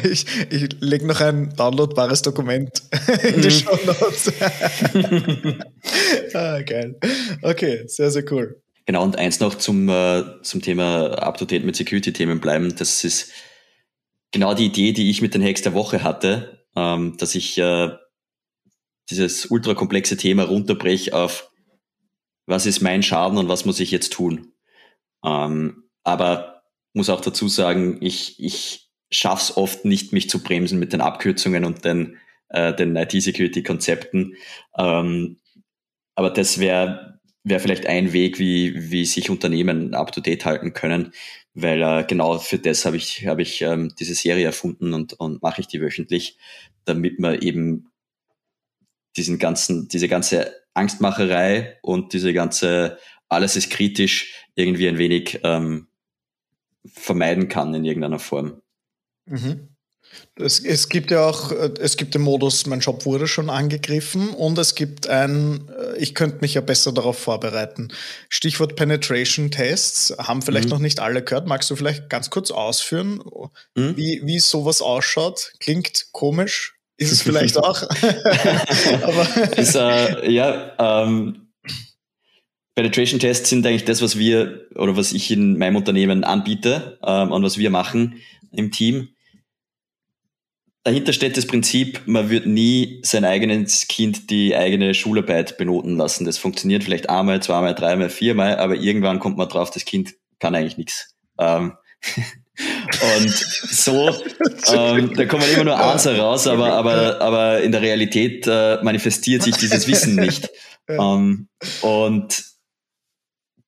ich 0.09 0.25
ich 0.49 0.69
lege 0.79 1.05
noch 1.05 1.19
ein 1.19 1.53
downloadbares 1.55 2.21
Dokument 2.21 2.83
in 3.23 3.41
die 3.41 3.47
mhm. 3.47 3.51
Show 3.51 3.77
Notes. 3.85 4.31
ah, 6.33 6.61
geil. 6.61 6.97
Okay, 7.41 7.83
sehr, 7.87 8.09
sehr 8.09 8.23
cool. 8.31 8.61
Genau, 8.85 9.03
und 9.03 9.17
eins 9.17 9.41
noch 9.41 9.55
zum, 9.55 9.89
äh, 9.89 10.23
zum 10.43 10.61
Thema 10.61 11.19
Up-to-Date 11.19 11.65
mit 11.65 11.75
Security-Themen 11.75 12.39
bleiben. 12.39 12.73
Das 12.77 13.03
ist 13.03 13.31
genau 14.31 14.53
die 14.53 14.65
Idee, 14.65 14.93
die 14.93 15.09
ich 15.09 15.21
mit 15.21 15.33
den 15.33 15.43
Hacks 15.43 15.61
der 15.61 15.73
Woche 15.73 16.03
hatte, 16.03 16.65
ähm, 16.75 17.17
dass 17.17 17.35
ich 17.35 17.57
äh, 17.57 17.89
dieses 19.09 19.45
ultrakomplexe 19.45 20.17
Thema 20.17 20.43
runterbreche 20.43 21.15
auf, 21.15 21.51
was 22.45 22.65
ist 22.65 22.81
mein 22.81 23.03
Schaden 23.03 23.37
und 23.37 23.47
was 23.47 23.65
muss 23.65 23.79
ich 23.79 23.91
jetzt 23.91 24.13
tun. 24.13 24.53
Ähm, 25.23 25.89
aber 26.03 26.63
muss 26.93 27.09
auch 27.09 27.21
dazu 27.21 27.47
sagen, 27.47 27.97
ich, 28.01 28.39
ich 28.39 28.89
schaff's 29.11 29.55
oft 29.55 29.85
nicht, 29.85 30.13
mich 30.13 30.29
zu 30.29 30.41
bremsen 30.41 30.79
mit 30.79 30.93
den 30.93 31.01
Abkürzungen 31.01 31.65
und 31.65 31.85
den, 31.85 32.17
äh, 32.49 32.73
den 32.73 32.95
IT-Security-Konzepten. 32.95 34.35
Ähm, 34.77 35.39
aber 36.15 36.29
das 36.29 36.59
wäre 36.59 37.10
wär 37.43 37.59
vielleicht 37.59 37.87
ein 37.87 38.13
Weg, 38.13 38.39
wie, 38.39 38.91
wie 38.91 39.05
sich 39.05 39.29
Unternehmen 39.29 39.93
up-to-date 39.93 40.45
halten 40.45 40.73
können 40.73 41.11
weil 41.53 41.81
äh, 41.81 42.05
genau 42.07 42.39
für 42.39 42.59
das 42.59 42.85
habe 42.85 42.97
ich, 42.97 43.27
hab 43.27 43.39
ich 43.39 43.61
ähm, 43.61 43.93
diese 43.99 44.15
Serie 44.15 44.45
erfunden 44.45 44.93
und, 44.93 45.13
und 45.13 45.41
mache 45.41 45.61
ich 45.61 45.67
die 45.67 45.81
wöchentlich, 45.81 46.37
damit 46.85 47.19
man 47.19 47.39
eben 47.39 47.91
diesen 49.17 49.37
ganzen, 49.37 49.87
diese 49.89 50.07
ganze 50.07 50.55
Angstmacherei 50.73 51.77
und 51.81 52.13
diese 52.13 52.33
ganze 52.33 52.97
alles 53.27 53.55
ist 53.55 53.69
kritisch 53.69 54.33
irgendwie 54.55 54.87
ein 54.87 54.97
wenig 54.97 55.39
ähm, 55.43 55.87
vermeiden 56.85 57.49
kann 57.49 57.73
in 57.73 57.85
irgendeiner 57.85 58.19
Form. 58.19 58.61
Mhm. 59.25 59.70
Es, 60.35 60.59
es, 60.59 60.89
gibt 60.89 61.11
ja 61.11 61.27
auch, 61.27 61.51
äh, 61.51 61.71
es 61.79 61.97
gibt 61.97 62.13
den 62.13 62.21
Modus, 62.21 62.65
mein 62.65 62.79
Job 62.79 63.05
wurde 63.05 63.27
schon 63.27 63.49
angegriffen 63.49 64.29
und 64.29 64.57
es 64.57 64.75
gibt 64.75 65.07
ein, 65.07 65.69
äh, 65.69 65.97
ich 65.97 66.15
könnte 66.15 66.37
mich 66.41 66.53
ja 66.53 66.61
besser 66.61 66.91
darauf 66.91 67.17
vorbereiten. 67.17 67.89
Stichwort 68.29 68.75
Penetration 68.75 69.51
Tests 69.51 70.13
haben 70.17 70.41
vielleicht 70.41 70.65
mhm. 70.65 70.71
noch 70.71 70.79
nicht 70.79 70.99
alle 70.99 71.21
gehört. 71.21 71.47
Magst 71.47 71.69
du 71.69 71.75
vielleicht 71.75 72.09
ganz 72.09 72.29
kurz 72.29 72.49
ausführen, 72.49 73.21
mhm. 73.75 73.97
wie, 73.97 74.21
wie 74.23 74.39
sowas 74.39 74.81
ausschaut? 74.81 75.53
Klingt 75.59 76.07
komisch, 76.11 76.75
ist 76.97 77.11
es 77.11 77.21
vielleicht 77.21 77.57
auch. 77.59 77.83
Aber 79.03 79.57
ist, 79.57 79.75
äh, 79.75 80.31
ja, 80.31 81.03
ähm, 81.03 81.47
Penetration 82.75 83.19
Tests 83.19 83.49
sind 83.49 83.65
eigentlich 83.65 83.85
das, 83.85 84.01
was 84.01 84.17
wir 84.17 84.67
oder 84.75 84.95
was 84.95 85.11
ich 85.11 85.29
in 85.29 85.57
meinem 85.57 85.75
Unternehmen 85.75 86.23
anbiete 86.23 86.97
ähm, 87.03 87.31
und 87.31 87.43
was 87.43 87.57
wir 87.57 87.69
machen 87.69 88.21
im 88.51 88.71
Team 88.71 89.09
dahinter 90.83 91.13
steht 91.13 91.37
das 91.37 91.45
Prinzip, 91.45 92.01
man 92.05 92.29
wird 92.29 92.45
nie 92.45 93.01
sein 93.03 93.25
eigenes 93.25 93.87
Kind 93.87 94.29
die 94.29 94.55
eigene 94.55 94.93
Schularbeit 94.93 95.57
benoten 95.57 95.97
lassen. 95.97 96.25
Das 96.25 96.37
funktioniert 96.37 96.83
vielleicht 96.83 97.09
einmal, 97.09 97.41
zweimal, 97.41 97.75
dreimal, 97.75 98.09
viermal, 98.09 98.57
aber 98.57 98.75
irgendwann 98.75 99.19
kommt 99.19 99.37
man 99.37 99.49
drauf, 99.49 99.71
das 99.71 99.85
Kind 99.85 100.15
kann 100.39 100.55
eigentlich 100.55 100.77
nichts. 100.77 101.15
Ähm, 101.39 101.73
und 103.17 103.29
so, 103.29 104.09
ähm, 104.73 105.13
da 105.15 105.25
kommt 105.25 105.43
man 105.43 105.51
immer 105.51 105.63
nur 105.65 105.79
eins 105.79 106.05
heraus, 106.05 106.47
aber, 106.47 106.73
aber, 106.73 107.21
aber 107.21 107.61
in 107.61 107.71
der 107.71 107.81
Realität 107.81 108.47
äh, 108.47 108.81
manifestiert 108.81 109.43
sich 109.43 109.57
dieses 109.57 109.87
Wissen 109.87 110.15
nicht. 110.15 110.49
Ähm, 110.89 111.47
und 111.83 112.43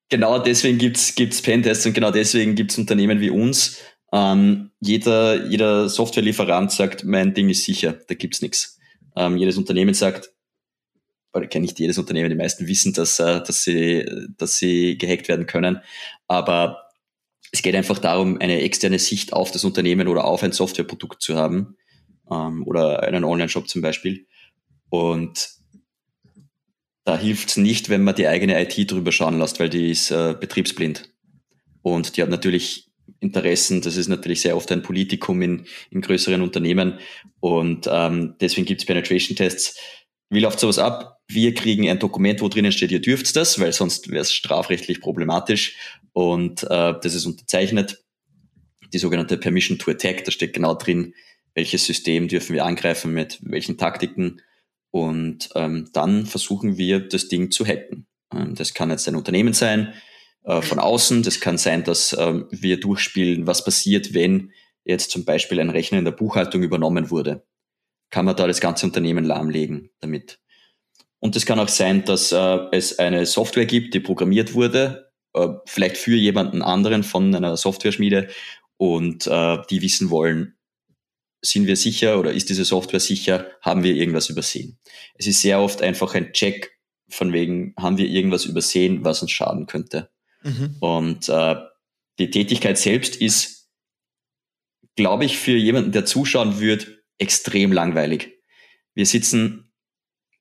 genau 0.09 0.39
deswegen 0.39 0.78
gibt's 0.78 1.16
gibt's 1.16 1.41
Pentests 1.41 1.86
und 1.86 1.93
genau 1.93 2.11
deswegen 2.11 2.55
gibt's 2.55 2.78
Unternehmen 2.78 3.22
wie 3.22 3.30
uns, 3.30 3.78
ähm, 4.14 4.70
jeder, 4.80 5.47
jeder 5.47 5.89
Softwarelieferant 5.89 6.72
sagt, 6.72 7.03
mein 7.03 7.34
Ding 7.34 7.49
ist 7.49 7.66
sicher, 7.66 7.93
da 8.07 8.14
gibt's 8.14 8.43
nichts. 8.43 8.78
Ähm, 9.16 9.38
jedes 9.38 9.57
Unternehmen 9.57 9.95
sagt, 9.95 10.32
oder 11.34 11.47
kenne 11.47 11.64
nicht 11.64 11.80
jedes 11.80 11.97
Unternehmen, 11.97 12.30
die 12.30 12.36
meisten 12.36 12.68
wissen, 12.68 12.93
dass, 12.93 13.18
äh, 13.20 13.41
dass, 13.41 13.64
sie, 13.64 14.05
dass 14.38 14.57
sie 14.57 14.99
gehackt 14.99 15.28
werden 15.30 15.47
können. 15.47 15.80
Aber 16.28 16.89
es 17.51 17.64
geht 17.64 17.76
einfach 17.76 17.97
darum, 17.97 18.39
eine 18.39 18.61
externe 18.61 18.99
Sicht 18.99 19.34
auf 19.34 19.49
das 19.49 19.64
Unternehmen 19.64 20.07
oder 20.07 20.26
auf 20.26 20.43
ein 20.43 20.51
Softwareprodukt 20.51 21.20
zu 21.20 21.36
haben 21.36 21.76
ähm, 22.30 22.68
oder 22.68 23.01
einen 23.01 23.24
Online-Shop 23.24 23.68
zum 23.68 23.82
Beispiel. 23.82 24.28
Und 24.89 25.49
da 27.03 27.18
hilft 27.18 27.49
es 27.49 27.57
nicht, 27.57 27.89
wenn 27.89 28.03
man 28.03 28.14
die 28.14 28.28
eigene 28.28 28.61
IT 28.61 28.91
drüber 28.91 29.11
schauen 29.11 29.39
lässt, 29.39 29.59
weil 29.59 29.70
die 29.70 29.89
ist 29.89 30.11
äh, 30.11 30.36
betriebsblind. 30.39 31.11
Und 31.82 32.16
die 32.16 32.22
hat 32.22 32.30
natürlich 32.30 32.92
Interessen. 33.19 33.81
Das 33.81 33.97
ist 33.97 34.07
natürlich 34.07 34.41
sehr 34.41 34.55
oft 34.55 34.71
ein 34.71 34.81
Politikum 34.81 35.41
in, 35.41 35.65
in 35.89 36.01
größeren 36.01 36.41
Unternehmen 36.41 36.99
und 37.39 37.87
ähm, 37.91 38.35
deswegen 38.39 38.65
gibt 38.65 38.81
es 38.81 38.85
Penetration-Tests. 38.85 39.79
Wie 40.29 40.39
läuft 40.39 40.59
sowas 40.59 40.79
ab? 40.79 41.21
Wir 41.27 41.53
kriegen 41.53 41.89
ein 41.89 41.99
Dokument, 41.99 42.41
wo 42.41 42.49
drinnen 42.49 42.71
steht, 42.71 42.91
ihr 42.91 43.01
dürft 43.01 43.35
das, 43.35 43.59
weil 43.59 43.71
sonst 43.71 44.09
wäre 44.09 44.21
es 44.21 44.33
strafrechtlich 44.33 44.99
problematisch 44.99 45.77
und 46.11 46.63
äh, 46.63 46.93
das 47.01 47.13
ist 47.15 47.25
unterzeichnet. 47.25 48.03
Die 48.93 48.99
sogenannte 48.99 49.37
Permission 49.37 49.79
to 49.79 49.91
Attack, 49.91 50.25
da 50.25 50.31
steht 50.31 50.53
genau 50.53 50.75
drin, 50.75 51.13
welches 51.55 51.85
System 51.85 52.27
dürfen 52.27 52.53
wir 52.53 52.65
angreifen, 52.65 53.13
mit 53.13 53.39
welchen 53.41 53.77
Taktiken 53.77 54.41
und 54.91 55.49
ähm, 55.55 55.89
dann 55.93 56.25
versuchen 56.27 56.77
wir, 56.77 56.99
das 56.99 57.27
Ding 57.27 57.49
zu 57.49 57.65
hacken. 57.65 58.05
Ähm, 58.31 58.53
das 58.53 58.73
kann 58.73 58.91
jetzt 58.91 59.07
ein 59.07 59.15
Unternehmen 59.15 59.53
sein, 59.53 59.93
äh, 60.43 60.61
von 60.61 60.79
außen. 60.79 61.23
Das 61.23 61.39
kann 61.39 61.57
sein, 61.57 61.83
dass 61.83 62.15
ähm, 62.17 62.47
wir 62.51 62.79
durchspielen, 62.79 63.47
was 63.47 63.63
passiert, 63.63 64.13
wenn 64.13 64.51
jetzt 64.83 65.11
zum 65.11 65.23
Beispiel 65.23 65.59
ein 65.59 65.69
Rechner 65.69 65.99
in 65.99 66.05
der 66.05 66.11
Buchhaltung 66.11 66.63
übernommen 66.63 67.09
wurde. 67.09 67.45
Kann 68.09 68.25
man 68.25 68.35
da 68.35 68.45
das 68.45 68.59
ganze 68.59 68.85
Unternehmen 68.85 69.23
lahmlegen 69.23 69.89
damit. 70.01 70.39
Und 71.19 71.37
es 71.37 71.45
kann 71.45 71.59
auch 71.59 71.69
sein, 71.69 72.03
dass 72.03 72.33
äh, 72.33 72.59
es 72.71 72.99
eine 72.99 73.25
Software 73.25 73.65
gibt, 73.65 73.93
die 73.93 74.01
programmiert 74.01 74.53
wurde, 74.53 75.11
äh, 75.33 75.47
vielleicht 75.65 75.95
für 75.95 76.15
jemanden 76.15 76.61
anderen 76.61 77.03
von 77.03 77.33
einer 77.33 77.55
Software-Schmiede 77.55 78.27
und 78.77 79.27
die 79.27 79.81
wissen 79.81 80.09
wollen, 80.09 80.57
sind 81.41 81.67
wir 81.67 81.77
sicher 81.77 82.19
oder 82.19 82.33
ist 82.33 82.49
diese 82.49 82.65
Software 82.65 82.99
sicher, 82.99 83.47
haben 83.61 83.83
wir 83.83 83.95
irgendwas 83.95 84.29
übersehen. 84.29 84.77
Es 85.15 85.27
ist 85.27 85.41
sehr 85.41 85.61
oft 85.61 85.81
einfach 85.81 86.15
ein 86.15 86.33
Check 86.33 86.77
von 87.07 87.31
wegen, 87.31 87.73
haben 87.77 87.97
wir 87.97 88.07
irgendwas 88.07 88.43
übersehen, 88.43 89.05
was 89.05 89.21
uns 89.21 89.31
schaden 89.31 89.67
könnte. 89.67 90.09
Mhm. 90.43 90.77
Und 90.79 91.29
äh, 91.29 91.55
die 92.19 92.29
Tätigkeit 92.29 92.77
selbst 92.77 93.15
ist, 93.15 93.69
glaube 94.95 95.25
ich, 95.25 95.37
für 95.37 95.55
jemanden, 95.55 95.91
der 95.91 96.05
zuschauen 96.05 96.59
wird, 96.59 96.87
extrem 97.17 97.71
langweilig. 97.71 98.33
Wir 98.93 99.05
sitzen 99.05 99.71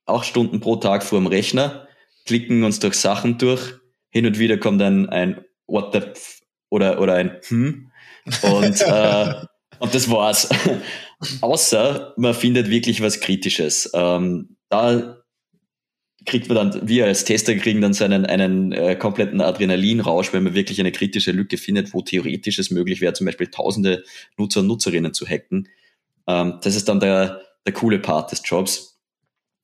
acht 0.05 0.25
Stunden 0.25 0.59
pro 0.59 0.75
Tag 0.75 1.03
vor 1.03 1.19
dem 1.19 1.27
Rechner, 1.27 1.87
klicken 2.25 2.63
uns 2.63 2.79
durch 2.79 2.95
Sachen 2.95 3.37
durch, 3.37 3.73
hin 4.09 4.25
und 4.25 4.37
wieder 4.37 4.57
kommt 4.57 4.81
ein, 4.81 5.09
ein 5.09 5.43
What 5.65 5.93
the 5.93 5.99
f 5.99 6.41
oder, 6.69 6.99
oder 6.99 7.15
ein 7.15 7.39
Hm 7.47 7.91
und, 8.41 8.81
äh, 8.81 9.33
und 9.79 9.95
das 9.95 10.09
war's. 10.09 10.49
Außer 11.41 12.13
man 12.17 12.33
findet 12.33 12.69
wirklich 12.69 13.01
was 13.01 13.19
Kritisches. 13.19 13.89
Ähm, 13.93 14.57
da 14.69 15.22
kriegt 16.25 16.47
man 16.47 16.71
dann, 16.71 16.87
wir 16.87 17.05
als 17.05 17.25
Tester 17.25 17.55
kriegen 17.55 17.81
dann 17.81 17.93
so 17.93 18.03
einen, 18.03 18.25
einen 18.25 18.71
äh, 18.71 18.95
kompletten 18.95 19.41
Adrenalinrausch, 19.41 20.33
wenn 20.33 20.43
man 20.43 20.53
wirklich 20.53 20.79
eine 20.79 20.91
kritische 20.91 21.31
Lücke 21.31 21.57
findet, 21.57 21.93
wo 21.93 22.01
theoretisch 22.01 22.59
es 22.59 22.71
möglich 22.71 23.01
wäre, 23.01 23.13
zum 23.13 23.25
Beispiel 23.25 23.47
tausende 23.47 24.03
Nutzer 24.37 24.61
und 24.61 24.67
Nutzerinnen 24.67 25.13
zu 25.13 25.27
hacken. 25.27 25.69
Ähm, 26.27 26.59
das 26.61 26.75
ist 26.75 26.87
dann 26.89 26.99
der, 26.99 27.41
der 27.65 27.73
coole 27.73 27.99
Part 27.99 28.31
des 28.31 28.41
Jobs. 28.45 28.99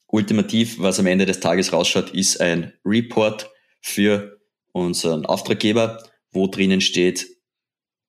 Ultimativ, 0.08 0.80
was 0.80 1.00
am 1.00 1.06
Ende 1.06 1.26
des 1.26 1.40
Tages 1.40 1.72
rausschaut, 1.72 2.12
ist 2.12 2.42
ein 2.42 2.74
Report 2.84 3.50
für 3.82 4.40
unseren 4.72 5.26
Auftraggeber, 5.26 6.04
wo 6.32 6.48
drinnen 6.48 6.82
steht, 6.82 7.28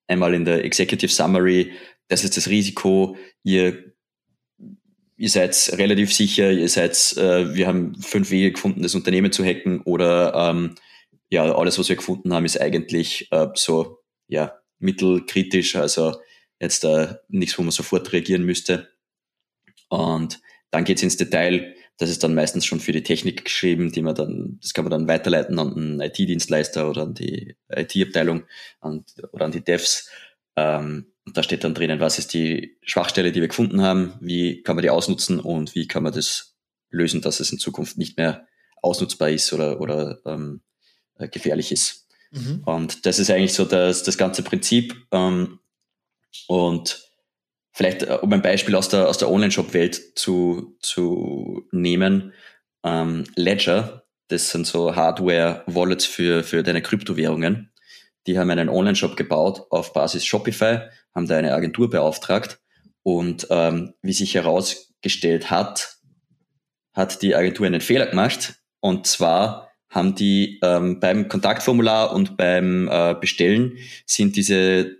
einmal 0.06 0.34
in 0.34 0.44
der 0.44 0.64
Executive 0.64 1.10
Summary, 1.10 1.72
das 2.08 2.24
ist 2.24 2.36
das 2.36 2.48
Risiko, 2.48 3.16
ihr 3.44 3.94
ihr 5.20 5.28
seid 5.28 5.72
relativ 5.76 6.14
sicher, 6.14 6.50
ihr 6.50 6.70
seid, 6.70 6.96
äh, 7.18 7.54
wir 7.54 7.66
haben 7.66 7.94
fünf 8.00 8.30
Wege 8.30 8.52
gefunden, 8.52 8.82
das 8.82 8.94
Unternehmen 8.94 9.30
zu 9.30 9.44
hacken 9.44 9.82
oder 9.82 10.32
ähm, 10.34 10.76
ja, 11.28 11.54
alles, 11.54 11.78
was 11.78 11.90
wir 11.90 11.96
gefunden 11.96 12.32
haben, 12.32 12.46
ist 12.46 12.58
eigentlich 12.58 13.30
äh, 13.30 13.48
so 13.54 13.98
ja, 14.28 14.58
mittelkritisch, 14.78 15.76
also 15.76 16.16
jetzt 16.58 16.84
äh, 16.84 17.16
nichts, 17.28 17.58
wo 17.58 17.62
man 17.62 17.70
sofort 17.70 18.10
reagieren 18.14 18.44
müsste. 18.44 18.88
Und 19.90 20.40
dann 20.70 20.84
geht's 20.84 21.02
ins 21.02 21.18
Detail. 21.18 21.74
Das 21.98 22.08
ist 22.08 22.24
dann 22.24 22.34
meistens 22.34 22.64
schon 22.64 22.80
für 22.80 22.92
die 22.92 23.02
Technik 23.02 23.44
geschrieben, 23.44 23.92
die 23.92 24.00
man 24.00 24.14
dann, 24.14 24.58
das 24.62 24.72
kann 24.72 24.86
man 24.86 24.90
dann 24.90 25.06
weiterleiten 25.06 25.58
an 25.58 25.76
einen 25.76 26.00
IT-Dienstleister 26.00 26.88
oder 26.88 27.02
an 27.02 27.12
die 27.12 27.56
IT-Abteilung 27.68 28.44
oder 28.80 29.44
an 29.44 29.52
die 29.52 29.62
Devs. 29.62 30.08
Ähm, 30.56 31.12
da 31.34 31.42
steht 31.42 31.64
dann 31.64 31.74
drinnen, 31.74 32.00
was 32.00 32.18
ist 32.18 32.34
die 32.34 32.76
Schwachstelle, 32.82 33.32
die 33.32 33.40
wir 33.40 33.48
gefunden 33.48 33.82
haben, 33.82 34.14
wie 34.20 34.62
kann 34.62 34.76
man 34.76 34.82
die 34.82 34.90
ausnutzen 34.90 35.40
und 35.40 35.74
wie 35.74 35.86
kann 35.86 36.02
man 36.02 36.12
das 36.12 36.56
lösen, 36.90 37.20
dass 37.20 37.40
es 37.40 37.52
in 37.52 37.58
Zukunft 37.58 37.98
nicht 37.98 38.16
mehr 38.16 38.46
ausnutzbar 38.82 39.30
ist 39.30 39.52
oder, 39.52 39.80
oder 39.80 40.20
ähm, 40.24 40.62
äh, 41.18 41.28
gefährlich 41.28 41.72
ist. 41.72 42.06
Mhm. 42.30 42.62
Und 42.64 43.06
das 43.06 43.18
ist 43.18 43.30
eigentlich 43.30 43.54
so 43.54 43.64
das, 43.64 44.02
das 44.02 44.18
ganze 44.18 44.42
Prinzip. 44.42 44.94
Ähm, 45.10 45.60
und 46.46 47.10
vielleicht, 47.72 48.02
äh, 48.02 48.18
um 48.20 48.32
ein 48.32 48.42
Beispiel 48.42 48.74
aus 48.74 48.88
der, 48.88 49.08
aus 49.08 49.18
der 49.18 49.30
Online-Shop-Welt 49.30 50.18
zu, 50.18 50.76
zu 50.80 51.66
nehmen, 51.72 52.32
ähm, 52.84 53.24
Ledger, 53.36 54.04
das 54.28 54.50
sind 54.50 54.66
so 54.66 54.94
Hardware-Wallets 54.94 56.06
für, 56.06 56.44
für 56.44 56.62
deine 56.62 56.82
Kryptowährungen. 56.82 57.69
Die 58.26 58.38
haben 58.38 58.50
einen 58.50 58.68
Online-Shop 58.68 59.16
gebaut 59.16 59.66
auf 59.70 59.92
Basis 59.92 60.24
Shopify, 60.24 60.80
haben 61.14 61.26
da 61.26 61.36
eine 61.36 61.54
Agentur 61.54 61.90
beauftragt 61.90 62.60
und 63.02 63.46
ähm, 63.50 63.94
wie 64.02 64.12
sich 64.12 64.34
herausgestellt 64.34 65.50
hat, 65.50 65.98
hat 66.92 67.22
die 67.22 67.34
Agentur 67.34 67.66
einen 67.66 67.80
Fehler 67.80 68.06
gemacht 68.06 68.54
und 68.80 69.06
zwar 69.06 69.70
haben 69.88 70.14
die 70.14 70.60
ähm, 70.62 71.00
beim 71.00 71.28
Kontaktformular 71.28 72.14
und 72.14 72.36
beim 72.36 72.88
äh, 72.88 73.14
Bestellen 73.20 73.76
sind 74.06 74.36
diese 74.36 74.96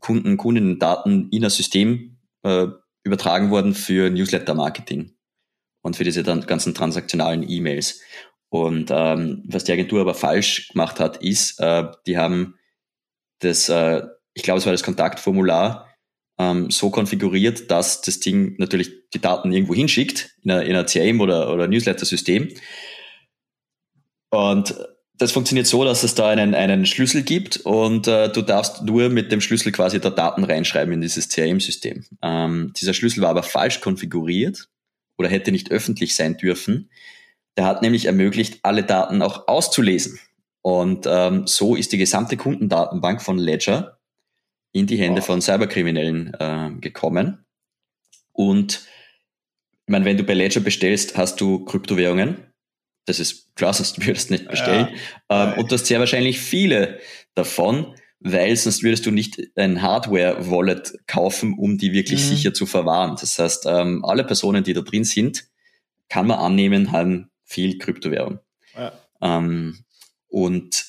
Kunden, 0.00 0.36
Kundendaten 0.36 1.28
in 1.30 1.44
ein 1.44 1.50
System 1.50 2.18
äh, 2.42 2.66
übertragen 3.04 3.50
worden 3.50 3.74
für 3.74 4.10
Newsletter-Marketing 4.10 5.14
und 5.82 5.96
für 5.96 6.04
diese 6.04 6.22
ganzen 6.24 6.74
transaktionalen 6.74 7.48
E-Mails. 7.48 8.00
Und 8.48 8.90
ähm, 8.90 9.44
was 9.46 9.64
die 9.64 9.72
Agentur 9.72 10.00
aber 10.00 10.14
falsch 10.14 10.68
gemacht 10.68 11.00
hat, 11.00 11.18
ist, 11.18 11.58
äh, 11.60 11.84
die 12.06 12.18
haben 12.18 12.58
das, 13.42 13.68
äh, 13.68 14.02
ich 14.34 14.42
glaube, 14.42 14.58
es 14.58 14.66
war 14.66 14.72
das 14.72 14.82
Kontaktformular, 14.82 15.88
ähm, 16.38 16.70
so 16.70 16.90
konfiguriert, 16.90 17.70
dass 17.70 18.00
das 18.00 18.20
Ding 18.20 18.56
natürlich 18.58 18.90
die 19.14 19.20
Daten 19.20 19.52
irgendwo 19.52 19.74
hinschickt, 19.74 20.30
in 20.42 20.50
einer 20.50 20.84
CRM 20.84 21.20
oder, 21.20 21.52
oder 21.52 21.68
Newsletter-System. 21.68 22.48
Und 24.30 24.74
das 25.18 25.32
funktioniert 25.32 25.66
so, 25.66 25.84
dass 25.84 26.02
es 26.02 26.14
da 26.14 26.28
einen, 26.28 26.54
einen 26.54 26.86
Schlüssel 26.86 27.22
gibt 27.22 27.58
und 27.58 28.08
äh, 28.08 28.30
du 28.30 28.42
darfst 28.42 28.82
nur 28.82 29.08
mit 29.08 29.30
dem 29.30 29.40
Schlüssel 29.40 29.70
quasi 29.70 30.00
da 30.00 30.10
Daten 30.10 30.42
reinschreiben 30.42 30.92
in 30.94 31.00
dieses 31.00 31.28
CRM-System. 31.28 32.04
Ähm, 32.22 32.72
dieser 32.80 32.94
Schlüssel 32.94 33.22
war 33.22 33.30
aber 33.30 33.42
falsch 33.42 33.80
konfiguriert 33.80 34.68
oder 35.18 35.28
hätte 35.28 35.52
nicht 35.52 35.70
öffentlich 35.70 36.16
sein 36.16 36.38
dürfen. 36.38 36.90
Der 37.56 37.66
hat 37.66 37.82
nämlich 37.82 38.06
ermöglicht, 38.06 38.60
alle 38.62 38.82
Daten 38.82 39.20
auch 39.22 39.46
auszulesen. 39.46 40.18
Und 40.62 41.06
ähm, 41.08 41.46
so 41.46 41.74
ist 41.74 41.92
die 41.92 41.98
gesamte 41.98 42.36
Kundendatenbank 42.36 43.20
von 43.20 43.36
Ledger 43.36 43.98
in 44.72 44.86
die 44.86 44.96
Hände 44.96 45.20
wow. 45.20 45.26
von 45.26 45.42
Cyberkriminellen 45.42 46.34
äh, 46.38 46.70
gekommen. 46.80 47.44
Und 48.32 48.86
ich 49.86 49.90
meine, 49.90 50.04
wenn 50.04 50.16
du 50.16 50.24
bei 50.24 50.34
Ledger 50.34 50.60
bestellst, 50.60 51.18
hast 51.18 51.40
du 51.40 51.64
Kryptowährungen 51.64 52.52
das 53.06 53.20
ist 53.20 53.54
klar, 53.56 53.72
sonst 53.72 54.04
würdest 54.04 54.30
du 54.30 54.34
nicht 54.34 54.48
bestellen. 54.48 54.88
Ja. 55.30 55.52
Ähm, 55.52 55.58
und 55.58 55.70
du 55.70 55.74
hast 55.74 55.86
sehr 55.86 56.00
wahrscheinlich 56.00 56.40
viele 56.40 56.98
davon, 57.34 57.94
weil 58.20 58.56
sonst 58.56 58.82
würdest 58.82 59.04
du 59.06 59.10
nicht 59.10 59.40
ein 59.56 59.82
Hardware-Wallet 59.82 61.06
kaufen, 61.06 61.54
um 61.58 61.78
die 61.78 61.92
wirklich 61.92 62.22
mhm. 62.22 62.28
sicher 62.28 62.54
zu 62.54 62.66
verwahren. 62.66 63.16
Das 63.20 63.38
heißt, 63.38 63.66
ähm, 63.66 64.04
alle 64.04 64.24
Personen, 64.24 64.62
die 64.62 64.74
da 64.74 64.82
drin 64.82 65.04
sind, 65.04 65.46
kann 66.08 66.26
man 66.26 66.38
annehmen, 66.38 66.92
haben 66.92 67.30
viel 67.44 67.78
Kryptowährung. 67.78 68.38
Ja. 68.76 68.92
Ähm, 69.20 69.84
und 70.32 70.86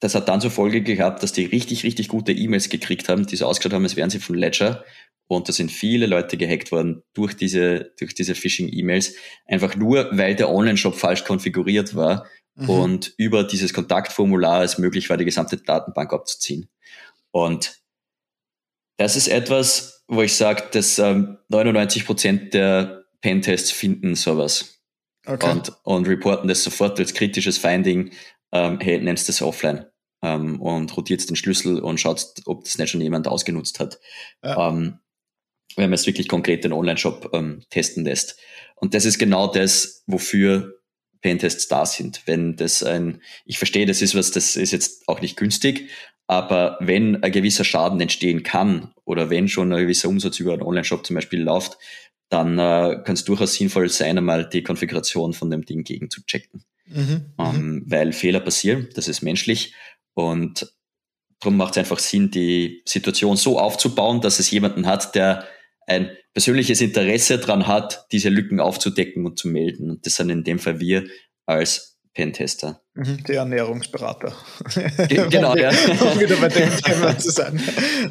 das 0.00 0.14
hat 0.14 0.28
dann 0.28 0.40
zur 0.40 0.50
Folge 0.50 0.82
gehabt, 0.82 1.22
dass 1.22 1.32
die 1.32 1.46
richtig, 1.46 1.84
richtig 1.84 2.08
gute 2.08 2.32
E-Mails 2.32 2.68
gekriegt 2.68 3.08
haben, 3.08 3.26
die 3.26 3.36
so 3.36 3.46
ausgeschaut 3.46 3.72
haben, 3.72 3.84
als 3.84 3.96
wären 3.96 4.10
sie 4.10 4.18
von 4.18 4.36
Ledger 4.36 4.84
und 5.26 5.48
da 5.48 5.52
sind 5.52 5.70
viele 5.70 6.06
Leute 6.06 6.36
gehackt 6.36 6.72
worden 6.72 7.02
durch 7.14 7.34
diese, 7.34 7.92
durch 7.98 8.14
diese 8.14 8.34
Phishing-E-Mails. 8.34 9.14
Einfach 9.46 9.76
nur, 9.76 10.10
weil 10.12 10.34
der 10.34 10.50
Online-Shop 10.50 10.96
falsch 10.96 11.24
konfiguriert 11.24 11.94
war 11.94 12.26
mhm. 12.56 12.68
und 12.68 13.14
über 13.16 13.44
dieses 13.44 13.72
Kontaktformular 13.72 14.64
es 14.64 14.76
möglich 14.76 15.08
war, 15.08 15.16
die 15.16 15.24
gesamte 15.24 15.56
Datenbank 15.56 16.12
abzuziehen. 16.12 16.68
Und 17.30 17.80
das 18.98 19.16
ist 19.16 19.28
etwas, 19.28 20.04
wo 20.08 20.22
ich 20.22 20.34
sage, 20.34 20.64
dass 20.72 20.98
ähm, 20.98 21.38
99 21.48 22.04
Prozent 22.04 22.54
der 22.54 23.04
Pentests 23.22 23.70
finden 23.70 24.16
sowas. 24.16 24.74
Okay. 25.26 25.50
Und, 25.50 25.72
und 25.84 26.06
reporten 26.06 26.48
das 26.48 26.62
sofort 26.62 27.00
als 27.00 27.14
kritisches 27.14 27.56
Finding, 27.56 28.10
ähm, 28.54 28.78
hey, 28.80 28.98
nennst 29.00 29.28
das 29.28 29.42
offline 29.42 29.84
ähm, 30.22 30.60
und 30.62 30.96
rotiert 30.96 31.28
den 31.28 31.36
Schlüssel 31.36 31.80
und 31.80 32.00
schaut, 32.00 32.24
ob 32.46 32.64
das 32.64 32.78
nicht 32.78 32.90
schon 32.90 33.00
jemand 33.02 33.28
ausgenutzt 33.28 33.80
hat. 33.80 33.98
Ja. 34.42 34.70
Ähm, 34.70 35.00
wenn 35.76 35.90
man 35.90 35.94
es 35.94 36.06
wirklich 36.06 36.28
konkret 36.28 36.62
den 36.62 36.72
Online-Shop 36.72 37.30
ähm, 37.32 37.62
testen 37.68 38.04
lässt. 38.04 38.38
Und 38.76 38.94
das 38.94 39.04
ist 39.04 39.18
genau 39.18 39.48
das, 39.48 40.04
wofür 40.06 40.80
Pentests 41.20 41.66
da 41.66 41.84
sind. 41.84 42.22
Wenn 42.26 42.54
das 42.54 42.84
ein, 42.84 43.20
ich 43.44 43.58
verstehe, 43.58 43.86
das 43.86 44.00
ist 44.00 44.14
was, 44.14 44.30
das 44.30 44.56
ist 44.56 44.70
jetzt 44.70 45.08
auch 45.08 45.20
nicht 45.20 45.36
günstig, 45.36 45.90
aber 46.26 46.78
wenn 46.80 47.22
ein 47.22 47.32
gewisser 47.32 47.64
Schaden 47.64 48.00
entstehen 48.00 48.44
kann 48.44 48.92
oder 49.04 49.30
wenn 49.30 49.48
schon 49.48 49.72
ein 49.72 49.80
gewisser 49.80 50.08
Umsatz 50.08 50.38
über 50.38 50.52
einen 50.52 50.62
Online-Shop 50.62 51.04
zum 51.04 51.14
Beispiel 51.14 51.42
läuft, 51.42 51.76
dann 52.28 52.58
äh, 52.58 53.02
kann 53.04 53.14
es 53.14 53.24
durchaus 53.24 53.54
sinnvoll 53.54 53.88
sein, 53.88 54.16
einmal 54.16 54.48
die 54.48 54.62
Konfiguration 54.62 55.32
von 55.32 55.50
dem 55.50 55.64
Ding 55.64 55.82
gegen 55.82 56.08
zu 56.08 56.24
checken. 56.24 56.64
Mhm, 56.86 57.32
ähm, 57.38 57.56
mhm. 57.56 57.84
weil 57.86 58.12
Fehler 58.12 58.40
passieren, 58.40 58.88
das 58.94 59.08
ist 59.08 59.22
menschlich 59.22 59.74
und 60.14 60.74
darum 61.40 61.56
macht 61.56 61.72
es 61.72 61.78
einfach 61.78 61.98
Sinn, 61.98 62.30
die 62.30 62.82
Situation 62.86 63.36
so 63.36 63.58
aufzubauen, 63.58 64.20
dass 64.20 64.38
es 64.38 64.50
jemanden 64.50 64.86
hat, 64.86 65.14
der 65.14 65.46
ein 65.86 66.10
persönliches 66.32 66.80
Interesse 66.80 67.38
daran 67.38 67.66
hat, 67.66 68.06
diese 68.12 68.28
Lücken 68.28 68.60
aufzudecken 68.60 69.26
und 69.26 69.38
zu 69.38 69.48
melden. 69.48 69.90
Und 69.90 70.06
das 70.06 70.16
sind 70.16 70.30
in 70.30 70.44
dem 70.44 70.58
Fall 70.58 70.80
wir 70.80 71.04
als 71.46 71.98
Pentester. 72.14 72.80
Mhm, 72.94 73.24
die 73.24 73.34
Ernährungsberater. 73.34 74.32
Ge 75.08 75.26
genau, 75.30 75.56
ja. 75.56 75.68
um 75.68 76.20
wieder 76.20 76.36
bei 76.36 76.48
dem 76.48 76.70
Thema 76.70 77.18
zu 77.18 77.30
sein. 77.30 77.60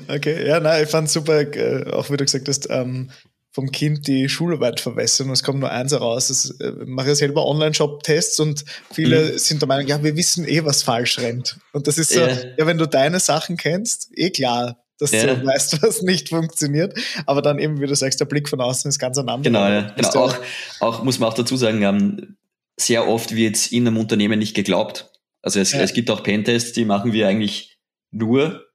Okay, 0.07 0.45
ja, 0.45 0.59
nein, 0.59 0.83
ich 0.83 0.89
fand 0.89 1.09
super, 1.09 1.41
äh, 1.41 1.89
auch 1.91 2.09
wie 2.09 2.17
du 2.17 2.25
gesagt 2.25 2.47
hast, 2.47 2.67
ähm, 2.69 3.09
vom 3.53 3.71
Kind 3.71 4.07
die 4.07 4.27
Schularbeit 4.29 4.79
verwässern 4.79 5.27
und 5.27 5.33
es 5.33 5.43
kommt 5.43 5.59
nur 5.59 5.71
eins 5.71 5.91
heraus. 5.91 6.27
Das 6.29 6.49
äh, 6.59 6.71
mache 6.85 7.09
ja 7.09 7.15
selber 7.15 7.45
Online-Shop-Tests 7.45 8.39
und 8.39 8.65
viele 8.91 9.33
mhm. 9.33 9.37
sind 9.37 9.61
der 9.61 9.67
Meinung, 9.67 9.87
ja, 9.87 10.03
wir 10.03 10.15
wissen 10.17 10.47
eh, 10.47 10.65
was 10.65 10.81
falsch 10.81 11.19
rennt. 11.19 11.59
Und 11.71 11.87
das 11.87 11.99
ist 11.99 12.11
so, 12.11 12.19
ja, 12.19 12.35
ja 12.57 12.65
wenn 12.65 12.79
du 12.79 12.87
deine 12.87 13.19
Sachen 13.19 13.55
kennst, 13.55 14.09
eh 14.15 14.31
klar, 14.31 14.83
dass 14.97 15.11
ja. 15.11 15.35
du 15.35 15.45
weißt, 15.45 15.81
was 15.83 16.01
nicht 16.01 16.29
funktioniert. 16.29 16.97
Aber 17.27 17.43
dann 17.43 17.59
eben, 17.59 17.79
wie 17.79 17.85
du 17.85 17.95
sagst, 17.95 18.19
der 18.19 18.25
Blick 18.25 18.49
von 18.49 18.59
außen 18.59 18.89
ist 18.89 18.97
ganz 18.97 19.19
anders. 19.19 19.41
Genau, 19.43 19.67
ja. 19.67 19.93
genau. 19.95 20.09
Auch, 20.09 20.35
auch 20.79 21.03
muss 21.03 21.19
man 21.19 21.29
auch 21.29 21.35
dazu 21.35 21.55
sagen, 21.55 21.83
ähm, 21.83 22.37
sehr 22.75 23.07
oft 23.07 23.35
wird 23.35 23.55
es 23.55 23.71
in 23.71 23.87
einem 23.87 23.97
Unternehmen 23.97 24.39
nicht 24.39 24.55
geglaubt. 24.55 25.11
Also 25.43 25.59
es, 25.59 25.73
ja. 25.73 25.81
es 25.81 25.93
gibt 25.93 26.09
auch 26.09 26.23
Pentests, 26.23 26.73
die 26.73 26.85
machen 26.85 27.13
wir 27.13 27.27
eigentlich 27.27 27.77
nur, 28.09 28.65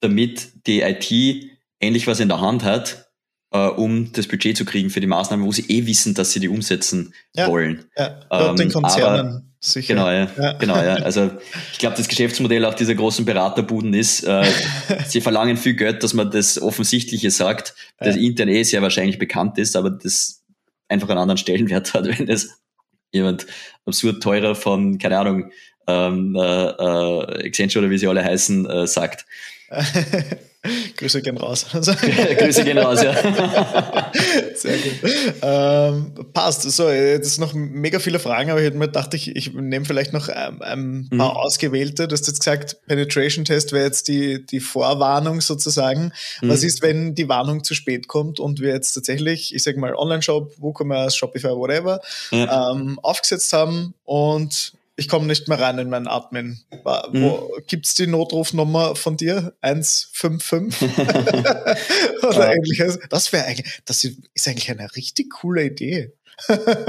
damit 0.00 0.66
die 0.68 0.82
IT 0.82 1.50
endlich 1.80 2.06
was 2.06 2.20
in 2.20 2.28
der 2.28 2.40
Hand 2.40 2.62
hat, 2.62 3.09
äh, 3.52 3.58
um 3.58 4.12
das 4.12 4.26
Budget 4.26 4.56
zu 4.56 4.64
kriegen 4.64 4.90
für 4.90 5.00
die 5.00 5.06
Maßnahmen, 5.06 5.44
wo 5.44 5.52
sie 5.52 5.64
eh 5.68 5.86
wissen, 5.86 6.14
dass 6.14 6.32
sie 6.32 6.40
die 6.40 6.48
umsetzen 6.48 7.14
ja. 7.34 7.48
wollen. 7.48 7.84
Ja, 7.96 8.20
ähm, 8.30 8.56
den 8.56 8.72
Konzernen. 8.72 9.26
Aber, 9.26 9.42
Sicher. 9.62 9.94
Genau, 9.94 10.10
ja. 10.10 10.30
ja. 10.38 10.52
Genau, 10.54 10.76
ja. 10.76 10.94
Also 10.94 11.30
ich 11.72 11.78
glaube, 11.78 11.94
das 11.94 12.08
Geschäftsmodell 12.08 12.64
auch 12.64 12.72
dieser 12.72 12.94
großen 12.94 13.26
Beraterbuden 13.26 13.92
ist, 13.92 14.22
äh, 14.24 14.50
sie 15.06 15.20
verlangen 15.20 15.58
viel 15.58 15.74
Geld, 15.74 16.02
dass 16.02 16.14
man 16.14 16.30
das 16.30 16.60
Offensichtliche 16.60 17.30
sagt, 17.30 17.74
ja. 18.00 18.06
das 18.06 18.16
intern 18.16 18.48
eh 18.48 18.62
sehr 18.62 18.80
wahrscheinlich 18.80 19.18
bekannt 19.18 19.58
ist, 19.58 19.76
aber 19.76 19.90
das 19.90 20.42
einfach 20.88 21.10
einen 21.10 21.18
anderen 21.18 21.36
Stellenwert 21.36 21.92
hat, 21.92 22.06
wenn 22.18 22.28
es 22.28 22.58
jemand 23.12 23.46
absurd 23.84 24.22
teurer 24.22 24.54
von, 24.54 24.96
keine 24.96 25.18
Ahnung, 25.18 25.50
ähm, 25.86 26.34
äh, 26.36 26.40
äh, 26.40 27.46
Accenture 27.46 27.84
oder 27.84 27.90
wie 27.90 27.98
sie 27.98 28.06
alle 28.06 28.24
heißen, 28.24 28.64
äh, 28.64 28.86
sagt. 28.86 29.26
Grüße 30.96 31.22
gehen 31.22 31.38
raus. 31.38 31.66
Grüße 31.72 32.64
gehen 32.64 32.78
raus, 32.78 33.02
ja. 33.02 33.14
Sehr 34.54 34.76
gut. 34.76 35.10
Ähm, 35.40 36.12
passt. 36.34 36.62
So, 36.62 36.90
jetzt 36.90 37.40
noch 37.40 37.54
mega 37.54 37.98
viele 37.98 38.18
Fragen, 38.18 38.50
aber 38.50 38.60
ich 38.60 38.66
hätte 38.66 38.76
mir 38.76 38.86
gedacht, 38.86 39.14
ich, 39.14 39.34
ich 39.34 39.54
nehme 39.54 39.86
vielleicht 39.86 40.12
noch 40.12 40.28
ein, 40.28 40.60
ein 40.60 41.08
paar 41.16 41.30
mhm. 41.30 41.36
ausgewählte. 41.36 42.08
Du 42.08 42.12
hast 42.12 42.26
jetzt 42.26 42.40
gesagt, 42.40 42.76
Penetration 42.86 43.46
Test 43.46 43.72
wäre 43.72 43.84
jetzt 43.84 44.08
die, 44.08 44.44
die 44.44 44.60
Vorwarnung 44.60 45.40
sozusagen. 45.40 46.12
Mhm. 46.42 46.48
Was 46.50 46.62
ist, 46.62 46.82
wenn 46.82 47.14
die 47.14 47.28
Warnung 47.28 47.64
zu 47.64 47.74
spät 47.74 48.06
kommt 48.06 48.38
und 48.38 48.60
wir 48.60 48.74
jetzt 48.74 48.92
tatsächlich, 48.92 49.54
ich 49.54 49.62
sage 49.62 49.80
mal, 49.80 49.94
Online-Shop, 49.94 50.52
WooCommerce, 50.58 51.16
Shopify, 51.16 51.48
whatever, 51.48 52.00
ja. 52.32 52.72
ähm, 52.72 52.98
aufgesetzt 53.02 53.52
haben 53.54 53.94
und 54.04 54.74
ich 55.00 55.08
komme 55.08 55.26
nicht 55.26 55.48
mehr 55.48 55.58
rein 55.58 55.78
in 55.78 55.88
meinen 55.88 56.06
Admin. 56.06 56.60
Wo, 56.84 57.08
mhm. 57.10 57.62
Gibt 57.66 57.86
es 57.86 57.94
die 57.94 58.06
Notrufnummer 58.06 58.94
von 58.96 59.16
dir? 59.16 59.54
155? 59.62 60.90
Oder 62.22 62.54
ähnliches? 62.54 62.98
Das 63.08 63.32
wäre 63.32 63.46
eigentlich, 63.46 63.80
das 63.86 64.04
ist 64.04 64.46
eigentlich 64.46 64.70
eine 64.70 64.94
richtig 64.94 65.30
coole 65.30 65.64
Idee. 65.64 66.12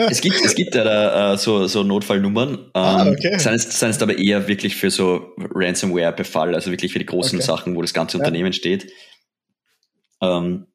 es 0.09 0.20
gibt, 0.20 0.36
es 0.43 0.55
gibt 0.55 0.76
ja 0.76 0.84
da, 0.84 1.34
äh, 1.34 1.38
so, 1.38 1.68
so 1.68 1.84
Notfallnummern. 1.84 2.51
Ähm, 2.53 2.70
ah, 2.74 3.07
okay. 3.07 3.39
Sind 3.39 3.53
es, 3.53 3.80
sind 3.80 3.91
es 3.91 4.01
aber 4.01 4.18
eher 4.18 4.49
wirklich 4.49 4.76
für 4.76 4.91
so 4.91 5.34
Ransomware-Befall, 5.38 6.53
also 6.53 6.70
wirklich 6.70 6.91
für 6.91 6.99
die 6.99 7.05
großen 7.05 7.39
okay. 7.39 7.47
Sachen, 7.47 7.78
wo 7.78 7.82
das 7.82 7.93
ganze 7.93 8.18
ja. 8.18 8.26
Unternehmen 8.26 8.51
steht. 8.51 8.91
Ähm, 10.22 10.68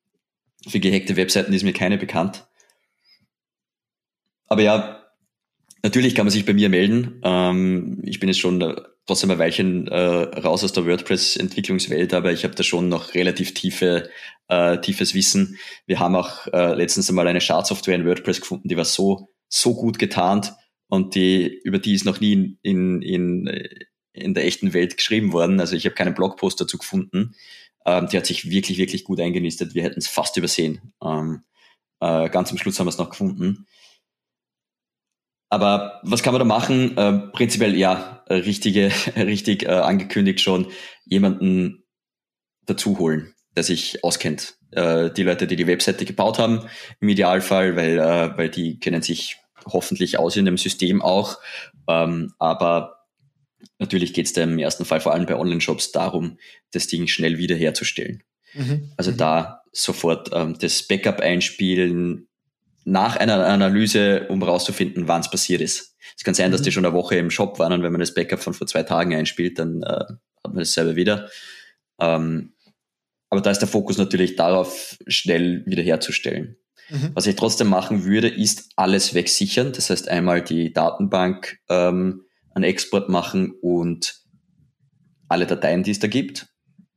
für 0.66 0.80
gehackte 0.80 1.16
Webseiten 1.16 1.52
ist 1.52 1.64
mir 1.64 1.74
keine 1.74 1.98
bekannt. 1.98 2.46
Aber 4.48 4.62
ja, 4.62 4.95
natürlich 5.82 6.14
kann 6.14 6.26
man 6.26 6.32
sich 6.32 6.44
bei 6.44 6.54
mir 6.54 6.68
melden. 6.68 7.20
Ähm, 7.22 8.02
ich 8.04 8.20
bin 8.20 8.28
jetzt 8.28 8.40
schon 8.40 8.74
trotzdem 9.06 9.30
ein 9.30 9.38
Weilchen 9.38 9.88
äh, 9.88 9.96
raus 9.96 10.64
aus 10.64 10.72
der 10.72 10.86
WordPress-Entwicklungswelt, 10.86 12.12
aber 12.12 12.32
ich 12.32 12.44
habe 12.44 12.54
da 12.54 12.62
schon 12.62 12.88
noch 12.88 13.14
relativ 13.14 13.54
tiefe, 13.54 14.10
äh, 14.48 14.78
tiefes 14.80 15.14
Wissen. 15.14 15.58
Wir 15.86 16.00
haben 16.00 16.16
auch 16.16 16.46
äh, 16.48 16.74
letztens 16.74 17.08
einmal 17.08 17.28
eine 17.28 17.40
Schadsoftware 17.40 17.94
in 17.94 18.06
WordPress 18.06 18.40
gefunden, 18.40 18.68
die 18.68 18.76
war 18.76 18.84
so, 18.84 19.30
so 19.48 19.74
gut 19.74 19.98
getarnt 19.98 20.54
und 20.88 21.14
die, 21.14 21.60
über 21.64 21.78
die 21.78 21.94
ist 21.94 22.04
noch 22.04 22.20
nie 22.20 22.32
in, 22.32 22.58
in, 22.62 23.02
in, 23.02 23.68
in 24.12 24.34
der 24.34 24.44
echten 24.44 24.72
Welt 24.72 24.96
geschrieben 24.96 25.32
worden. 25.32 25.60
Also 25.60 25.76
ich 25.76 25.84
habe 25.84 25.94
keinen 25.94 26.14
Blogpost 26.14 26.60
dazu 26.60 26.78
gefunden. 26.78 27.34
Ähm, 27.84 28.08
die 28.08 28.16
hat 28.16 28.26
sich 28.26 28.50
wirklich, 28.50 28.78
wirklich 28.78 29.04
gut 29.04 29.20
eingenistet. 29.20 29.74
Wir 29.74 29.84
hätten 29.84 30.00
es 30.00 30.08
fast 30.08 30.36
übersehen. 30.36 30.92
Ähm, 31.02 31.42
äh, 32.00 32.28
ganz 32.28 32.50
am 32.50 32.58
Schluss 32.58 32.78
haben 32.78 32.86
wir 32.86 32.90
es 32.90 32.98
noch 32.98 33.10
gefunden. 33.10 33.66
Aber 35.48 36.00
was 36.02 36.22
kann 36.22 36.32
man 36.32 36.40
da 36.40 36.44
machen? 36.44 36.96
Äh, 36.96 37.12
prinzipiell 37.32 37.76
ja, 37.76 38.24
richtige, 38.28 38.90
richtig 39.16 39.64
äh, 39.64 39.68
angekündigt 39.68 40.40
schon, 40.40 40.68
jemanden 41.04 41.84
dazu 42.66 42.98
holen, 42.98 43.34
der 43.54 43.62
sich 43.62 44.02
auskennt. 44.02 44.56
Äh, 44.72 45.10
die 45.10 45.22
Leute, 45.22 45.46
die 45.46 45.56
die 45.56 45.66
Webseite 45.66 46.04
gebaut 46.04 46.38
haben, 46.38 46.68
im 47.00 47.08
Idealfall, 47.08 47.76
weil, 47.76 47.98
äh, 47.98 48.36
weil 48.36 48.48
die 48.50 48.78
kennen 48.78 49.02
sich 49.02 49.36
hoffentlich 49.66 50.18
aus 50.18 50.36
in 50.36 50.44
dem 50.44 50.58
System 50.58 51.02
auch. 51.02 51.38
Ähm, 51.88 52.32
aber 52.38 53.06
natürlich 53.78 54.12
geht 54.12 54.26
es 54.26 54.32
da 54.32 54.42
im 54.42 54.58
ersten 54.58 54.84
Fall 54.84 55.00
vor 55.00 55.12
allem 55.12 55.26
bei 55.26 55.36
Online-Shops 55.36 55.92
darum, 55.92 56.38
das 56.72 56.88
Ding 56.88 57.06
schnell 57.06 57.38
wiederherzustellen. 57.38 58.22
Mhm. 58.54 58.92
Also 58.96 59.12
mhm. 59.12 59.16
da 59.18 59.62
sofort 59.72 60.30
ähm, 60.32 60.56
das 60.58 60.82
Backup 60.82 61.20
einspielen, 61.20 62.28
nach 62.86 63.16
einer 63.16 63.44
Analyse, 63.44 64.28
um 64.28 64.42
rauszufinden, 64.42 65.08
wann 65.08 65.20
es 65.20 65.30
passiert 65.30 65.60
ist. 65.60 65.96
Es 66.16 66.22
kann 66.22 66.34
sein, 66.34 66.52
dass 66.52 66.62
die 66.62 66.70
mhm. 66.70 66.74
schon 66.74 66.86
eine 66.86 66.94
Woche 66.94 67.16
im 67.16 67.30
Shop 67.30 67.58
waren 67.58 67.72
und 67.72 67.82
wenn 67.82 67.90
man 67.90 68.00
das 68.00 68.14
Backup 68.14 68.40
von 68.40 68.54
vor 68.54 68.68
zwei 68.68 68.84
Tagen 68.84 69.12
einspielt, 69.12 69.58
dann 69.58 69.82
äh, 69.82 69.88
hat 69.88 70.18
man 70.44 70.58
dasselbe 70.58 70.94
wieder. 70.94 71.28
Ähm, 72.00 72.54
aber 73.28 73.40
da 73.40 73.50
ist 73.50 73.58
der 73.58 73.68
Fokus 73.68 73.98
natürlich 73.98 74.36
darauf, 74.36 74.96
schnell 75.08 75.64
wiederherzustellen. 75.66 76.58
Mhm. 76.88 77.10
Was 77.14 77.26
ich 77.26 77.34
trotzdem 77.34 77.66
machen 77.66 78.04
würde, 78.04 78.28
ist 78.28 78.70
alles 78.76 79.14
wegsichern. 79.14 79.72
Das 79.72 79.90
heißt, 79.90 80.08
einmal 80.08 80.42
die 80.42 80.72
Datenbank 80.72 81.58
ähm, 81.68 82.22
einen 82.54 82.64
Export 82.64 83.08
machen 83.08 83.52
und 83.60 84.14
alle 85.28 85.46
Dateien, 85.46 85.82
die 85.82 85.90
es 85.90 85.98
da 85.98 86.06
gibt. 86.06 86.46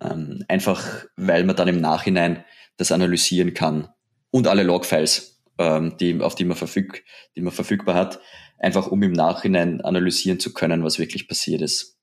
Ähm, 0.01 0.45
einfach, 0.47 1.05
weil 1.15 1.45
man 1.45 1.55
dann 1.55 1.67
im 1.67 1.81
Nachhinein 1.81 2.45
das 2.77 2.91
analysieren 2.91 3.55
kann. 3.55 3.87
Und 4.29 4.47
alle 4.47 4.61
Logfiles 4.61 5.38
ähm, 5.59 5.97
die, 5.97 6.19
auf 6.21 6.33
die 6.33 6.45
man, 6.45 6.57
verfüg, 6.57 7.03
die 7.35 7.41
man 7.41 7.53
verfügbar 7.53 7.93
hat, 7.93 8.19
einfach 8.57 8.87
um 8.87 9.03
im 9.03 9.11
Nachhinein 9.11 9.81
analysieren 9.81 10.39
zu 10.39 10.53
können, 10.53 10.83
was 10.83 10.97
wirklich 10.97 11.27
passiert 11.27 11.61
ist. 11.61 11.97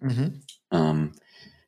Mhm. 0.00 0.42
Ähm, 0.70 1.12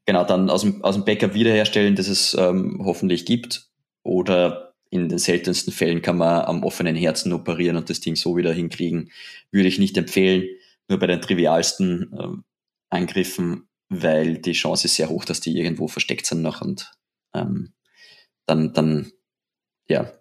genau, 0.05 0.25
dann 0.25 0.51
aus 0.51 0.61
dem, 0.61 0.85
aus 0.85 0.95
dem 0.95 1.05
Backup 1.05 1.35
wiederherstellen, 1.35 1.97
das 1.97 2.07
es 2.07 2.35
ähm, 2.35 2.83
hoffentlich 2.85 3.25
gibt. 3.25 3.69
Oder 4.03 4.75
in 4.91 5.09
den 5.09 5.19
seltensten 5.19 5.73
Fällen 5.73 6.03
kann 6.03 6.19
man 6.19 6.45
am 6.45 6.63
offenen 6.63 6.95
Herzen 6.95 7.33
operieren 7.33 7.77
und 7.77 7.91
das 7.91 8.01
Ding 8.01 8.15
so 8.15 8.37
wieder 8.37 8.53
hinkriegen. 8.53 9.11
Würde 9.51 9.69
ich 9.69 9.79
nicht 9.79 9.97
empfehlen, 9.97 10.47
nur 10.89 10.99
bei 10.99 11.07
den 11.07 11.21
trivialsten 11.21 12.15
ähm, 12.21 12.45
Angriffen, 12.91 13.69
weil 13.89 14.39
die 14.39 14.53
Chance 14.53 14.87
ist 14.87 14.97
sehr 14.97 15.09
hoch, 15.09 15.25
dass 15.25 15.41
die 15.41 15.59
irgendwo 15.59 15.89
versteckt 15.89 16.27
sind 16.27 16.43
noch 16.43 16.61
und 16.61 16.93
ähm, 17.35 17.73
dann, 18.47 18.73
dann, 18.73 19.13
ja, 19.89 20.13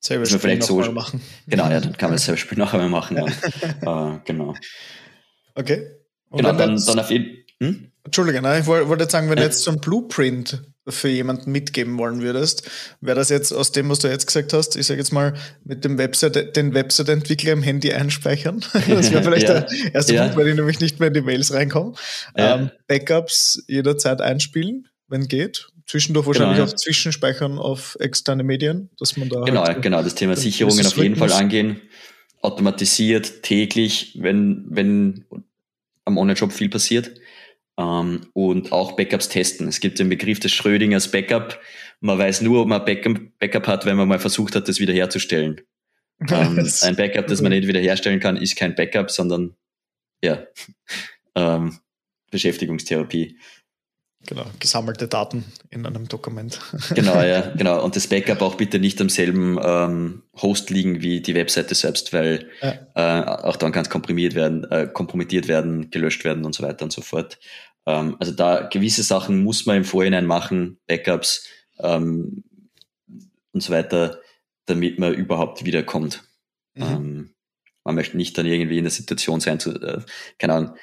Selber 0.00 0.26
Spiel 0.26 0.38
vielleicht 0.38 0.62
so 0.64 0.80
machen. 0.92 1.20
Genau, 1.46 1.68
ja, 1.68 1.80
dann 1.80 1.92
kann 1.98 2.10
man 2.10 2.16
das 2.16 2.24
selber 2.24 2.38
Spiel 2.38 2.58
noch 2.58 2.72
einmal 2.72 2.88
machen. 2.88 3.16
Dann. 3.16 4.16
äh, 4.16 4.20
genau. 4.24 4.54
Okay. 5.54 5.86
Und 6.30 6.38
genau, 6.38 6.52
dann, 6.52 6.72
jetzt, 6.72 6.88
dann 6.88 6.98
auf 6.98 7.10
jeden 7.10 7.40
hm? 7.62 7.90
Entschuldige, 8.04 8.40
nein, 8.40 8.62
ich 8.62 8.66
wollte 8.66 9.04
jetzt 9.04 9.12
sagen, 9.12 9.28
wenn 9.28 9.36
du 9.36 9.42
jetzt 9.42 9.62
so 9.62 9.70
ein 9.70 9.80
Blueprint 9.80 10.62
für 10.88 11.08
jemanden 11.08 11.52
mitgeben 11.52 11.98
wollen 11.98 12.22
würdest, 12.22 12.68
wäre 13.02 13.16
das 13.16 13.28
jetzt 13.28 13.52
aus 13.52 13.72
dem, 13.72 13.90
was 13.90 13.98
du 13.98 14.08
jetzt 14.08 14.26
gesagt 14.26 14.54
hast, 14.54 14.74
ich 14.74 14.86
sage 14.86 14.98
jetzt 14.98 15.12
mal, 15.12 15.34
mit 15.64 15.84
dem 15.84 15.98
Website, 15.98 16.56
den 16.56 16.72
Website-Entwickler 16.72 17.52
im 17.52 17.62
Handy 17.62 17.92
einspeichern. 17.92 18.64
Das 18.88 19.12
wäre 19.12 19.22
vielleicht 19.22 19.48
ja. 19.48 19.60
der 19.60 19.94
erste 19.94 20.14
ja. 20.14 20.22
Punkt, 20.22 20.38
weil 20.38 20.48
ich 20.48 20.54
nämlich 20.54 20.80
nicht 20.80 20.98
mehr 20.98 21.08
in 21.08 21.14
die 21.14 21.20
Mails 21.20 21.52
reinkomme. 21.52 21.92
Ja. 22.36 22.56
Ähm, 22.56 22.70
Backups 22.88 23.62
jederzeit 23.68 24.22
einspielen, 24.22 24.88
wenn 25.08 25.28
geht. 25.28 25.68
Zwischendurch 25.90 26.24
wahrscheinlich 26.28 26.58
genau, 26.58 26.68
ja. 26.68 26.72
auch 26.72 26.76
Zwischenspeichern 26.76 27.58
auf 27.58 27.96
externe 27.98 28.44
Medien, 28.44 28.90
dass 29.00 29.16
man 29.16 29.28
da. 29.28 29.40
Genau, 29.40 29.64
halt 29.64 29.82
genau, 29.82 30.04
das 30.04 30.14
Thema 30.14 30.36
Sicherungen 30.36 30.86
auf 30.86 30.96
jeden 30.96 31.16
Fall 31.16 31.32
angehen. 31.32 31.80
Automatisiert, 32.42 33.42
täglich, 33.42 34.16
wenn, 34.20 34.66
wenn 34.68 35.24
am 36.04 36.16
Online-Shop 36.16 36.52
viel 36.52 36.68
passiert. 36.68 37.10
Ähm, 37.76 38.28
und 38.34 38.70
auch 38.70 38.92
Backups 38.92 39.30
testen. 39.30 39.66
Es 39.66 39.80
gibt 39.80 39.98
den 39.98 40.08
Begriff 40.08 40.38
des 40.38 40.52
Schrödingers 40.52 41.10
Backup. 41.10 41.58
Man 41.98 42.18
weiß 42.18 42.42
nur, 42.42 42.62
ob 42.62 42.68
man 42.68 42.84
Backup, 42.84 43.18
Backup 43.40 43.66
hat, 43.66 43.84
wenn 43.84 43.96
man 43.96 44.06
mal 44.06 44.20
versucht 44.20 44.54
hat, 44.54 44.68
das 44.68 44.78
wiederherzustellen. 44.78 45.60
ähm, 46.30 46.70
ein 46.82 46.94
Backup, 46.94 47.26
das 47.26 47.42
man 47.42 47.50
nicht 47.50 47.66
wiederherstellen 47.66 48.20
kann, 48.20 48.36
ist 48.36 48.54
kein 48.54 48.76
Backup, 48.76 49.10
sondern 49.10 49.56
ja, 50.22 50.46
ähm, 51.34 51.80
Beschäftigungstherapie. 52.30 53.38
Genau, 54.26 54.44
gesammelte 54.58 55.08
Daten 55.08 55.44
in 55.70 55.86
einem 55.86 56.06
Dokument. 56.06 56.60
Genau, 56.94 57.20
ja, 57.22 57.52
genau. 57.56 57.82
Und 57.82 57.96
das 57.96 58.06
Backup 58.06 58.42
auch 58.42 58.56
bitte 58.56 58.78
nicht 58.78 59.00
am 59.00 59.08
selben 59.08 59.58
ähm, 59.62 60.22
Host 60.40 60.70
liegen 60.70 61.00
wie 61.00 61.20
die 61.20 61.34
Webseite 61.34 61.74
selbst, 61.74 62.12
weil 62.12 62.48
ja. 62.60 62.74
äh, 62.94 63.24
auch 63.24 63.56
dann 63.56 63.72
kann 63.72 63.82
es 63.82 63.90
komprimiert 63.90 64.34
werden, 64.34 64.70
äh, 64.70 64.86
kompromittiert 64.92 65.48
werden, 65.48 65.90
gelöscht 65.90 66.24
werden 66.24 66.44
und 66.44 66.54
so 66.54 66.62
weiter 66.62 66.84
und 66.84 66.92
so 66.92 67.00
fort. 67.00 67.38
Ähm, 67.86 68.16
also 68.20 68.32
da 68.32 68.68
gewisse 68.68 69.02
Sachen 69.02 69.42
muss 69.42 69.64
man 69.66 69.78
im 69.78 69.84
Vorhinein 69.84 70.26
machen, 70.26 70.78
Backups 70.86 71.46
ähm, 71.78 72.44
und 73.52 73.62
so 73.62 73.72
weiter, 73.72 74.20
damit 74.66 74.98
man 74.98 75.14
überhaupt 75.14 75.64
wiederkommt. 75.64 76.22
Mhm. 76.74 76.82
Ähm, 76.82 77.34
man 77.84 77.94
möchte 77.94 78.16
nicht 78.16 78.36
dann 78.36 78.46
irgendwie 78.46 78.78
in 78.78 78.84
der 78.84 78.90
Situation 78.90 79.40
sein, 79.40 79.58
zu, 79.58 79.74
äh, 79.80 80.02
keine 80.38 80.54
Ahnung, 80.54 80.76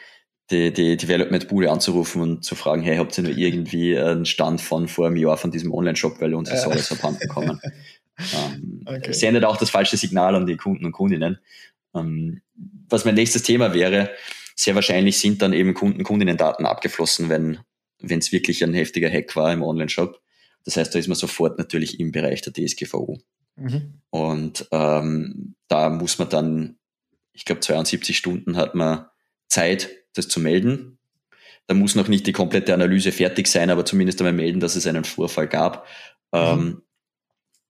die, 0.52 0.72
die 0.72 0.98
Development 0.98 1.48
Bude 1.48 1.72
anzurufen 1.72 2.22
und 2.22 2.46
zu 2.46 2.56
fragen, 2.56 2.82
hey, 2.82 2.98
habt 2.98 3.18
ihr 3.18 3.24
nur 3.24 3.38
irgendwie 3.38 3.98
einen 3.98 4.26
Stand 4.26 4.62
von 4.62 4.88
vor 4.88 5.08
einem 5.08 5.18
Jahr 5.18 5.38
von 5.38 5.52
diesem 5.52 5.74
Online-Shop, 5.74 6.22
weil 6.22 6.34
uns 6.34 6.50
ist 6.50 6.64
ja. 6.64 6.70
alles 6.70 6.92
abhanden 6.92 7.20
gekommen. 7.20 7.60
ähm, 8.18 8.82
okay. 8.86 9.12
Sendet 9.12 9.44
auch 9.44 9.58
das 9.58 9.70
falsche 9.70 9.98
Signal 9.98 10.36
an 10.36 10.46
die 10.46 10.58
Kunden 10.58 10.86
und 10.86 10.94
Kundinnen. 10.94 11.40
Ähm, 11.94 12.42
was 12.90 13.04
mein 13.04 13.16
nächstes 13.16 13.44
Thema 13.44 13.74
wäre, 13.74 14.10
sehr 14.56 14.76
wahrscheinlich 14.76 15.18
sind 15.18 15.42
dann 15.42 15.54
eben 15.54 15.74
Kunden, 15.74 16.04
Kundinnen-Daten 16.04 16.66
abgeflossen, 16.66 17.30
wenn 17.30 17.60
wenn 18.00 18.20
es 18.20 18.32
wirklich 18.32 18.64
ein 18.64 18.74
heftiger 18.74 19.10
Hack 19.10 19.36
war 19.36 19.52
im 19.52 19.64
Online-Shop. 19.64 20.22
Das 20.66 20.78
heißt, 20.78 20.94
da 20.94 21.00
ist 21.00 21.08
man 21.08 21.16
sofort 21.16 21.58
natürlich 21.58 22.00
im 22.00 22.12
Bereich 22.12 22.42
der 22.42 22.54
DSGVO. 22.54 23.20
Mhm. 23.56 24.02
Und 24.10 24.68
ähm, 24.72 25.56
da 25.68 25.90
muss 25.90 26.20
man 26.20 26.30
dann, 26.30 26.78
ich 27.34 27.46
glaube, 27.46 27.62
72 27.62 28.18
Stunden 28.18 28.58
hat 28.58 28.76
man 28.76 29.06
Zeit, 29.48 29.90
das 30.18 30.28
zu 30.28 30.40
melden. 30.40 30.98
Da 31.68 31.74
muss 31.74 31.96
noch 31.96 32.08
nicht 32.08 32.26
die 32.26 32.34
komplette 32.34 32.74
Analyse 32.74 33.12
fertig 33.12 33.48
sein, 33.48 33.70
aber 33.70 33.86
zumindest 33.86 34.22
einmal 34.22 34.34
melden, 34.34 34.60
dass 34.60 34.76
es 34.76 34.88
einen 34.88 35.04
Vorfall 35.04 35.48
gab. 35.48 35.86
Mhm. 36.32 36.40
Ähm, 36.40 36.82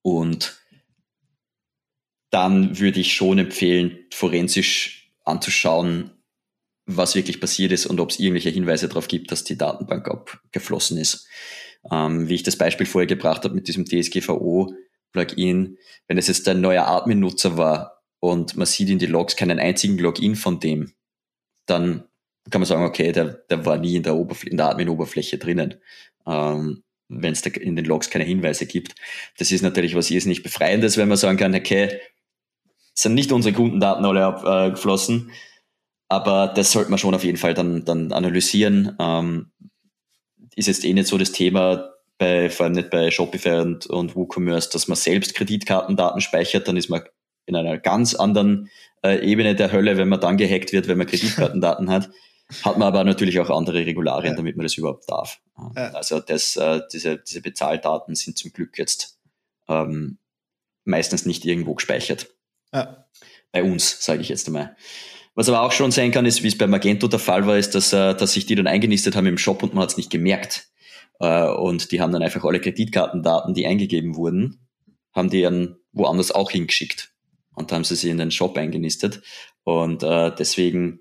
und 0.03 0.59
dann 2.29 2.79
würde 2.79 2.99
ich 2.99 3.13
schon 3.13 3.39
empfehlen, 3.39 4.05
forensisch 4.13 5.11
anzuschauen, 5.25 6.11
was 6.85 7.15
wirklich 7.15 7.41
passiert 7.41 7.71
ist 7.71 7.85
und 7.85 7.99
ob 7.99 8.11
es 8.11 8.19
irgendwelche 8.19 8.49
Hinweise 8.49 8.87
darauf 8.87 9.07
gibt, 9.07 9.31
dass 9.31 9.43
die 9.43 9.57
Datenbank 9.57 10.07
abgeflossen 10.07 10.97
ist. 10.97 11.27
Ähm, 11.91 12.29
wie 12.29 12.35
ich 12.35 12.43
das 12.43 12.55
Beispiel 12.55 12.85
vorher 12.85 13.07
gebracht 13.07 13.43
habe 13.43 13.55
mit 13.55 13.67
diesem 13.67 13.85
DSGVO-Plugin, 13.85 15.77
wenn 16.07 16.17
es 16.17 16.27
jetzt 16.27 16.47
ein 16.47 16.61
neuer 16.61 16.87
Admin-Nutzer 16.87 17.57
war 17.57 18.03
und 18.19 18.55
man 18.55 18.65
sieht 18.65 18.89
in 18.89 18.99
die 18.99 19.05
Logs 19.05 19.35
keinen 19.35 19.59
einzigen 19.59 19.97
Login 19.97 20.35
von 20.35 20.59
dem, 20.59 20.93
dann 21.65 22.05
kann 22.49 22.61
man 22.61 22.67
sagen, 22.67 22.83
okay, 22.83 23.11
der, 23.11 23.25
der 23.49 23.65
war 23.65 23.77
nie 23.77 23.95
in 23.95 24.03
der, 24.03 24.15
Oberfl 24.15 24.47
in 24.47 24.57
der 24.57 24.69
Admin-Oberfläche 24.69 25.37
drinnen. 25.37 25.75
Ähm, 26.25 26.83
wenn 27.09 27.33
es 27.33 27.45
in 27.45 27.75
den 27.75 27.85
Logs 27.85 28.09
keine 28.09 28.25
Hinweise 28.25 28.65
gibt. 28.65 28.95
Das 29.37 29.51
ist 29.51 29.61
natürlich 29.61 29.95
was 29.95 30.09
nicht 30.09 30.43
Befreiendes, 30.43 30.97
wenn 30.97 31.07
man 31.07 31.17
sagen 31.17 31.37
kann, 31.37 31.55
okay, 31.55 31.99
sind 32.93 33.13
nicht 33.13 33.31
unsere 33.31 33.55
Kundendaten 33.55 34.05
alle 34.05 34.25
abgeflossen, 34.25 35.31
aber 36.09 36.47
das 36.47 36.71
sollte 36.71 36.89
man 36.89 36.99
schon 36.99 37.15
auf 37.15 37.23
jeden 37.23 37.37
Fall 37.37 37.53
dann, 37.53 37.85
dann 37.85 38.11
analysieren. 38.11 38.95
Ähm, 38.99 39.51
ist 40.55 40.67
jetzt 40.67 40.83
eh 40.83 40.93
nicht 40.93 41.07
so 41.07 41.17
das 41.17 41.31
Thema, 41.31 41.91
bei, 42.17 42.49
vor 42.49 42.65
allem 42.65 42.73
nicht 42.73 42.89
bei 42.89 43.11
Shopify 43.11 43.59
und, 43.59 43.85
und 43.85 44.15
WooCommerce, 44.15 44.71
dass 44.71 44.87
man 44.87 44.95
selbst 44.95 45.35
Kreditkartendaten 45.35 46.19
speichert, 46.21 46.67
dann 46.67 46.77
ist 46.77 46.89
man 46.89 47.03
in 47.45 47.55
einer 47.55 47.77
ganz 47.77 48.15
anderen 48.15 48.69
äh, 49.03 49.23
Ebene 49.23 49.53
der 49.55 49.71
Hölle, 49.71 49.97
wenn 49.97 50.09
man 50.09 50.19
dann 50.19 50.37
gehackt 50.37 50.73
wird, 50.73 50.87
wenn 50.87 50.97
man 50.97 51.07
Kreditkartendaten 51.07 51.89
hat. 51.91 52.09
Hat 52.63 52.77
man 52.77 52.87
aber 52.87 53.03
natürlich 53.03 53.39
auch 53.39 53.49
andere 53.49 53.85
Regularien, 53.85 54.33
ja. 54.33 54.37
damit 54.37 54.55
man 54.55 54.63
das 54.63 54.77
überhaupt 54.77 55.09
darf. 55.09 55.39
Ja. 55.75 55.91
Also 55.91 56.19
das, 56.19 56.55
äh, 56.55 56.81
diese, 56.91 57.17
diese 57.17 57.41
Bezahldaten 57.41 58.15
sind 58.15 58.37
zum 58.37 58.53
Glück 58.53 58.77
jetzt 58.77 59.19
ähm, 59.67 60.17
meistens 60.85 61.25
nicht 61.25 61.45
irgendwo 61.45 61.73
gespeichert. 61.73 62.27
Ja. 62.73 63.05
Bei 63.51 63.63
uns, 63.63 64.03
sage 64.03 64.21
ich 64.21 64.29
jetzt 64.29 64.47
einmal. 64.47 64.75
Was 65.35 65.49
aber 65.49 65.61
auch 65.61 65.71
schon 65.71 65.91
sein 65.91 66.11
kann, 66.11 66.25
ist, 66.25 66.41
wie 66.41 66.47
es 66.47 66.57
bei 66.57 66.67
Magento 66.67 67.07
der 67.07 67.19
Fall 67.19 67.45
war, 67.45 67.57
ist, 67.57 67.75
dass, 67.75 67.93
äh, 67.93 68.15
dass 68.15 68.33
sich 68.33 68.45
die 68.45 68.55
dann 68.55 68.67
eingenistet 68.67 69.15
haben 69.15 69.27
im 69.27 69.37
Shop 69.37 69.61
und 69.61 69.73
man 69.73 69.83
hat 69.83 69.91
es 69.91 69.97
nicht 69.97 70.09
gemerkt. 70.09 70.69
Äh, 71.19 71.47
und 71.47 71.91
die 71.91 72.01
haben 72.01 72.11
dann 72.11 72.23
einfach 72.23 72.43
alle 72.43 72.61
Kreditkartendaten, 72.61 73.53
die 73.53 73.67
eingegeben 73.67 74.15
wurden, 74.15 74.67
haben 75.13 75.29
die 75.29 75.41
dann 75.41 75.77
woanders 75.91 76.31
auch 76.31 76.49
hingeschickt. 76.49 77.11
Und 77.53 77.71
haben 77.71 77.83
sie 77.83 77.95
sie 77.95 78.09
in 78.09 78.19
den 78.19 78.31
Shop 78.31 78.55
eingenistet. 78.55 79.21
Und 79.63 80.03
äh, 80.03 80.31
deswegen, 80.37 80.99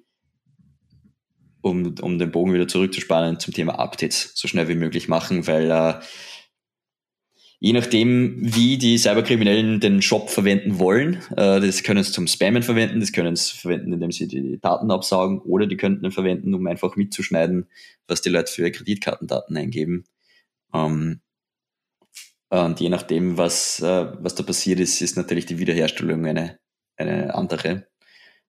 um, 1.67 1.95
um 2.01 2.19
den 2.19 2.31
Bogen 2.31 2.55
wieder 2.55 2.69
zurückzuspannen 2.69 3.41
zum 3.41 3.53
Thema 3.53 3.79
Updates, 3.79 4.33
so 4.35 4.49
schnell 4.49 4.69
wie 4.69 4.77
möglich 4.77 5.09
machen, 5.09 5.47
weil 5.47 5.71
äh, 5.71 6.01
je 7.59 7.73
nachdem, 7.73 8.37
wie 8.39 8.79
die 8.79 8.99
Cyberkriminellen 8.99 9.81
den 9.81 10.01
Shop 10.01 10.31
verwenden 10.31 10.79
wollen, 10.79 11.23
äh, 11.33 11.61
das 11.61 11.83
können 11.83 12.05
sie 12.05 12.13
zum 12.13 12.29
Spammen 12.29 12.63
verwenden, 12.63 13.01
das 13.01 13.13
können 13.13 13.35
sie 13.35 13.57
verwenden, 13.57 13.93
indem 13.93 14.13
sie 14.13 14.29
die 14.29 14.61
Daten 14.61 14.91
absaugen, 14.91 15.41
oder 15.41 15.67
die 15.67 15.77
könnten 15.77 16.05
ihn 16.05 16.13
verwenden, 16.13 16.55
um 16.55 16.67
einfach 16.67 16.97
mitzuschneiden, 16.97 17.67
was 18.07 18.23
die 18.23 18.31
Leute 18.31 18.53
für 18.53 18.71
Kreditkartendaten 18.71 19.57
eingeben. 19.57 20.05
Ähm, 20.73 21.21
und 22.49 22.79
je 22.79 22.89
nachdem, 22.89 23.39
was, 23.39 23.81
äh, 23.81 24.07
was 24.21 24.37
da 24.37 24.45
passiert 24.45 24.79
ist, 24.79 25.03
ist 25.03 25.17
natürlich 25.17 25.47
die 25.47 25.59
Wiederherstellung 25.59 26.25
eine, 26.27 26.59
eine 26.97 27.35
andere. 27.35 27.89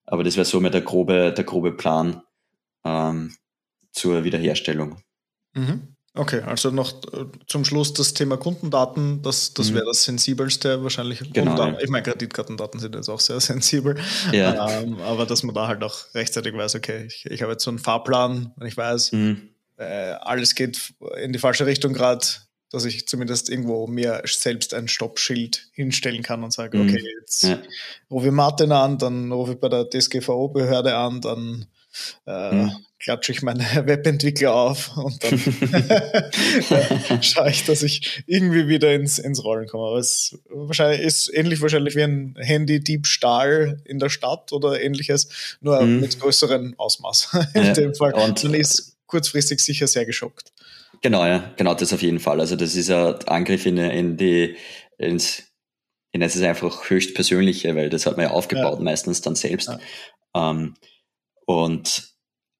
Aber 0.05 0.23
das 0.23 0.35
wäre 0.35 0.45
so 0.45 0.61
mal 0.61 0.69
der 0.69 0.81
grobe, 0.81 1.33
der 1.35 1.43
grobe 1.43 1.71
Plan 1.71 2.21
ähm, 2.83 3.35
zur 3.91 4.23
Wiederherstellung. 4.23 5.01
Mhm. 5.53 5.97
Okay, 6.17 6.41
also 6.41 6.71
noch 6.71 6.93
äh, 7.13 7.25
zum 7.45 7.63
Schluss 7.63 7.93
das 7.93 8.13
Thema 8.13 8.37
Kundendaten, 8.37 9.21
das, 9.21 9.53
das 9.53 9.69
mhm. 9.69 9.75
wäre 9.75 9.85
das 9.85 10.03
sensibelste 10.03 10.81
wahrscheinlich. 10.83 11.31
Genau, 11.31 11.57
ja. 11.57 11.77
Ich 11.79 11.89
meine, 11.89 12.03
Kreditkartendaten 12.03 12.79
sind 12.79 12.95
jetzt 12.95 13.09
auch 13.09 13.19
sehr 13.19 13.39
sensibel, 13.41 13.95
ja. 14.31 14.81
ähm, 14.81 14.99
aber 15.01 15.25
dass 15.25 15.43
man 15.43 15.53
da 15.53 15.67
halt 15.67 15.83
auch 15.83 16.13
rechtzeitig 16.15 16.55
weiß, 16.55 16.75
okay, 16.75 17.05
ich, 17.05 17.25
ich 17.27 17.41
habe 17.41 17.51
jetzt 17.53 17.63
so 17.63 17.69
einen 17.69 17.79
Fahrplan, 17.79 18.51
wenn 18.57 18.67
ich 18.67 18.75
weiß, 18.75 19.11
mhm. 19.11 19.49
äh, 19.77 19.83
alles 19.83 20.55
geht 20.55 20.93
in 21.21 21.33
die 21.33 21.39
falsche 21.39 21.67
Richtung 21.67 21.93
gerade, 21.93 22.25
dass 22.71 22.85
ich 22.85 23.07
zumindest 23.07 23.49
irgendwo 23.49 23.87
mir 23.87 24.21
selbst 24.25 24.73
ein 24.73 24.87
Stoppschild 24.87 25.69
hinstellen 25.71 26.23
kann 26.23 26.43
und 26.43 26.51
sage, 26.51 26.77
mhm. 26.77 26.89
okay, 26.89 27.03
jetzt 27.19 27.43
ja. 27.43 27.59
rufe 28.09 28.27
ich 28.27 28.33
Martin 28.33 28.71
an, 28.71 28.97
dann 28.97 29.31
rufe 29.31 29.53
ich 29.53 29.59
bei 29.59 29.69
der 29.69 29.87
DSGVO-Behörde 29.89 30.95
an, 30.95 31.21
dann 31.21 31.67
äh, 32.25 32.51
mhm 32.51 32.71
klatsche 32.99 33.31
ich 33.31 33.41
meine 33.41 33.63
Webentwickler 33.85 34.53
auf 34.53 34.97
und 34.97 35.23
dann 35.23 35.39
schaue 37.21 37.49
ich, 37.49 37.65
dass 37.65 37.83
ich 37.83 38.23
irgendwie 38.25 38.67
wieder 38.67 38.93
ins, 38.93 39.19
ins 39.19 39.43
Rollen 39.43 39.67
komme. 39.67 39.87
Aber 39.87 39.97
es 39.97 40.37
wahrscheinlich 40.49 41.01
ist 41.01 41.33
ähnlich 41.33 41.61
wahrscheinlich 41.61 41.95
wie 41.95 42.03
ein 42.03 42.35
Handy-Diebstahl 42.37 43.81
in 43.85 43.99
der 43.99 44.09
Stadt 44.09 44.51
oder 44.51 44.81
ähnliches, 44.81 45.57
nur 45.61 45.81
mhm. 45.81 45.99
mit 45.99 46.19
größerem 46.19 46.75
Ausmaß 46.77 47.29
in 47.53 47.63
ja. 47.65 47.73
dem 47.73 47.95
Fall. 47.95 48.13
Und 48.13 48.43
man 48.43 48.53
ist 48.53 48.97
kurzfristig 49.05 49.59
sicher 49.61 49.87
sehr 49.87 50.05
geschockt. 50.05 50.51
Genau, 51.01 51.25
ja, 51.25 51.53
genau 51.57 51.75
das 51.75 51.93
auf 51.93 52.01
jeden 52.01 52.19
Fall. 52.19 52.39
Also 52.39 52.55
das 52.55 52.75
ist 52.75 52.89
ein 52.89 53.15
Angriff 53.27 53.65
in, 53.65 53.77
in 53.77 54.17
die 54.17 54.55
ins 54.97 55.43
in 56.13 56.21
es 56.21 56.35
ist 56.35 56.41
einfach 56.41 56.89
höchst 56.89 57.13
persönliche, 57.13 57.75
weil 57.75 57.89
das 57.89 58.05
hat 58.05 58.17
man 58.17 58.27
ja 58.27 58.31
aufgebaut, 58.31 58.79
ja. 58.79 58.83
meistens 58.83 59.21
dann 59.21 59.35
selbst. 59.35 59.69
Ja. 59.69 60.51
Ähm, 60.51 60.75
und 61.47 62.13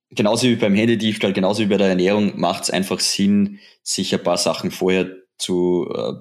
genauso 0.10 0.48
wie 0.48 0.56
beim 0.56 0.74
Handydiebstahl, 0.74 1.34
genauso 1.34 1.62
wie 1.62 1.68
bei 1.68 1.78
der 1.78 1.90
Ernährung, 1.90 2.40
macht 2.40 2.64
es 2.64 2.70
einfach 2.70 3.02
Sinn, 3.02 3.60
sich 3.84 4.14
ein 4.16 4.24
paar 4.24 4.38
Sachen 4.38 4.72
vorher 4.72 5.12
zu 5.38 5.94
äh, 5.94 6.14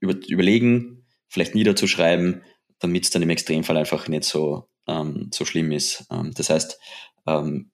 über, 0.00 0.14
überlegen, 0.26 1.06
vielleicht 1.28 1.54
niederzuschreiben, 1.54 2.42
damit 2.78 3.04
es 3.04 3.10
dann 3.10 3.20
im 3.20 3.28
Extremfall 3.28 3.76
einfach 3.76 4.08
nicht 4.08 4.24
so, 4.24 4.70
ähm, 4.88 5.30
so 5.30 5.44
schlimm 5.44 5.72
ist. 5.72 6.06
Ähm, 6.10 6.32
das 6.34 6.48
heißt, 6.48 6.80
ähm, 7.26 7.70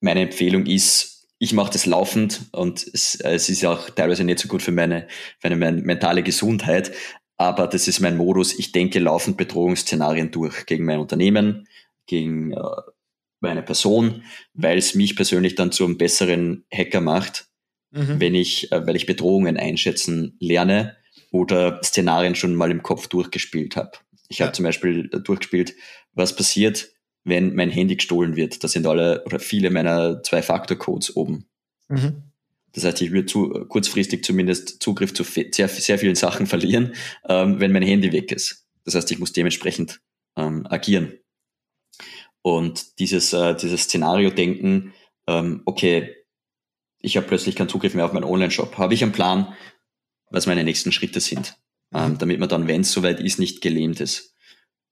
meine 0.00 0.22
Empfehlung 0.22 0.66
ist, 0.66 1.28
ich 1.38 1.52
mache 1.52 1.72
das 1.72 1.86
laufend 1.86 2.46
und 2.50 2.84
es, 2.92 3.14
es 3.20 3.48
ist 3.48 3.62
ja 3.62 3.72
auch 3.72 3.88
teilweise 3.90 4.24
nicht 4.24 4.40
so 4.40 4.48
gut 4.48 4.62
für 4.62 4.72
meine, 4.72 5.06
für 5.38 5.54
meine 5.54 5.80
mentale 5.80 6.24
Gesundheit, 6.24 6.90
aber 7.36 7.68
das 7.68 7.86
ist 7.86 8.00
mein 8.00 8.16
Modus. 8.16 8.58
Ich 8.58 8.72
denke 8.72 8.98
laufend 8.98 9.36
Bedrohungsszenarien 9.36 10.32
durch 10.32 10.66
gegen 10.66 10.84
mein 10.84 10.98
Unternehmen, 10.98 11.68
gegen 12.06 12.52
äh, 12.52 12.58
eine 13.50 13.62
Person, 13.62 14.22
weil 14.52 14.78
es 14.78 14.94
mich 14.94 15.16
persönlich 15.16 15.54
dann 15.54 15.72
zu 15.72 15.84
einem 15.84 15.98
besseren 15.98 16.64
Hacker 16.72 17.00
macht, 17.00 17.46
mhm. 17.90 18.20
wenn 18.20 18.34
ich, 18.34 18.72
äh, 18.72 18.86
weil 18.86 18.96
ich 18.96 19.06
Bedrohungen 19.06 19.56
einschätzen 19.56 20.36
lerne 20.40 20.96
oder 21.30 21.80
Szenarien 21.82 22.34
schon 22.34 22.54
mal 22.54 22.70
im 22.70 22.82
Kopf 22.82 23.08
durchgespielt 23.08 23.76
habe. 23.76 23.92
Ich 24.28 24.38
ja. 24.38 24.46
habe 24.46 24.54
zum 24.54 24.64
Beispiel 24.64 25.10
äh, 25.12 25.20
durchgespielt, 25.20 25.74
was 26.12 26.36
passiert, 26.36 26.90
wenn 27.24 27.54
mein 27.54 27.70
Handy 27.70 27.96
gestohlen 27.96 28.36
wird. 28.36 28.62
Da 28.62 28.68
sind 28.68 28.86
alle 28.86 29.24
oder 29.24 29.40
viele 29.40 29.70
meiner 29.70 30.22
Zwei-Faktor-Codes 30.22 31.16
oben. 31.16 31.46
Mhm. 31.88 32.24
Das 32.72 32.84
heißt, 32.84 33.00
ich 33.02 33.12
würde 33.12 33.26
zu, 33.26 33.48
kurzfristig 33.68 34.24
zumindest 34.24 34.82
Zugriff 34.82 35.14
zu 35.14 35.22
sehr, 35.22 35.68
sehr 35.68 35.98
vielen 35.98 36.16
Sachen 36.16 36.46
verlieren, 36.46 36.94
ähm, 37.28 37.60
wenn 37.60 37.72
mein 37.72 37.82
Handy 37.82 38.12
weg 38.12 38.32
ist. 38.32 38.66
Das 38.84 38.94
heißt, 38.94 39.10
ich 39.12 39.18
muss 39.18 39.32
dementsprechend 39.32 40.00
ähm, 40.36 40.66
agieren. 40.68 41.14
Und 42.44 42.98
dieses, 42.98 43.32
äh, 43.32 43.54
dieses 43.56 43.84
Szenario-Denken, 43.84 44.92
ähm, 45.26 45.62
okay, 45.64 46.14
ich 46.98 47.16
habe 47.16 47.26
plötzlich 47.26 47.56
keinen 47.56 47.70
Zugriff 47.70 47.94
mehr 47.94 48.04
auf 48.04 48.12
meinen 48.12 48.24
Online-Shop. 48.24 48.76
Habe 48.76 48.92
ich 48.92 49.02
einen 49.02 49.12
Plan, 49.12 49.54
was 50.30 50.46
meine 50.46 50.62
nächsten 50.62 50.92
Schritte 50.92 51.20
sind, 51.20 51.56
ähm, 51.94 52.12
mhm. 52.12 52.18
damit 52.18 52.40
man 52.40 52.50
dann, 52.50 52.68
wenn 52.68 52.82
es 52.82 52.92
soweit 52.92 53.18
ist, 53.20 53.38
nicht 53.38 53.62
gelähmt 53.62 53.98
ist. 54.00 54.34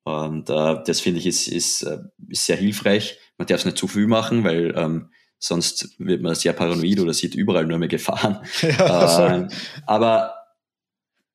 Und 0.04 0.48
äh, 0.48 0.76
das 0.86 1.00
finde 1.00 1.20
ich 1.20 1.26
ist, 1.26 1.46
ist, 1.46 1.82
äh, 1.82 1.98
ist 2.28 2.46
sehr 2.46 2.56
hilfreich. 2.56 3.18
Man 3.36 3.46
darf 3.46 3.60
es 3.60 3.66
nicht 3.66 3.76
zu 3.76 3.86
früh 3.86 4.06
machen, 4.06 4.44
weil 4.44 4.72
ähm, 4.74 5.10
sonst 5.38 5.94
wird 5.98 6.22
man 6.22 6.34
sehr 6.34 6.54
paranoid 6.54 7.00
oder 7.00 7.12
sieht 7.12 7.34
überall 7.34 7.66
nur 7.66 7.78
mehr 7.78 7.88
Gefahren. 7.88 8.38
Ja, 8.62 9.36
äh, 9.36 9.48
aber 9.86 10.41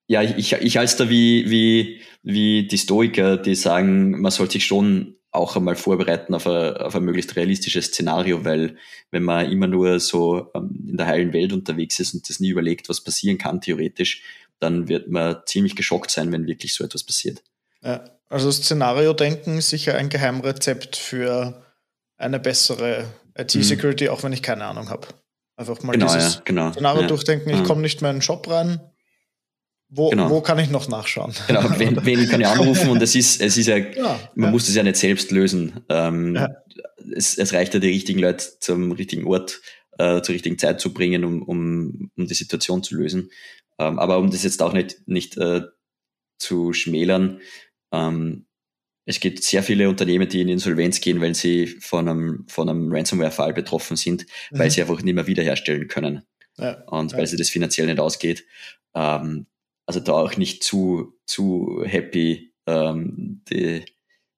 ja, 0.07 0.21
ich, 0.23 0.53
ich 0.53 0.77
halte 0.77 0.91
es 0.91 0.95
da 0.95 1.09
wie, 1.09 1.49
wie, 1.49 2.01
wie 2.23 2.67
die 2.67 2.77
Stoiker, 2.77 3.37
die 3.37 3.55
sagen, 3.55 4.19
man 4.21 4.31
sollte 4.31 4.53
sich 4.53 4.65
schon 4.65 5.17
auch 5.31 5.55
einmal 5.55 5.75
vorbereiten 5.75 6.33
auf 6.33 6.47
ein, 6.47 6.77
auf 6.77 6.95
ein 6.95 7.03
möglichst 7.03 7.35
realistisches 7.35 7.87
Szenario, 7.87 8.45
weil 8.45 8.77
wenn 9.11 9.23
man 9.23 9.51
immer 9.51 9.67
nur 9.67 9.99
so 9.99 10.49
ähm, 10.55 10.87
in 10.89 10.97
der 10.97 11.07
heilen 11.07 11.33
Welt 11.33 11.53
unterwegs 11.53 11.99
ist 11.99 12.13
und 12.13 12.27
das 12.29 12.39
nie 12.39 12.49
überlegt, 12.49 12.89
was 12.89 13.03
passieren 13.03 13.37
kann, 13.37 13.61
theoretisch, 13.61 14.23
dann 14.59 14.87
wird 14.87 15.09
man 15.09 15.37
ziemlich 15.45 15.75
geschockt 15.75 16.09
sein, 16.09 16.31
wenn 16.31 16.47
wirklich 16.47 16.73
so 16.73 16.83
etwas 16.83 17.03
passiert. 17.03 17.43
Ja, 17.83 18.05
also 18.29 18.51
Szenario-Denken 18.51 19.57
ist 19.57 19.69
sicher 19.69 19.95
ein 19.95 20.09
Geheimrezept 20.09 20.95
für 20.95 21.63
eine 22.17 22.39
bessere 22.39 23.05
IT-Security, 23.37 24.05
mhm. 24.05 24.09
auch 24.09 24.23
wenn 24.23 24.33
ich 24.33 24.41
keine 24.41 24.65
Ahnung 24.65 24.89
habe. 24.89 25.07
Einfach 25.57 25.81
mal 25.83 25.93
genau, 25.93 26.07
dieses 26.07 26.35
ja, 26.35 26.41
genau, 26.45 26.71
Szenario 26.71 27.01
ja, 27.01 27.07
durchdenken, 27.07 27.49
ich 27.49 27.63
komme 27.63 27.81
nicht 27.81 28.01
mehr 28.01 28.11
in 28.11 28.17
den 28.17 28.21
Shop 28.21 28.49
rein, 28.49 28.79
wo, 29.89 30.09
genau. 30.09 30.29
wo 30.29 30.41
kann 30.41 30.59
ich 30.59 30.69
noch 30.69 30.87
nachschauen? 30.89 31.33
Genau, 31.47 31.63
wen, 31.77 32.05
wen 32.05 32.27
kann 32.27 32.41
ich 32.41 32.47
anrufen? 32.47 32.89
Und 32.89 33.01
es 33.01 33.15
ist, 33.15 33.41
es 33.41 33.57
ist 33.57 33.67
ja, 33.67 33.77
ja 33.77 34.19
man 34.35 34.47
ja. 34.47 34.51
muss 34.51 34.67
es 34.67 34.75
ja 34.75 34.83
nicht 34.83 34.97
selbst 34.97 35.31
lösen. 35.31 35.81
Ähm, 35.89 36.35
ja. 36.35 36.49
es, 37.15 37.37
es 37.37 37.53
reicht 37.53 37.73
ja, 37.73 37.79
die 37.79 37.87
richtigen 37.87 38.19
Leute 38.19 38.45
zum 38.59 38.91
richtigen 38.91 39.25
Ort, 39.25 39.61
äh, 39.97 40.21
zur 40.21 40.33
richtigen 40.33 40.57
Zeit 40.57 40.81
zu 40.81 40.93
bringen, 40.93 41.23
um, 41.23 41.41
um, 41.41 42.11
um 42.17 42.27
die 42.27 42.33
Situation 42.33 42.83
zu 42.83 42.95
lösen. 42.95 43.31
Ähm, 43.79 43.97
aber 43.99 44.17
um 44.17 44.29
das 44.29 44.43
jetzt 44.43 44.61
auch 44.61 44.73
nicht, 44.73 45.07
nicht 45.07 45.37
äh, 45.37 45.61
zu 46.37 46.73
schmälern, 46.73 47.39
ähm, 47.91 48.45
es 49.05 49.21
gibt 49.21 49.41
sehr 49.41 49.63
viele 49.63 49.87
Unternehmen, 49.87 50.27
die 50.27 50.41
in 50.41 50.49
Insolvenz 50.49 50.99
gehen, 50.99 51.21
weil 51.21 51.33
sie 51.33 51.67
von 51.67 52.09
einem, 52.09 52.45
von 52.49 52.67
einem 52.67 52.91
Ransomware-Fall 52.91 53.53
betroffen 53.53 53.95
sind, 53.95 54.25
mhm. 54.51 54.59
weil 54.59 54.69
sie 54.69 54.81
einfach 54.81 55.01
nicht 55.01 55.13
mehr 55.13 55.27
wiederherstellen 55.27 55.87
können. 55.87 56.23
Ja, 56.57 56.81
und 56.87 57.13
weil 57.13 57.27
sie 57.27 57.37
das 57.37 57.49
finanziell 57.49 57.87
nicht 57.87 57.99
ausgeht. 57.99 58.43
Ähm, 58.95 59.45
also 59.87 59.99
da 59.99 60.13
auch 60.13 60.37
nicht 60.37 60.63
zu, 60.63 61.17
zu 61.25 61.81
happy 61.85 62.53
ähm, 62.67 63.41
die, 63.49 63.83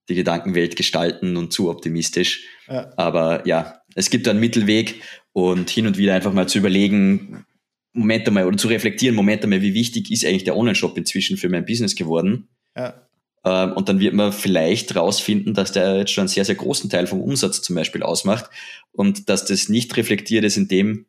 die 0.08 0.16
Gedankenwelt 0.16 0.76
gestalten 0.76 1.36
und 1.36 1.52
zu 1.52 1.70
optimistisch. 1.70 2.48
Ja. 2.68 2.94
Aber 2.96 3.46
ja, 3.46 3.82
es 3.96 4.10
gibt 4.10 4.28
einen 4.28 4.40
Mittelweg 4.40 5.02
und 5.34 5.70
hin 5.70 5.88
und 5.88 5.98
wieder 5.98 6.14
einfach 6.14 6.32
mal 6.32 6.48
zu 6.48 6.60
überlegen, 6.60 7.46
Moment 7.94 8.28
einmal, 8.28 8.46
oder 8.46 8.58
zu 8.58 8.68
reflektieren, 8.68 9.16
Moment 9.16 9.44
einmal, 9.44 9.62
wie 9.62 9.74
wichtig 9.74 10.12
ist 10.12 10.24
eigentlich 10.24 10.44
der 10.44 10.56
Online-Shop 10.56 10.98
inzwischen 10.98 11.38
für 11.38 11.50
mein 11.50 11.66
Business 11.66 11.96
geworden? 11.96 12.48
Ja. 12.78 13.08
Ähm, 13.44 13.74
und 13.74 13.90
dann 13.90 14.00
wird 14.00 14.14
man 14.14 14.32
vielleicht 14.32 14.96
rausfinden, 14.96 15.56
dass 15.56 15.72
der 15.72 15.98
jetzt 15.98 16.12
schon 16.12 16.24
einen 16.24 16.28
sehr, 16.30 16.46
sehr 16.46 16.56
großen 16.56 16.90
Teil 16.90 17.08
vom 17.08 17.22
Umsatz 17.22 17.62
zum 17.62 17.76
Beispiel 17.76 18.04
ausmacht 18.04 18.50
und 18.92 19.30
dass 19.30 19.46
das 19.46 19.70
nicht 19.70 19.96
reflektiert 19.98 20.44
ist 20.44 20.58
in 20.58 20.68
dem, 20.68 21.08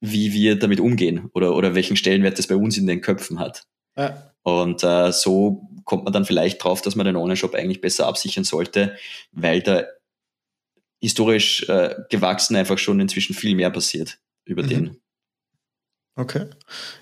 wie 0.00 0.32
wir 0.32 0.58
damit 0.58 0.80
umgehen 0.80 1.28
oder, 1.34 1.54
oder 1.54 1.74
welchen 1.74 1.96
Stellenwert 1.96 2.38
das 2.38 2.46
bei 2.46 2.56
uns 2.56 2.78
in 2.78 2.86
den 2.86 3.00
Köpfen 3.00 3.38
hat. 3.38 3.66
Ja. 3.96 4.32
Und 4.42 4.82
äh, 4.82 5.12
so 5.12 5.68
kommt 5.84 6.04
man 6.04 6.12
dann 6.12 6.24
vielleicht 6.24 6.62
drauf, 6.62 6.80
dass 6.80 6.96
man 6.96 7.06
den 7.06 7.16
Online-Shop 7.16 7.54
eigentlich 7.54 7.80
besser 7.80 8.06
absichern 8.06 8.44
sollte, 8.44 8.96
weil 9.32 9.60
da 9.60 9.84
historisch 11.00 11.68
äh, 11.68 11.96
gewachsen 12.08 12.56
einfach 12.56 12.78
schon 12.78 13.00
inzwischen 13.00 13.34
viel 13.34 13.54
mehr 13.54 13.70
passiert 13.70 14.18
über 14.44 14.62
mhm. 14.62 14.68
den. 14.68 14.96
Okay. 16.16 16.46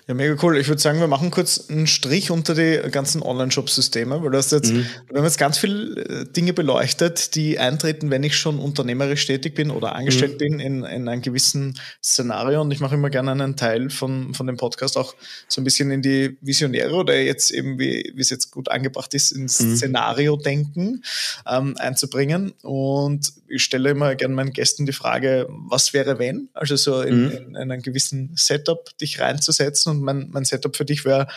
Ja, 0.07 0.13
mega 0.13 0.35
cool. 0.41 0.57
Ich 0.57 0.67
würde 0.67 0.81
sagen, 0.81 0.99
wir 0.99 1.07
machen 1.07 1.31
kurz 1.31 1.69
einen 1.69 1.87
Strich 1.87 2.31
unter 2.31 2.53
die 2.53 2.79
ganzen 2.91 3.21
Online-Shop-Systeme, 3.21 4.23
weil 4.23 4.31
du 4.31 4.37
hast 4.37 4.51
jetzt, 4.51 4.71
mhm. 4.71 4.85
wir 5.09 5.17
haben 5.17 5.25
jetzt 5.25 5.39
ganz 5.39 5.57
viele 5.57 6.01
äh, 6.01 6.25
Dinge 6.25 6.53
beleuchtet, 6.53 7.35
die 7.35 7.57
eintreten, 7.57 8.11
wenn 8.11 8.23
ich 8.23 8.37
schon 8.37 8.59
unternehmerisch 8.59 9.25
tätig 9.25 9.55
bin 9.55 9.71
oder 9.71 9.95
angestellt 9.95 10.33
mhm. 10.33 10.37
bin 10.37 10.59
in, 10.59 10.83
in 10.83 11.07
einem 11.07 11.21
gewissen 11.21 11.77
Szenario. 12.03 12.61
Und 12.61 12.71
ich 12.71 12.79
mache 12.79 12.95
immer 12.95 13.09
gerne 13.09 13.31
einen 13.31 13.55
Teil 13.55 13.89
von, 13.89 14.33
von 14.35 14.45
dem 14.45 14.57
Podcast 14.57 14.95
auch 14.95 15.15
so 15.47 15.59
ein 15.59 15.63
bisschen 15.63 15.89
in 15.91 16.03
die 16.03 16.37
Visionäre 16.41 16.93
oder 16.93 17.19
jetzt 17.19 17.49
eben, 17.51 17.79
wie, 17.79 18.11
wie 18.15 18.21
es 18.21 18.29
jetzt 18.29 18.51
gut 18.51 18.69
angebracht 18.69 19.13
ist, 19.15 19.31
ins 19.31 19.59
mhm. 19.59 19.75
Szenario-Denken 19.75 21.03
ähm, 21.47 21.75
einzubringen. 21.77 22.53
Und 22.61 23.33
ich 23.47 23.63
stelle 23.63 23.89
immer 23.89 24.15
gerne 24.15 24.35
meinen 24.35 24.53
Gästen 24.53 24.85
die 24.85 24.93
Frage, 24.93 25.47
was 25.49 25.93
wäre 25.93 26.19
wenn? 26.19 26.49
Also 26.53 26.75
so 26.75 27.01
in, 27.01 27.25
mhm. 27.25 27.31
in, 27.31 27.47
in 27.49 27.57
einem 27.57 27.81
gewissen 27.81 28.31
Setup 28.35 28.89
dich 29.01 29.19
reinzusetzen. 29.19 29.91
Und 29.91 30.01
mein, 30.01 30.29
mein 30.31 30.45
Setup 30.45 30.75
für 30.75 30.85
dich 30.85 31.05
wäre, 31.05 31.27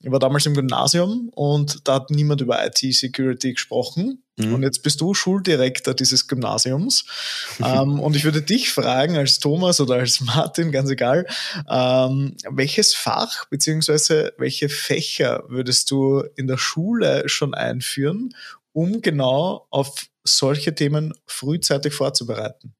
ich 0.00 0.10
war 0.10 0.18
damals 0.18 0.46
im 0.46 0.54
Gymnasium 0.54 1.30
und 1.34 1.86
da 1.88 1.94
hat 1.94 2.10
niemand 2.10 2.40
über 2.40 2.64
IT-Security 2.66 3.54
gesprochen. 3.54 4.22
Mhm. 4.36 4.54
Und 4.54 4.62
jetzt 4.62 4.82
bist 4.82 5.00
du 5.00 5.14
Schuldirektor 5.14 5.94
dieses 5.94 6.26
Gymnasiums. 6.26 7.04
ähm, 7.64 8.00
und 8.00 8.16
ich 8.16 8.24
würde 8.24 8.42
dich 8.42 8.70
fragen, 8.70 9.16
als 9.16 9.38
Thomas 9.38 9.80
oder 9.80 9.96
als 9.96 10.20
Martin, 10.20 10.72
ganz 10.72 10.90
egal, 10.90 11.26
ähm, 11.68 12.36
welches 12.50 12.94
Fach 12.94 13.46
beziehungsweise 13.46 14.32
welche 14.38 14.68
Fächer 14.68 15.44
würdest 15.48 15.90
du 15.90 16.24
in 16.36 16.46
der 16.46 16.58
Schule 16.58 17.28
schon 17.28 17.54
einführen, 17.54 18.34
um 18.72 19.02
genau 19.02 19.66
auf 19.70 20.06
solche 20.24 20.74
Themen 20.74 21.14
frühzeitig 21.26 21.94
vorzubereiten? 21.94 22.74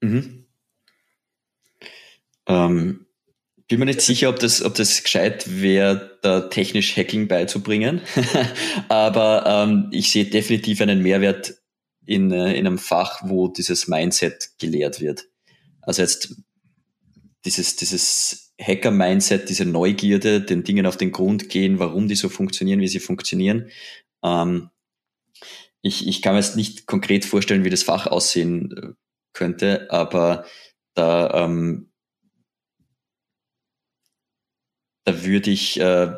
Mhm. 0.00 0.46
Ähm, 2.46 3.06
bin 3.68 3.78
mir 3.78 3.86
nicht 3.86 4.00
sicher, 4.00 4.30
ob 4.30 4.38
das, 4.38 4.62
ob 4.62 4.74
das 4.74 5.02
gescheit 5.02 5.60
wäre, 5.60 6.18
da 6.22 6.40
technisch 6.48 6.96
Hacking 6.96 7.28
beizubringen. 7.28 8.00
Aber 8.88 9.44
ähm, 9.46 9.88
ich 9.92 10.10
sehe 10.10 10.24
definitiv 10.24 10.80
einen 10.80 11.02
Mehrwert 11.02 11.54
in, 12.06 12.32
äh, 12.32 12.54
in 12.54 12.66
einem 12.66 12.78
Fach, 12.78 13.20
wo 13.24 13.48
dieses 13.48 13.86
Mindset 13.86 14.52
gelehrt 14.58 15.00
wird. 15.00 15.28
Also 15.82 16.02
jetzt 16.02 16.34
dieses, 17.44 17.76
dieses 17.76 18.54
Hacker-Mindset, 18.60 19.48
diese 19.50 19.66
Neugierde, 19.66 20.40
den 20.40 20.64
Dingen 20.64 20.86
auf 20.86 20.96
den 20.96 21.12
Grund 21.12 21.50
gehen, 21.50 21.78
warum 21.78 22.08
die 22.08 22.16
so 22.16 22.30
funktionieren, 22.30 22.80
wie 22.80 22.88
sie 22.88 23.00
funktionieren. 23.00 23.68
Ähm, 24.24 24.70
ich, 25.82 26.08
ich 26.08 26.22
kann 26.22 26.34
mir 26.34 26.40
jetzt 26.40 26.56
nicht 26.56 26.86
konkret 26.86 27.26
vorstellen, 27.26 27.64
wie 27.64 27.70
das 27.70 27.82
Fach 27.82 28.06
aussehen 28.06 28.72
äh, 28.76 28.94
könnte, 29.34 29.90
aber 29.90 30.46
da 30.94 31.44
ähm, 31.44 31.87
da 35.08 35.24
würde 35.24 35.50
ich 35.50 35.80
äh, 35.80 36.12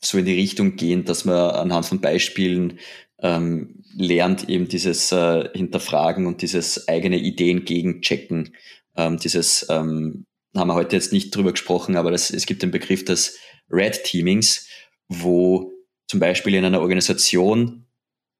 so 0.00 0.18
in 0.18 0.26
die 0.26 0.34
Richtung 0.34 0.76
gehen, 0.76 1.06
dass 1.06 1.24
man 1.24 1.50
anhand 1.50 1.86
von 1.86 2.02
Beispielen 2.02 2.78
ähm, 3.20 3.82
lernt, 3.96 4.50
eben 4.50 4.68
dieses 4.68 5.10
äh, 5.12 5.48
Hinterfragen 5.54 6.26
und 6.26 6.42
dieses 6.42 6.88
eigene 6.88 7.16
Ideen 7.16 7.64
gegenchecken. 7.64 8.54
Ähm, 8.96 9.18
dieses 9.18 9.66
ähm, 9.70 10.26
haben 10.54 10.68
wir 10.68 10.74
heute 10.74 10.94
jetzt 10.94 11.12
nicht 11.12 11.34
drüber 11.34 11.52
gesprochen, 11.52 11.96
aber 11.96 12.10
das, 12.10 12.30
es 12.30 12.44
gibt 12.44 12.62
den 12.62 12.70
Begriff 12.70 13.02
des 13.06 13.38
Red 13.70 14.04
Teamings, 14.04 14.68
wo 15.08 15.72
zum 16.06 16.20
Beispiel 16.20 16.54
in 16.54 16.66
einer 16.66 16.82
Organisation 16.82 17.86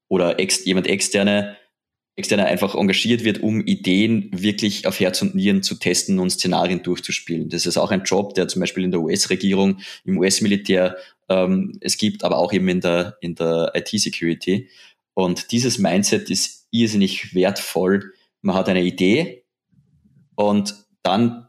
oder 0.07 0.39
ex, 0.39 0.65
jemand 0.65 0.85
externe 0.85 1.57
externer 2.19 2.45
einfach 2.45 2.75
engagiert 2.75 3.23
wird, 3.23 3.41
um 3.41 3.61
Ideen 3.61 4.29
wirklich 4.31 4.85
auf 4.85 4.99
Herz 4.99 5.21
und 5.21 5.33
Nieren 5.33 5.63
zu 5.63 5.75
testen 5.75 6.19
und 6.19 6.29
Szenarien 6.29 6.83
durchzuspielen. 6.83 7.49
Das 7.49 7.65
ist 7.65 7.77
auch 7.77 7.91
ein 7.91 8.03
Job, 8.03 8.35
der 8.35 8.47
zum 8.47 8.59
Beispiel 8.59 8.83
in 8.83 8.91
der 8.91 9.01
US-Regierung, 9.01 9.79
im 10.05 10.19
US-Militär 10.19 10.97
ähm, 11.29 11.77
es 11.81 11.97
gibt, 11.97 12.23
aber 12.23 12.37
auch 12.37 12.53
eben 12.53 12.67
in 12.67 12.81
der, 12.81 13.17
in 13.21 13.35
der 13.35 13.71
IT-Security. 13.73 14.69
Und 15.13 15.51
dieses 15.51 15.79
Mindset 15.79 16.29
ist 16.29 16.67
irrsinnig 16.71 17.33
wertvoll. 17.33 18.13
Man 18.41 18.55
hat 18.55 18.69
eine 18.69 18.83
Idee 18.83 19.43
und 20.35 20.75
dann 21.03 21.47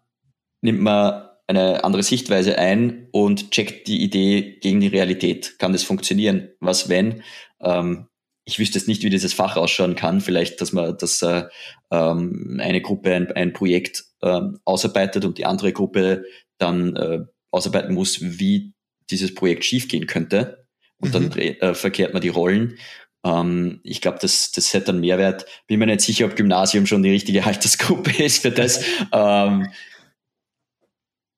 nimmt 0.62 0.81
man 0.81 1.29
eine 1.47 1.83
andere 1.83 2.05
Sichtweise 2.05 2.59
ein 2.59 3.09
und 3.11 3.51
checkt 3.51 3.89
die 3.89 4.03
Idee 4.03 4.59
gegen 4.61 4.81
die 4.81 4.87
Realität. 4.87 5.59
Kann 5.59 5.73
das 5.73 5.83
funktionieren? 5.83 6.51
Was 6.61 6.89
wenn? 6.89 7.23
Ähm, 7.61 8.07
ich 8.51 8.59
wüsste 8.59 8.78
jetzt 8.78 8.88
nicht, 8.88 9.05
wie 9.05 9.11
dieses 9.11 9.32
Fach 9.32 9.57
ausschauen 9.57 9.94
kann. 9.94 10.20
Vielleicht, 10.20 10.61
dass 10.61 10.72
man, 10.72 10.96
dass 10.98 11.22
äh, 11.22 11.44
ähm, 11.90 12.59
eine 12.61 12.82
Gruppe 12.82 13.14
ein, 13.14 13.30
ein 13.32 13.53
Projekt 13.53 14.05
äh, 14.22 14.40
ausarbeitet 14.64 15.24
und 15.24 15.38
die 15.38 15.46
andere 15.46 15.72
Gruppe 15.72 16.24
dann 16.59 16.96
äh, 16.96 17.20
ausarbeiten 17.53 17.94
muss, 17.94 18.18
wie 18.20 18.74
dieses 19.09 19.34
Projekt 19.34 19.64
schiefgehen 19.64 20.07
könnte. 20.07 20.66
Und 21.01 21.14
mhm. 21.14 21.30
dann 21.30 21.32
äh, 21.38 21.74
verkehrt 21.74 22.12
man 22.12 22.22
die 22.22 22.28
Rollen. 22.28 22.76
Ähm, 23.24 23.80
ich 23.84 24.01
glaube, 24.01 24.18
das, 24.20 24.51
das 24.51 24.74
hätte 24.74 24.90
einen 24.90 25.01
Mehrwert. 25.01 25.46
Bin 25.68 25.78
mir 25.78 25.86
nicht 25.86 26.01
sicher, 26.01 26.26
ob 26.26 26.34
Gymnasium 26.34 26.86
schon 26.86 27.05
die 27.05 27.11
richtige 27.11 27.44
Altersgruppe 27.46 28.22
ist 28.22 28.42
für 28.42 28.51
das. 28.51 28.84
ähm, 29.12 29.68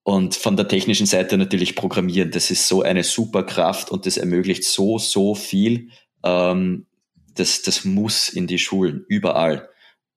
und 0.04 0.34
von 0.34 0.56
der 0.56 0.66
technischen 0.66 1.06
Seite 1.06 1.36
natürlich 1.38 1.76
Programmieren. 1.76 2.30
Das 2.30 2.50
ist 2.50 2.66
so 2.66 2.82
eine 2.82 3.04
super 3.04 3.44
Kraft 3.44 3.90
und 3.90 4.06
das 4.06 4.16
ermöglicht 4.16 4.64
so, 4.64 4.98
so 4.98 5.34
viel. 5.34 5.90
Ähm, 6.24 6.86
das, 7.34 7.62
das 7.62 7.84
muss 7.84 8.28
in 8.28 8.46
die 8.46 8.58
Schulen, 8.58 9.04
überall. 9.08 9.68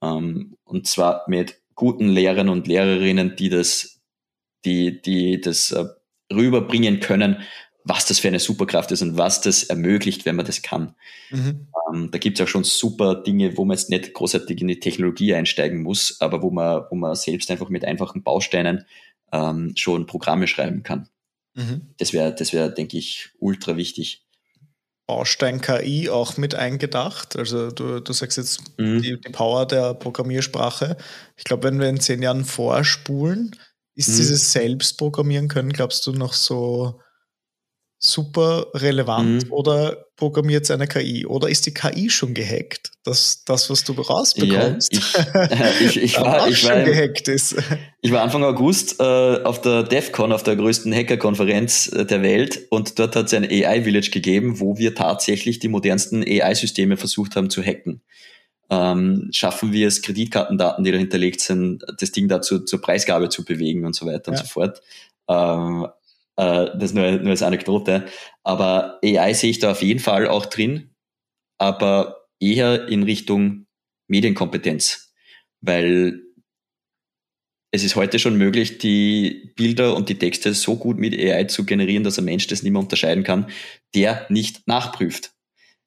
Ähm, 0.01 0.57
und 0.63 0.87
zwar 0.87 1.23
mit 1.27 1.61
guten 1.75 2.09
Lehrern 2.09 2.49
und 2.49 2.67
Lehrerinnen, 2.67 3.35
die 3.35 3.49
das, 3.49 4.01
die, 4.63 5.01
die 5.01 5.41
das 5.41 5.71
äh, 5.71 5.85
rüberbringen 6.33 6.99
können, 6.99 7.43
was 7.83 8.07
das 8.07 8.19
für 8.19 8.29
eine 8.29 8.39
Superkraft 8.39 8.91
ist 8.91 9.03
und 9.03 9.17
was 9.17 9.41
das 9.41 9.63
ermöglicht, 9.63 10.25
wenn 10.25 10.35
man 10.35 10.45
das 10.45 10.63
kann. 10.63 10.95
Mhm. 11.29 11.67
Ähm, 11.93 12.09
da 12.11 12.17
gibt 12.17 12.39
es 12.39 12.43
auch 12.43 12.49
schon 12.49 12.63
super 12.63 13.15
Dinge, 13.15 13.57
wo 13.57 13.63
man 13.65 13.77
jetzt 13.77 13.91
nicht 13.91 14.13
großartig 14.13 14.59
in 14.59 14.67
die 14.67 14.79
Technologie 14.79 15.35
einsteigen 15.35 15.83
muss, 15.83 16.19
aber 16.19 16.41
wo 16.41 16.49
man, 16.49 16.83
wo 16.89 16.95
man 16.95 17.15
selbst 17.15 17.51
einfach 17.51 17.69
mit 17.69 17.85
einfachen 17.85 18.23
Bausteinen 18.23 18.85
ähm, 19.31 19.73
schon 19.75 20.07
Programme 20.07 20.47
schreiben 20.47 20.81
kann. 20.81 21.09
Mhm. 21.53 21.93
Das 21.97 22.11
wäre, 22.11 22.33
das 22.33 22.53
wäre, 22.53 22.73
denke 22.73 22.97
ich, 22.97 23.29
ultra 23.39 23.77
wichtig. 23.77 24.24
Baustein 25.07 25.61
KI 25.61 26.09
auch 26.09 26.37
mit 26.37 26.55
eingedacht? 26.55 27.35
Also 27.35 27.71
du, 27.71 27.99
du 27.99 28.13
sagst 28.13 28.37
jetzt 28.37 28.77
mhm. 28.77 29.01
die, 29.01 29.19
die, 29.19 29.31
Power 29.31 29.65
der 29.65 29.93
Programmiersprache. 29.93 30.97
Ich 31.37 31.43
glaube, 31.43 31.63
wenn 31.63 31.79
wir 31.79 31.89
in 31.89 31.99
zehn 31.99 32.21
Jahren 32.21 32.45
vorspulen, 32.45 33.55
ist 33.95 34.09
mhm. 34.09 34.17
dieses 34.17 34.51
Selbstprogrammieren 34.51 35.47
können, 35.47 35.71
glaubst 35.71 36.05
du, 36.07 36.11
noch 36.11 36.33
so 36.33 36.99
super 38.11 38.67
relevant 38.73 39.45
mhm. 39.45 39.51
oder 39.51 40.07
programmiert 40.15 40.63
es 40.63 40.71
eine 40.71 40.87
KI? 40.87 41.25
Oder 41.25 41.49
ist 41.49 41.65
die 41.65 41.73
KI 41.73 42.09
schon 42.09 42.33
gehackt? 42.33 42.95
dass 43.05 43.43
das, 43.45 43.69
was 43.69 43.83
du 43.83 43.93
rausbekommst, 43.93 44.93
ja, 44.93 45.69
ich, 45.79 45.85
ich, 45.85 45.97
ich 46.03 46.19
war, 46.19 46.47
ich 46.47 46.67
war, 46.67 46.81
gehackt 46.81 47.27
ist. 47.27 47.55
Ich 48.01 48.11
war 48.11 48.23
Anfang 48.23 48.43
August 48.43 48.99
äh, 48.99 49.03
auf 49.03 49.61
der 49.61 49.83
DEFCON, 49.83 50.31
auf 50.31 50.41
der 50.41 50.55
größten 50.55 50.91
Hackerkonferenz 50.93 51.87
äh, 51.93 52.05
der 52.05 52.23
Welt 52.23 52.65
und 52.71 52.97
dort 52.97 53.15
hat 53.15 53.27
es 53.27 53.33
ein 53.35 53.45
AI-Village 53.45 54.09
gegeben, 54.09 54.59
wo 54.59 54.77
wir 54.79 54.95
tatsächlich 54.95 55.59
die 55.59 55.67
modernsten 55.67 56.23
AI-Systeme 56.23 56.97
versucht 56.97 57.35
haben 57.35 57.51
zu 57.51 57.61
hacken. 57.61 58.01
Ähm, 58.71 59.29
schaffen 59.31 59.71
wir 59.71 59.87
es, 59.87 60.01
Kreditkartendaten, 60.01 60.83
die 60.83 60.91
da 60.91 60.97
hinterlegt 60.97 61.41
sind, 61.41 61.83
das 61.99 62.11
Ding 62.11 62.27
dazu 62.27 62.59
zur 62.59 62.81
Preisgabe 62.81 63.29
zu 63.29 63.45
bewegen 63.45 63.85
und 63.85 63.95
so 63.95 64.07
weiter 64.07 64.31
ja. 64.31 64.39
und 64.39 64.43
so 64.43 64.45
fort. 64.45 64.81
Ähm, 65.29 65.85
äh, 66.37 66.67
das 66.77 66.93
nur, 66.93 67.11
nur 67.11 67.31
als 67.31 67.43
Anekdote. 67.43 68.05
Aber 68.43 68.99
AI 69.03 69.33
sehe 69.33 69.51
ich 69.51 69.59
da 69.59 69.71
auf 69.71 69.81
jeden 69.81 69.99
Fall 69.99 70.27
auch 70.27 70.45
drin, 70.45 70.91
aber 71.57 72.27
eher 72.39 72.87
in 72.87 73.03
Richtung 73.03 73.65
Medienkompetenz, 74.07 75.13
weil 75.61 76.21
es 77.71 77.83
ist 77.83 77.95
heute 77.95 78.19
schon 78.19 78.37
möglich, 78.37 78.77
die 78.77 79.51
Bilder 79.55 79.95
und 79.95 80.07
die 80.07 80.17
Texte 80.17 80.53
so 80.53 80.77
gut 80.77 80.97
mit 80.97 81.13
AI 81.13 81.45
zu 81.45 81.65
generieren, 81.65 82.03
dass 82.03 82.17
ein 82.17 82.25
Mensch 82.25 82.47
das 82.47 82.63
nicht 82.63 82.71
mehr 82.71 82.81
unterscheiden 82.81 83.23
kann, 83.23 83.47
der 83.93 84.25
nicht 84.29 84.67
nachprüft. 84.67 85.31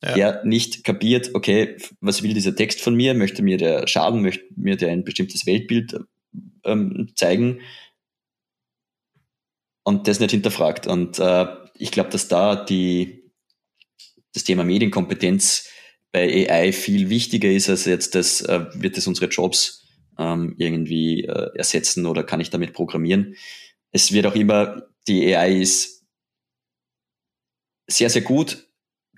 Ja. 0.03 0.15
Der 0.15 0.45
nicht 0.45 0.85
kapiert, 0.85 1.35
okay, 1.35 1.77
was 2.01 2.23
will 2.23 2.35
dieser 2.35 2.55
Text 2.55 2.81
von 2.81 2.95
mir? 2.95 3.15
Möchte 3.15 3.43
mir 3.43 3.57
der 3.57 3.89
schaden? 3.89 4.23
Möchte 4.23 4.45
mir 4.55 4.77
der 4.77 4.91
ein 4.91 5.03
bestimmtes 5.03 5.45
Weltbild 5.45 5.99
ähm, 6.65 7.09
zeigen? 7.17 7.61
Und 9.89 10.07
das 10.07 10.21
nicht 10.21 10.33
hinterfragt. 10.33 10.87
Und 10.87 11.19
äh, 11.19 11.47
ich 11.73 11.93
glaube, 11.93 12.11
dass 12.11 12.29
da 12.29 12.63
die, 12.63 13.33
das 14.35 14.45
Thema 14.45 14.63
Medienkompetenz 14.63 15.67
bei 16.13 16.47
AI 16.47 16.75
viel 16.75 17.09
wichtiger 17.09 17.49
ist 17.49 17.71
als 17.71 17.87
jetzt 17.87 18.15
das, 18.15 18.43
äh, 18.43 18.67
wird 18.75 18.99
es 18.99 19.07
unsere 19.07 19.31
Jobs 19.31 19.87
ähm, 20.19 20.55
irgendwie 20.59 21.25
äh, 21.25 21.57
ersetzen 21.57 22.05
oder 22.05 22.23
kann 22.23 22.39
ich 22.39 22.51
damit 22.51 22.75
programmieren. 22.75 23.35
Es 23.91 24.13
wird 24.13 24.27
auch 24.27 24.35
immer, 24.35 24.83
die 25.09 25.35
AI 25.35 25.63
ist 25.63 26.05
sehr, 27.87 28.11
sehr 28.11 28.21
gut 28.21 28.69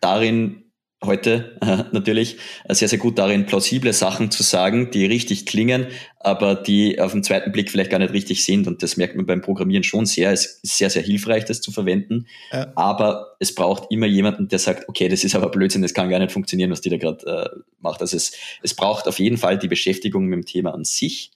darin, 0.01 0.70
heute 1.03 1.57
äh, 1.63 1.85
natürlich 1.93 2.37
sehr, 2.69 2.89
sehr 2.89 2.99
gut 2.99 3.19
darin, 3.19 3.47
plausible 3.47 3.93
Sachen 3.93 4.31
zu 4.31 4.43
sagen, 4.43 4.91
die 4.91 5.07
richtig 5.07 5.47
klingen, 5.47 5.87
aber 6.19 6.55
die 6.55 7.01
auf 7.01 7.13
den 7.13 7.23
zweiten 7.23 7.53
Blick 7.53 7.71
vielleicht 7.71 7.91
gar 7.91 7.99
nicht 7.99 8.13
richtig 8.13 8.45
sind. 8.45 8.67
Und 8.67 8.83
das 8.83 8.97
merkt 8.97 9.17
man 9.17 9.25
beim 9.25 9.41
Programmieren 9.41 9.83
schon 9.83 10.05
sehr. 10.05 10.31
Es 10.31 10.61
ist 10.63 10.77
sehr, 10.77 10.91
sehr 10.91 11.03
hilfreich, 11.03 11.47
das 11.47 11.63
zu 11.63 11.73
verwenden. 11.73 12.27
Ja. 12.53 12.73
Aber 12.77 13.37
es 13.39 13.55
braucht 13.55 13.91
immer 13.91 14.07
jemanden, 14.07 14.49
der 14.49 14.59
sagt, 14.59 14.89
okay, 14.89 15.09
das 15.09 15.25
ist 15.25 15.35
aber 15.35 15.51
Blödsinn, 15.51 15.83
das 15.83 15.95
kann 15.95 16.11
gar 16.11 16.19
nicht 16.19 16.33
funktionieren, 16.33 16.71
was 16.71 16.83
die 16.83 16.91
da 16.91 16.99
gerade 16.99 17.27
äh, 17.27 17.61
macht. 17.79 18.03
Also 18.03 18.17
es, 18.17 18.33
es 18.63 18.75
braucht 18.75 19.09
auf 19.09 19.19
jeden 19.19 19.39
Fall 19.39 19.59
die 19.59 19.69
Beschäftigung 19.69 20.27
mit 20.27 20.37
dem 20.37 20.47
Thema 20.47 20.75
an 20.75 20.85
sich, 20.85 21.33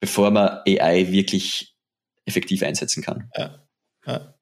bevor 0.00 0.30
man 0.30 0.60
AI 0.66 1.10
wirklich 1.10 1.74
effektiv 2.26 2.62
einsetzen 2.62 3.02
kann. 3.02 3.30
Ja. 3.34 3.64
ja. 4.06 4.34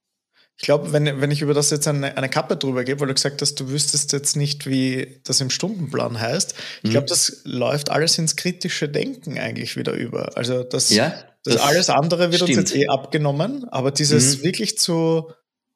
Ich 0.61 0.64
glaube, 0.64 0.92
wenn, 0.92 1.20
wenn 1.20 1.30
ich 1.30 1.40
über 1.40 1.54
das 1.54 1.70
jetzt 1.70 1.86
eine, 1.86 2.16
eine 2.16 2.28
Kappe 2.28 2.56
drüber 2.56 2.82
gebe, 2.82 3.00
weil 3.00 3.06
du 3.06 3.14
gesagt 3.14 3.40
hast, 3.42 3.54
du 3.61 3.68
wüsstest 3.68 4.12
jetzt 4.12 4.36
nicht, 4.36 4.66
wie 4.66 5.20
das 5.22 5.40
im 5.40 5.50
Stundenplan 5.50 6.18
heißt, 6.18 6.54
ich 6.82 6.90
glaube, 6.90 7.04
mhm. 7.04 7.11
das 7.11 7.42
läuft 7.44 7.90
alles 7.90 8.18
ins 8.18 8.34
kritische 8.34 8.88
Denken 8.88 9.38
eigentlich 9.38 9.76
wieder 9.76 9.92
über. 9.92 10.36
Also 10.36 10.64
das, 10.64 10.90
ja, 10.90 11.11
das, 11.44 11.54
das 11.54 11.62
alles 11.62 11.90
andere 11.90 12.32
wird 12.32 12.42
stimmt. 12.42 12.59
uns 12.59 12.72
jetzt 12.72 12.74
eh 12.74 12.88
abgenommen, 12.88 13.68
aber 13.68 13.92
dieses 13.92 14.38
mhm. 14.38 14.42
wirklich 14.42 14.78
zu 14.78 15.30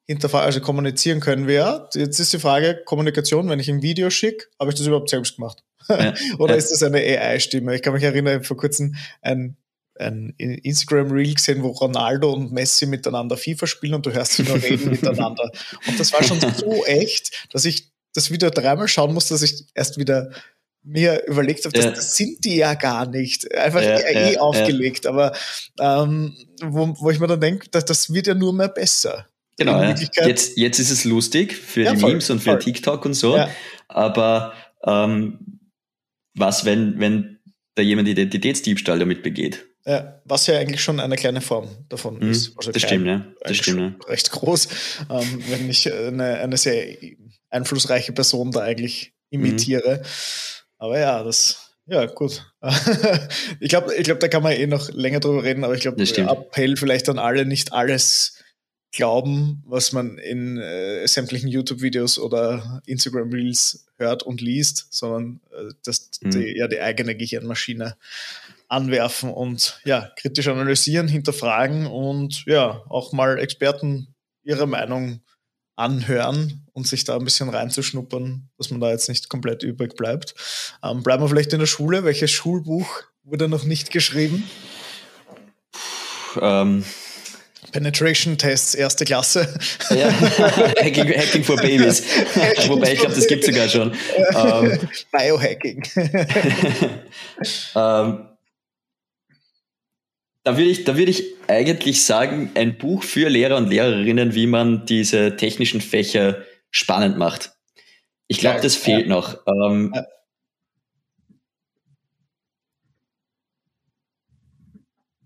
hinterfragen, 0.05 0.47
also 0.47 0.59
kommunizieren 0.59 1.21
können 1.21 1.47
wir 1.47 1.55
ja. 1.55 1.89
Jetzt 1.93 2.19
ist 2.19 2.33
die 2.33 2.39
Frage, 2.39 2.81
Kommunikation, 2.83 3.47
wenn 3.47 3.59
ich 3.59 3.69
ein 3.69 3.81
Video 3.81 4.09
schicke, 4.09 4.47
habe 4.59 4.71
ich 4.71 4.77
das 4.77 4.85
überhaupt 4.85 5.09
selbst 5.09 5.37
gemacht? 5.37 5.63
Ja, 5.87 6.13
Oder 6.39 6.55
ja. 6.55 6.57
ist 6.57 6.71
das 6.71 6.83
eine 6.83 6.97
AI-Stimme? 6.97 7.73
Ich 7.73 7.81
kann 7.81 7.93
mich 7.93 8.03
erinnern, 8.03 8.43
vor 8.43 8.57
kurzem 8.57 8.95
ein 9.21 9.55
ein 9.95 10.33
Instagram-Reel 10.37 11.35
gesehen, 11.35 11.63
wo 11.63 11.69
Ronaldo 11.69 12.33
und 12.33 12.51
Messi 12.51 12.85
miteinander 12.85 13.37
FIFA 13.37 13.67
spielen 13.67 13.93
und 13.93 14.05
du 14.05 14.11
hörst 14.11 14.33
sie 14.33 14.43
nur 14.43 14.61
reden 14.61 14.89
miteinander. 14.91 15.51
Und 15.87 15.99
das 15.99 16.11
war 16.13 16.23
schon 16.23 16.39
so 16.57 16.85
echt, 16.85 17.47
dass 17.51 17.65
ich 17.65 17.91
das 18.13 18.31
wieder 18.31 18.51
dreimal 18.51 18.87
schauen 18.87 19.13
muss, 19.13 19.27
dass 19.27 19.41
ich 19.41 19.65
erst 19.73 19.97
wieder 19.97 20.31
mir 20.83 21.25
überlegt 21.27 21.63
habe, 21.65 21.73
das, 21.73 21.85
ja. 21.85 21.91
das 21.91 22.17
sind 22.17 22.43
die 22.43 22.57
ja 22.57 22.73
gar 22.73 23.05
nicht. 23.07 23.49
Einfach 23.55 23.81
ja, 23.81 23.99
eh 23.99 24.33
ja, 24.33 24.39
aufgelegt. 24.41 25.05
Aber 25.07 25.33
ähm, 25.79 26.35
wo, 26.61 26.93
wo 26.99 27.09
ich 27.09 27.19
mir 27.19 27.27
dann 27.27 27.39
denke, 27.39 27.67
das, 27.71 27.85
das 27.85 28.13
wird 28.13 28.27
ja 28.27 28.33
nur 28.33 28.53
mehr 28.53 28.67
besser. 28.67 29.27
Genau, 29.57 29.81
ja. 29.81 29.95
jetzt, 30.25 30.57
jetzt 30.57 30.79
ist 30.79 30.89
es 30.89 31.05
lustig 31.05 31.55
für 31.55 31.83
die 31.83 31.97
voll, 31.97 32.11
Memes 32.11 32.29
und 32.29 32.39
für 32.39 32.51
voll. 32.51 32.59
TikTok 32.59 33.05
und 33.05 33.13
so. 33.13 33.39
Aber 33.87 34.53
ähm, 34.85 35.59
was, 36.33 36.65
wenn, 36.65 36.99
wenn 36.99 37.39
da 37.75 37.83
jemand 37.83 38.07
Identitätsdiebstahl 38.07 38.99
damit 38.99 39.23
begeht? 39.23 39.67
Ja, 39.85 40.21
was 40.23 40.47
ja 40.47 40.57
eigentlich 40.57 40.81
schon 40.81 40.99
eine 40.99 41.17
kleine 41.17 41.41
Form 41.41 41.67
davon 41.89 42.19
mhm, 42.19 42.31
ist. 42.31 42.53
Also 42.57 42.71
das 42.71 42.83
klein, 42.83 43.01
stimmt, 43.01 43.05
ja. 43.07 43.25
Das 43.41 43.57
stimmt, 43.57 43.79
ja. 44.01 44.09
Recht 44.09 44.31
groß, 44.31 44.67
ähm, 45.09 45.43
wenn 45.49 45.69
ich 45.69 45.91
eine, 45.91 46.37
eine 46.39 46.55
sehr 46.55 46.95
einflussreiche 47.49 48.13
Person 48.13 48.51
da 48.51 48.61
eigentlich 48.61 49.13
imitiere. 49.29 49.97
Mhm. 49.97 50.07
Aber 50.77 50.99
ja, 50.99 51.23
das, 51.23 51.75
ja, 51.85 52.05
gut. 52.05 52.49
ich 53.59 53.69
glaube, 53.69 53.93
ich 53.95 54.03
glaub, 54.03 54.21
da 54.21 54.29
kann 54.29 54.43
man 54.43 54.53
eh 54.53 54.67
noch 54.67 54.89
länger 54.89 55.19
drüber 55.19 55.43
reden, 55.43 55.65
aber 55.65 55.75
ich 55.75 55.81
glaube, 55.81 56.01
Appell 56.01 56.77
vielleicht 56.77 57.09
an 57.09 57.19
alle, 57.19 57.45
nicht 57.45 57.73
alles 57.73 58.37
glauben, 58.93 59.63
was 59.65 59.91
man 59.91 60.17
in 60.17 60.57
äh, 60.59 61.05
sämtlichen 61.07 61.49
YouTube-Videos 61.49 62.19
oder 62.19 62.81
Instagram-Reels 62.85 63.87
hört 63.97 64.23
und 64.23 64.39
liest, 64.39 64.87
sondern 64.91 65.41
äh, 65.51 65.73
dass 65.83 66.11
mhm. 66.21 66.31
die, 66.31 66.57
ja 66.57 66.67
die 66.67 66.79
eigene 66.79 67.15
Gehirnmaschine 67.15 67.97
anwerfen 68.73 69.31
und 69.31 69.79
ja, 69.85 70.09
kritisch 70.17 70.47
analysieren, 70.47 71.07
hinterfragen 71.07 71.85
und 71.85 72.43
ja, 72.45 72.81
auch 72.89 73.13
mal 73.13 73.39
Experten 73.39 74.13
ihre 74.43 74.67
Meinung 74.67 75.21
anhören 75.75 76.65
und 76.73 76.87
sich 76.87 77.03
da 77.03 77.15
ein 77.15 77.23
bisschen 77.23 77.49
reinzuschnuppern, 77.49 78.49
dass 78.57 78.69
man 78.69 78.81
da 78.81 78.89
jetzt 78.89 79.09
nicht 79.09 79.29
komplett 79.29 79.63
übrig 79.63 79.95
bleibt. 79.95 80.35
Ähm, 80.83 81.03
bleiben 81.03 81.23
wir 81.23 81.29
vielleicht 81.29 81.53
in 81.53 81.59
der 81.59 81.67
Schule. 81.67 82.03
Welches 82.03 82.31
Schulbuch 82.31 83.01
wurde 83.23 83.47
noch 83.47 83.63
nicht 83.63 83.91
geschrieben? 83.91 84.43
Ähm. 86.41 86.83
Penetration 87.71 88.37
Tests, 88.37 88.75
erste 88.75 89.03
Klasse. 89.03 89.51
Ja, 89.89 90.11
Hacking, 90.79 91.07
Hacking 91.07 91.43
for 91.43 91.55
Babies. 91.55 92.03
Hacking 92.35 92.69
Wobei 92.69 92.93
ich 92.93 92.99
glaube, 92.99 93.15
das 93.15 93.25
gibt 93.25 93.43
es 93.43 93.47
sogar 93.47 93.67
schon. 93.67 93.95
Ähm, 94.35 94.79
Biohacking. 95.11 95.83
ähm, 97.75 98.27
da 100.43 100.57
würde 100.57 100.69
ich, 100.69 100.83
da 100.83 100.97
würde 100.97 101.11
ich 101.11 101.35
eigentlich 101.47 102.05
sagen, 102.05 102.51
ein 102.55 102.77
Buch 102.77 103.03
für 103.03 103.29
Lehrer 103.29 103.57
und 103.57 103.69
Lehrerinnen, 103.69 104.35
wie 104.35 104.47
man 104.47 104.85
diese 104.85 105.37
technischen 105.37 105.79
Fächer 105.81 106.43
spannend 106.69 107.17
macht. 107.17 107.53
Ich 108.27 108.39
glaube, 108.39 108.61
das 108.61 108.75
fehlt 108.75 109.07
noch. 109.07 109.45
Ähm. 109.47 109.93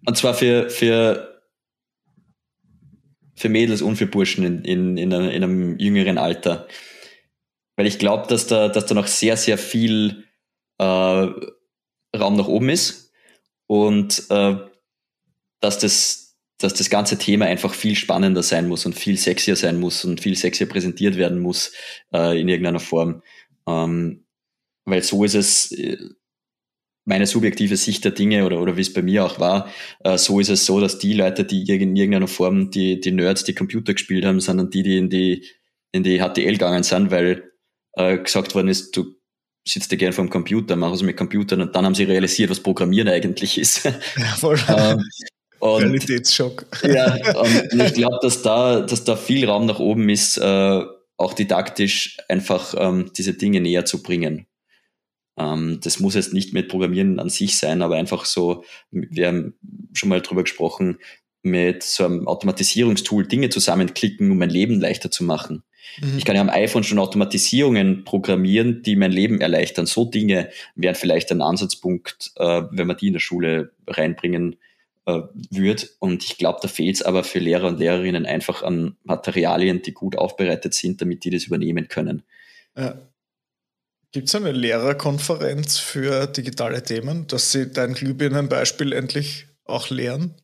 Und 0.05 0.17
zwar 0.17 0.33
für, 0.33 0.69
für, 0.69 1.41
für 3.35 3.49
Mädels 3.49 3.81
und 3.81 3.97
für 3.97 4.07
Burschen 4.07 4.45
in, 4.45 4.63
in, 4.63 4.97
in, 4.97 5.13
einem, 5.13 5.29
in 5.29 5.43
einem 5.43 5.79
jüngeren 5.79 6.17
Alter. 6.17 6.67
Weil 7.75 7.87
ich 7.87 7.99
glaube, 7.99 8.27
dass 8.27 8.47
da, 8.47 8.67
dass 8.67 8.85
da 8.85 8.95
noch 8.95 9.07
sehr, 9.07 9.37
sehr 9.37 9.57
viel 9.57 10.25
äh, 10.77 10.83
Raum 10.83 12.35
nach 12.35 12.47
oben 12.47 12.69
ist. 12.69 13.11
Und 13.67 14.23
äh, 14.29 14.57
dass 15.59 15.79
das, 15.79 16.37
dass 16.57 16.73
das 16.73 16.89
ganze 16.89 17.17
Thema 17.17 17.45
einfach 17.45 17.73
viel 17.73 17.95
spannender 17.95 18.43
sein 18.43 18.67
muss 18.67 18.85
und 18.85 18.93
viel 18.93 19.17
sexier 19.17 19.55
sein 19.55 19.79
muss 19.79 20.03
und 20.05 20.21
viel 20.21 20.35
sexier 20.35 20.67
präsentiert 20.67 21.17
werden 21.17 21.39
muss 21.39 21.73
äh, 22.13 22.39
in 22.39 22.47
irgendeiner 22.47 22.79
Form. 22.79 23.21
Ähm, 23.67 24.25
weil 24.85 25.03
so 25.03 25.23
ist 25.23 25.35
es, 25.35 25.71
äh, 25.71 25.97
meine 27.05 27.25
subjektive 27.25 27.77
Sicht 27.77 28.03
der 28.03 28.11
Dinge 28.11 28.45
oder, 28.45 28.61
oder 28.61 28.75
wie 28.75 28.81
es 28.81 28.93
bei 28.93 29.01
mir 29.01 29.25
auch 29.25 29.39
war, 29.39 29.69
äh, 30.03 30.17
so 30.17 30.39
ist 30.39 30.49
es 30.49 30.65
so, 30.65 30.81
dass 30.81 30.99
die 30.99 31.13
Leute, 31.13 31.45
die 31.45 31.63
in 31.63 31.95
irgendeiner 31.95 32.27
Form 32.27 32.69
die, 32.69 32.99
die 32.99 33.11
Nerds, 33.11 33.45
die 33.45 33.55
Computer 33.55 33.93
gespielt 33.93 34.25
haben, 34.25 34.41
sondern 34.41 34.69
die, 34.69 34.83
die 34.83 34.97
in 34.97 35.09
die, 35.09 35.45
in 35.93 36.03
die 36.03 36.19
HTL 36.19 36.53
gegangen 36.53 36.83
sind, 36.83 37.11
weil 37.11 37.51
äh, 37.93 38.17
gesagt 38.17 38.55
worden 38.55 38.67
ist, 38.67 38.95
du 38.95 39.15
sitzt 39.65 39.91
dir 39.91 39.97
gern 39.97 40.13
vor 40.13 40.25
dem 40.25 40.29
Computer, 40.29 40.75
mach 40.75 40.93
es 40.93 41.01
mit 41.01 41.17
Computern 41.17 41.61
und 41.61 41.75
dann 41.75 41.85
haben 41.85 41.95
sie 41.95 42.03
realisiert, 42.03 42.49
was 42.49 42.61
Programmieren 42.61 43.09
eigentlich 43.09 43.57
ist. 43.57 43.85
Ja, 43.85 43.91
voll. 44.37 44.59
ähm, 44.67 45.03
und, 45.59 45.83
Realitätsschock. 45.83 46.65
Ja, 46.83 47.15
und 47.39 47.81
ich 47.81 47.93
glaube, 47.93 48.19
dass 48.21 48.41
da, 48.41 48.81
dass 48.81 49.03
da 49.03 49.15
viel 49.15 49.47
Raum 49.47 49.65
nach 49.65 49.79
oben 49.79 50.09
ist, 50.09 50.37
äh, 50.37 50.81
auch 51.17 51.33
didaktisch 51.33 52.17
einfach 52.29 52.75
ähm, 52.77 53.11
diese 53.17 53.33
Dinge 53.33 53.59
näher 53.59 53.85
zu 53.85 54.03
bringen. 54.03 54.45
Ähm, 55.37 55.79
das 55.83 55.99
muss 55.99 56.15
jetzt 56.15 56.33
nicht 56.33 56.53
mit 56.53 56.69
Programmieren 56.69 57.19
an 57.19 57.29
sich 57.29 57.57
sein, 57.57 57.81
aber 57.81 57.95
einfach 57.95 58.25
so, 58.25 58.63
wir 58.91 59.27
haben 59.27 59.55
schon 59.93 60.09
mal 60.09 60.21
drüber 60.21 60.43
gesprochen, 60.43 60.99
mit 61.43 61.83
so 61.83 62.05
einem 62.05 62.27
Automatisierungstool 62.27 63.25
Dinge 63.25 63.49
zusammenklicken, 63.49 64.29
um 64.31 64.37
mein 64.37 64.49
Leben 64.49 64.79
leichter 64.79 65.11
zu 65.11 65.23
machen. 65.23 65.63
Mhm. 66.01 66.17
Ich 66.17 66.25
kann 66.25 66.35
ja 66.35 66.41
am 66.41 66.49
iPhone 66.49 66.83
schon 66.83 66.99
Automatisierungen 66.99 68.03
programmieren, 68.03 68.83
die 68.83 68.95
mein 68.95 69.11
Leben 69.11 69.39
erleichtern. 69.39 69.85
So 69.85 70.05
Dinge 70.05 70.49
wären 70.75 70.95
vielleicht 70.95 71.31
ein 71.31 71.41
Ansatzpunkt, 71.41 72.31
äh, 72.35 72.63
wenn 72.71 72.87
man 72.87 72.97
die 72.97 73.07
in 73.07 73.13
der 73.13 73.19
Schule 73.19 73.71
reinbringen 73.87 74.57
äh, 75.07 75.21
wird. 75.49 75.95
Und 75.99 76.23
ich 76.25 76.37
glaube, 76.37 76.59
da 76.61 76.67
fehlt 76.67 76.97
es 76.97 77.01
aber 77.01 77.23
für 77.23 77.39
Lehrer 77.39 77.69
und 77.69 77.79
Lehrerinnen 77.79 78.25
einfach 78.25 78.61
an 78.61 78.97
Materialien, 79.03 79.81
die 79.81 79.93
gut 79.93 80.17
aufbereitet 80.17 80.73
sind, 80.73 81.01
damit 81.01 81.23
die 81.23 81.29
das 81.29 81.45
übernehmen 81.45 81.87
können. 81.87 82.23
Ja. 82.77 83.01
Gibt 84.11 84.27
es 84.27 84.35
eine 84.35 84.51
Lehrerkonferenz 84.51 85.77
für 85.77 86.27
digitale 86.27 86.83
Themen, 86.83 87.25
dass 87.27 87.51
Sie 87.51 87.71
dein 87.71 87.93
Glühbirnenbeispiel 87.93 88.93
endlich 88.93 89.47
auch 89.65 89.89
lehren? 89.89 90.35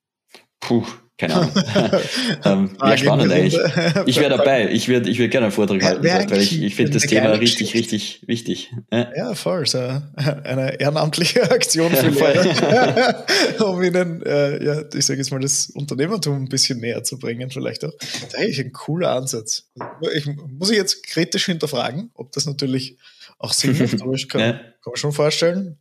Puh, 0.60 0.86
keine 1.18 1.36
Ahnung. 1.36 1.52
ähm, 2.46 2.78
ja, 2.82 2.98
spannend 2.98 3.32
eigentlich. 3.32 3.58
Ich 4.06 4.20
wäre 4.20 4.36
dabei. 4.36 4.72
Ich 4.72 4.88
würde 4.88 5.10
ich 5.10 5.20
würd 5.20 5.32
gerne 5.32 5.46
einen 5.46 5.54
Vortrag 5.54 5.84
halten, 5.84 6.06
ja, 6.06 6.30
weil 6.30 6.42
ich, 6.42 6.62
ich 6.62 6.76
finde 6.76 6.94
das 6.94 7.04
Thema 7.04 7.32
richtig, 7.34 7.74
richtig 7.76 8.24
wichtig. 8.26 8.72
Ja, 8.92 9.12
ja 9.16 9.36
voll. 9.36 9.66
So 9.68 9.78
eine 9.78 10.80
ehrenamtliche 10.80 11.44
Aktion 11.52 11.92
für 11.92 12.10
Lehrer, 12.10 13.26
um 13.60 13.82
ihnen, 13.84 14.24
äh, 14.24 14.64
ja, 14.64 14.84
ich 14.94 15.06
sage 15.06 15.20
jetzt 15.20 15.32
mal, 15.32 15.40
das 15.40 15.70
Unternehmertum 15.70 16.44
ein 16.44 16.50
bisschen 16.50 16.80
näher 16.80 17.04
zu 17.04 17.20
bringen, 17.20 17.52
vielleicht 17.52 17.86
auch. 17.86 17.94
Das 18.00 18.10
ist 18.10 18.36
eigentlich 18.38 18.60
ein 18.60 18.72
cooler 18.72 19.12
Ansatz. 19.12 19.70
Ich 20.16 20.26
muss 20.26 20.72
ich 20.72 20.78
jetzt 20.78 21.06
kritisch 21.06 21.46
hinterfragen, 21.46 22.10
ob 22.16 22.32
das 22.32 22.46
natürlich 22.48 22.98
auch 23.38 23.54
Sinn 23.54 23.78
macht, 23.78 24.02
aber 24.02 24.14
ich 24.14 24.28
kann, 24.28 24.42
kann 24.42 24.92
mir 24.92 24.98
schon 24.98 25.14
vorstellen, 25.14 25.78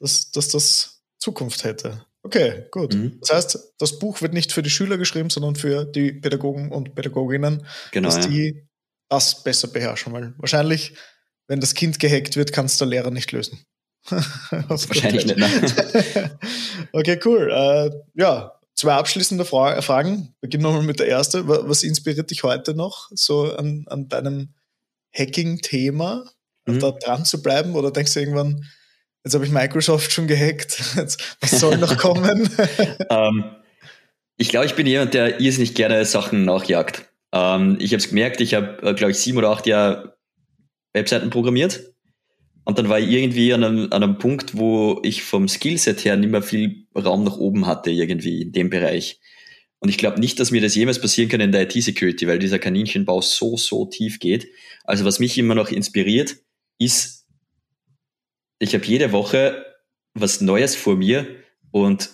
dass, 0.00 0.30
dass 0.30 0.48
das 0.48 1.02
Zukunft 1.18 1.64
hätte. 1.64 2.06
Okay, 2.22 2.66
gut. 2.70 2.94
Mhm. 2.94 3.18
Das 3.20 3.32
heißt, 3.32 3.74
das 3.78 3.98
Buch 3.98 4.22
wird 4.22 4.32
nicht 4.32 4.52
für 4.52 4.62
die 4.62 4.70
Schüler 4.70 4.96
geschrieben, 4.96 5.30
sondern 5.30 5.56
für 5.56 5.84
die 5.84 6.12
Pädagogen 6.12 6.70
und 6.70 6.94
Pädagoginnen, 6.94 7.66
genau, 7.90 8.08
dass 8.08 8.24
ja. 8.24 8.30
die 8.30 8.68
das 9.08 9.42
besser 9.42 9.68
beherrschen. 9.68 10.12
Weil 10.12 10.34
wahrscheinlich, 10.38 10.94
wenn 11.48 11.60
das 11.60 11.74
Kind 11.74 11.98
gehackt 11.98 12.36
wird, 12.36 12.52
kann 12.52 12.66
es 12.66 12.78
der 12.78 12.86
Lehrer 12.86 13.10
nicht 13.10 13.32
lösen. 13.32 13.64
wahrscheinlich 14.50 15.26
nicht. 15.26 15.38
Ne? 15.38 16.38
okay, 16.92 17.20
cool. 17.24 17.50
Äh, 17.50 17.90
ja, 18.20 18.52
zwei 18.74 18.94
abschließende 18.94 19.44
Fra 19.44 19.80
Fragen. 19.82 20.34
Beginnen 20.40 20.64
wir 20.64 20.72
mal 20.72 20.82
mit 20.82 21.00
der 21.00 21.08
ersten. 21.08 21.46
Was 21.46 21.82
inspiriert 21.82 22.30
dich 22.30 22.42
heute 22.42 22.74
noch 22.74 23.10
so 23.12 23.52
an, 23.54 23.84
an 23.88 24.08
deinem 24.08 24.54
Hacking-Thema? 25.12 26.24
mhm. 26.66 26.80
da 26.80 26.90
dran 26.92 27.24
zu 27.24 27.42
bleiben? 27.42 27.74
Oder 27.74 27.90
denkst 27.90 28.14
du 28.14 28.20
irgendwann, 28.20 28.64
jetzt 29.24 29.34
habe 29.34 29.44
ich 29.44 29.50
Microsoft 29.50 30.12
schon 30.12 30.26
gehackt, 30.26 30.96
was 31.40 31.60
soll 31.60 31.78
noch 31.78 31.96
kommen? 31.96 32.42
um, 32.42 33.06
ähm, 33.10 33.44
ich 34.36 34.48
glaube, 34.48 34.66
ich 34.66 34.74
bin 34.74 34.86
jemand, 34.86 35.14
der 35.14 35.40
irrsinnig 35.40 35.74
gerne 35.74 36.04
Sachen 36.04 36.44
nachjagt. 36.44 37.10
Um, 37.30 37.40
ähm, 37.40 37.76
ich 37.80 37.92
habe 37.92 38.02
es 38.02 38.08
gemerkt, 38.08 38.40
ich 38.40 38.54
habe, 38.54 38.78
äh, 38.82 38.94
glaube 38.94 39.12
ich, 39.12 39.18
sieben 39.18 39.38
oder 39.38 39.50
acht 39.50 39.66
Jahre 39.66 40.16
Webseiten 40.92 41.30
programmiert. 41.30 41.92
Und 42.64 42.78
dann 42.78 42.88
war 42.88 43.00
ich 43.00 43.08
irgendwie 43.08 43.52
an 43.52 43.64
einem, 43.64 43.84
an 43.92 44.02
einem 44.02 44.18
Punkt, 44.18 44.56
wo 44.56 45.00
ich 45.02 45.22
vom 45.22 45.48
Skillset 45.48 46.04
her 46.04 46.16
nicht 46.16 46.30
mehr 46.30 46.42
viel 46.42 46.86
Raum 46.94 47.24
nach 47.24 47.36
oben 47.36 47.66
hatte, 47.66 47.90
irgendwie 47.90 48.42
in 48.42 48.52
dem 48.52 48.70
Bereich. 48.70 49.20
Und 49.80 49.88
ich 49.88 49.98
glaube 49.98 50.20
nicht, 50.20 50.38
dass 50.38 50.52
mir 50.52 50.60
das 50.60 50.76
jemals 50.76 51.00
passieren 51.00 51.28
kann 51.28 51.40
in 51.40 51.50
der 51.50 51.62
IT-Security, 51.62 52.28
weil 52.28 52.38
dieser 52.38 52.60
Kaninchenbau 52.60 53.20
so, 53.20 53.56
so 53.56 53.86
tief 53.86 54.20
geht. 54.20 54.46
Also 54.84 55.04
was 55.04 55.18
mich 55.18 55.36
immer 55.38 55.56
noch 55.56 55.70
inspiriert, 55.70 56.36
ist, 56.78 57.21
ich 58.62 58.74
habe 58.74 58.84
jede 58.84 59.12
Woche 59.12 59.64
was 60.14 60.40
Neues 60.40 60.76
vor 60.76 60.96
mir 60.96 61.26
und 61.70 62.10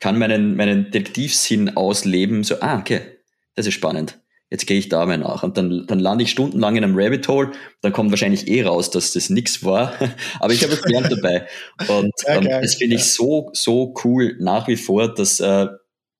kann 0.00 0.18
meinen, 0.18 0.56
meinen 0.56 0.90
Detektivsinn 0.90 1.76
ausleben. 1.76 2.44
So, 2.44 2.60
ah, 2.60 2.78
okay, 2.78 3.00
das 3.54 3.66
ist 3.66 3.74
spannend. 3.74 4.18
Jetzt 4.50 4.66
gehe 4.66 4.78
ich 4.78 4.88
da 4.88 5.04
mal 5.06 5.18
nach. 5.18 5.42
Und 5.42 5.56
dann, 5.56 5.86
dann 5.86 5.98
lande 5.98 6.24
ich 6.24 6.30
stundenlang 6.30 6.76
in 6.76 6.84
einem 6.84 6.96
Rabbit 6.96 7.26
Hole. 7.28 7.52
Dann 7.82 7.92
kommt 7.92 8.10
wahrscheinlich 8.10 8.48
eh 8.48 8.62
raus, 8.62 8.90
dass 8.90 9.12
das 9.12 9.30
nix 9.30 9.64
war. 9.64 9.94
Aber 10.40 10.52
ich 10.52 10.62
habe 10.62 10.72
es 10.72 10.82
gelernt 10.82 11.10
dabei. 11.10 11.46
Und 11.88 12.12
ja, 12.26 12.36
ähm, 12.36 12.44
das 12.44 12.74
finde 12.74 12.96
ich 12.96 13.04
so, 13.04 13.50
so 13.52 13.94
cool 14.04 14.36
nach 14.40 14.68
wie 14.68 14.76
vor, 14.76 15.12
dass 15.12 15.40
äh, 15.40 15.66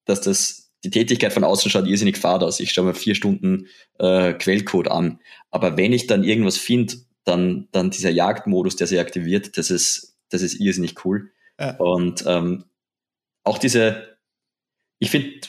dass 0.04 0.20
das 0.20 0.72
die 0.84 0.90
Tätigkeit 0.90 1.32
von 1.32 1.44
außen 1.44 1.70
schaut 1.70 1.86
irrsinnig 1.86 2.16
fad 2.16 2.42
aus. 2.42 2.60
Ich 2.60 2.72
schaue 2.72 2.86
mir 2.86 2.94
vier 2.94 3.14
Stunden 3.14 3.66
äh, 3.98 4.32
Quellcode 4.34 4.88
an. 4.88 5.20
Aber 5.50 5.76
wenn 5.76 5.92
ich 5.92 6.06
dann 6.06 6.22
irgendwas 6.22 6.56
finde, 6.56 6.94
dann, 7.26 7.68
dann 7.72 7.90
dieser 7.90 8.10
Jagdmodus, 8.10 8.76
der 8.76 8.86
sich 8.86 9.00
aktiviert, 9.00 9.58
das 9.58 9.70
ist, 9.70 10.16
das 10.30 10.42
ist 10.42 10.54
irrsinnig 10.60 11.04
cool. 11.04 11.32
Ja. 11.60 11.76
Und 11.76 12.24
ähm, 12.26 12.64
auch 13.42 13.58
diese, 13.58 14.16
ich 14.98 15.10
finde, 15.10 15.40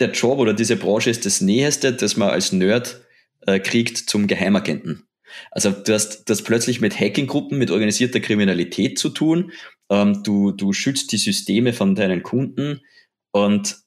der 0.00 0.12
Job 0.12 0.38
oder 0.38 0.52
diese 0.52 0.76
Branche 0.76 1.10
ist 1.10 1.24
das 1.26 1.40
Näheste, 1.40 1.92
das 1.92 2.16
man 2.16 2.28
als 2.28 2.52
Nerd 2.52 3.00
äh, 3.46 3.58
kriegt 3.58 3.96
zum 3.96 4.26
Geheimagenten. 4.26 5.06
Also 5.50 5.70
du 5.70 5.94
hast 5.94 6.28
das 6.28 6.42
plötzlich 6.42 6.80
mit 6.80 6.98
Hacking-Gruppen, 6.98 7.58
mit 7.58 7.70
organisierter 7.70 8.20
Kriminalität 8.20 8.98
zu 8.98 9.08
tun. 9.08 9.52
Ähm, 9.90 10.22
du, 10.22 10.52
du 10.52 10.72
schützt 10.72 11.10
die 11.12 11.18
Systeme 11.18 11.72
von 11.72 11.94
deinen 11.94 12.22
Kunden 12.22 12.82
und 13.32 13.78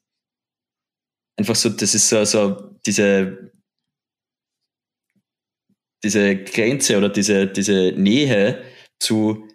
einfach 1.37 1.55
so, 1.55 1.69
das 1.69 1.93
ist 1.93 2.09
so, 2.09 2.25
so 2.25 2.75
diese, 2.85 3.51
diese 6.03 6.35
Grenze 6.35 6.97
oder 6.97 7.09
diese, 7.09 7.47
diese 7.47 7.93
Nähe 7.95 8.61
zu 8.99 9.47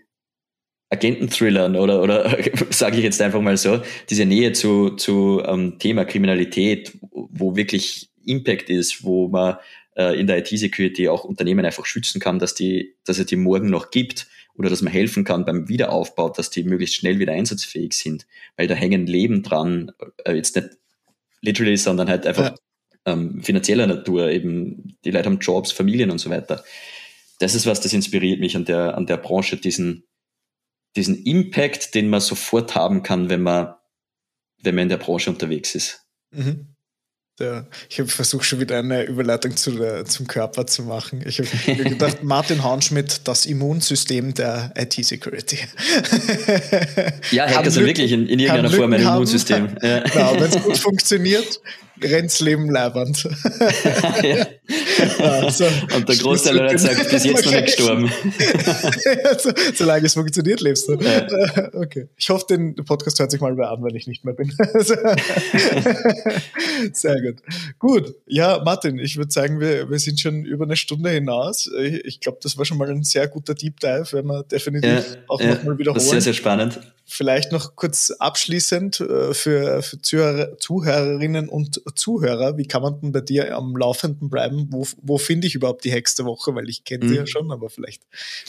Agenten-Thrillern 0.90 1.76
oder, 1.76 2.03
oder 2.03 2.38
sage 2.70 2.99
ich 2.99 3.05
jetzt 3.05 3.22
einfach 3.22 3.40
mal 3.40 3.57
so, 3.57 3.80
diese 4.11 4.26
Nähe 4.26 4.53
zu, 4.53 4.90
zu 4.90 5.43
ähm, 5.47 5.78
Thema 5.78 6.05
Kriminalität, 6.05 6.99
wo 7.11 7.57
wirklich 7.57 8.11
Impact 8.24 8.68
ist, 8.70 9.03
wo 9.03 9.28
man 9.28 9.57
äh, 9.97 10.18
in 10.20 10.26
der 10.26 10.38
IT-Security 10.38 11.09
auch 11.09 11.24
Unternehmen 11.24 11.64
einfach 11.64 11.86
schützen 11.86 12.20
kann, 12.20 12.38
dass, 12.38 12.55
die, 12.55 12.95
dass 13.05 13.18
es 13.18 13.26
die 13.26 13.36
morgen 13.36 13.70
noch 13.70 13.90
gibt 13.90 14.26
oder 14.55 14.68
dass 14.68 14.82
man 14.82 14.93
helfen 14.93 15.24
kann 15.24 15.47
beim 15.47 15.68
Wiederaufbau, 15.68 16.28
dass 16.28 16.51
die 16.51 16.62
möglichst 16.62 16.97
schnell 16.97 17.18
wieder 17.18 17.32
einsatzfähig 17.32 17.95
sind, 17.95 18.26
weil 18.57 18.66
da 18.66 18.74
hängen 18.74 19.07
Leben 19.07 19.43
dran, 19.43 19.93
äh, 20.24 20.34
jetzt 20.34 20.57
nicht 20.57 20.68
literally, 21.40 21.76
sondern 21.76 22.09
halt 22.09 22.26
einfach 22.26 22.51
ja. 22.51 22.55
Ähm, 23.05 23.42
finanzieller 23.42 23.86
Natur, 23.86 24.30
eben 24.30 24.96
die 25.05 25.11
Leute 25.11 25.26
haben 25.26 25.38
Jobs, 25.38 25.72
Familien 25.72 26.11
und 26.11 26.18
so 26.18 26.30
weiter. 26.30 26.64
Das 27.38 27.55
ist 27.55 27.66
was, 27.66 27.80
das 27.80 27.92
inspiriert 27.92 28.40
mich 28.40 28.57
an 28.57 28.64
der, 28.64 28.96
an 28.96 29.07
der 29.07 29.16
Branche, 29.16 29.57
diesen, 29.57 30.05
diesen 30.96 31.24
Impact, 31.24 31.94
den 31.94 32.09
man 32.09 32.20
sofort 32.20 32.74
haben 32.74 33.03
kann, 33.03 33.28
wenn 33.28 33.42
man, 33.42 33.74
wenn 34.62 34.74
man 34.74 34.82
in 34.82 34.88
der 34.88 34.98
Branche 34.98 35.30
unterwegs 35.30 35.74
ist. 35.74 36.07
Mhm. 36.30 36.72
Der, 37.38 37.66
ich 37.88 37.98
habe 37.98 38.11
versucht, 38.11 38.44
schon 38.44 38.61
wieder 38.61 38.78
eine 38.78 39.05
Überleitung 39.05 39.57
zu 39.57 39.70
der, 39.72 40.05
zum 40.05 40.26
Körper 40.26 40.66
zu 40.66 40.82
machen. 40.82 41.24
Ich 41.26 41.38
habe 41.38 41.84
gedacht, 41.88 42.22
Martin 42.22 42.62
Haunschmidt, 42.62 43.22
das 43.24 43.46
Immunsystem 43.46 44.34
der 44.34 44.72
IT-Security. 44.76 45.59
Ja, 47.30 47.46
er 47.46 47.57
hat 47.57 47.66
das 47.66 47.80
wirklich 47.80 48.12
in, 48.12 48.26
in 48.26 48.38
irgendeiner 48.38 48.70
Form 48.70 48.92
ein 48.92 49.00
Immunsystem. 49.00 49.76
Ja. 49.80 50.00
Genau, 50.00 50.34
wenn 50.34 50.42
es 50.42 50.62
gut 50.62 50.76
funktioniert, 50.76 51.61
rennt's 52.03 52.40
Leben 52.40 52.70
leibend. 52.70 53.28
ja. 54.22 54.46
ja, 55.18 55.50
so. 55.50 55.64
Und 55.94 56.09
der 56.09 56.16
Großteil 56.16 56.61
hat 56.61 56.72
gesagt, 56.72 57.11
bis 57.11 57.24
jetzt 57.24 57.44
noch 57.44 57.53
nicht 57.53 57.76
gestorben. 57.76 58.11
so, 59.38 59.50
solange 59.74 60.07
es 60.07 60.14
funktioniert, 60.14 60.61
lebst 60.61 60.88
du. 60.88 60.94
Ja. 60.94 61.26
Okay. 61.72 62.09
Ich 62.16 62.28
hoffe, 62.30 62.46
den 62.48 62.74
Podcast 62.76 63.18
hört 63.18 63.30
sich 63.30 63.40
mal 63.40 63.57
wer 63.57 63.70
an, 63.70 63.82
wenn 63.82 63.94
ich 63.94 64.07
nicht 64.07 64.24
mehr 64.24 64.34
bin. 64.34 64.53
Sehr 66.92 67.20
gut. 67.20 67.36
Gut. 67.78 68.14
Ja, 68.26 68.62
Martin, 68.64 68.98
ich 68.98 69.16
würde 69.16 69.30
sagen, 69.30 69.61
wir, 69.61 69.90
wir 69.90 69.98
sind 69.98 70.20
schon 70.20 70.44
über 70.44 70.64
eine 70.64 70.76
Stunde 70.76 71.11
hinaus. 71.11 71.70
Ich, 71.80 72.05
ich 72.05 72.20
glaube, 72.20 72.38
das 72.42 72.57
war 72.59 72.64
schon 72.64 72.78
mal 72.78 72.90
ein 72.90 73.03
sehr 73.05 73.28
guter 73.28 73.55
Deep 73.55 73.80
Dive, 73.80 74.07
wenn 74.12 74.26
wir 74.26 74.42
definitiv 74.44 74.90
ja, 74.90 75.03
auch 75.28 75.40
ja, 75.40 75.55
nochmal 75.55 75.78
wiederholen. 75.78 75.94
Das 75.94 76.05
ist 76.05 76.11
sehr, 76.11 76.20
sehr 76.20 76.34
spannend. 76.34 76.80
Vielleicht 77.05 77.53
noch 77.53 77.76
kurz 77.76 78.11
abschließend 78.11 79.00
äh, 79.00 79.34
für, 79.34 79.82
für 79.82 80.00
Zuhörer, 80.00 80.59
Zuhörerinnen 80.59 81.48
und 81.48 81.82
Zuhörer, 81.95 82.59
wie 82.59 82.66
kann 82.66 82.82
man 82.82 83.01
denn 83.01 83.12
bei 83.12 83.20
dir 83.20 83.57
am 83.57 83.76
Laufenden 83.76 84.30
bleiben? 84.30 84.68
Wo, 84.70 84.86
wo 85.03 85.18
finde 85.18 85.47
ich 85.47 85.55
überhaupt 85.55 85.84
die 85.84 85.93
Hexte 85.93 86.24
Woche? 86.24 86.55
Weil 86.55 86.68
ich 86.68 86.84
kenne 86.84 87.05
mhm. 87.05 87.09
die 87.11 87.14
ja 87.16 87.26
schon, 87.26 87.51
aber 87.51 87.70
vielleicht 87.70 88.03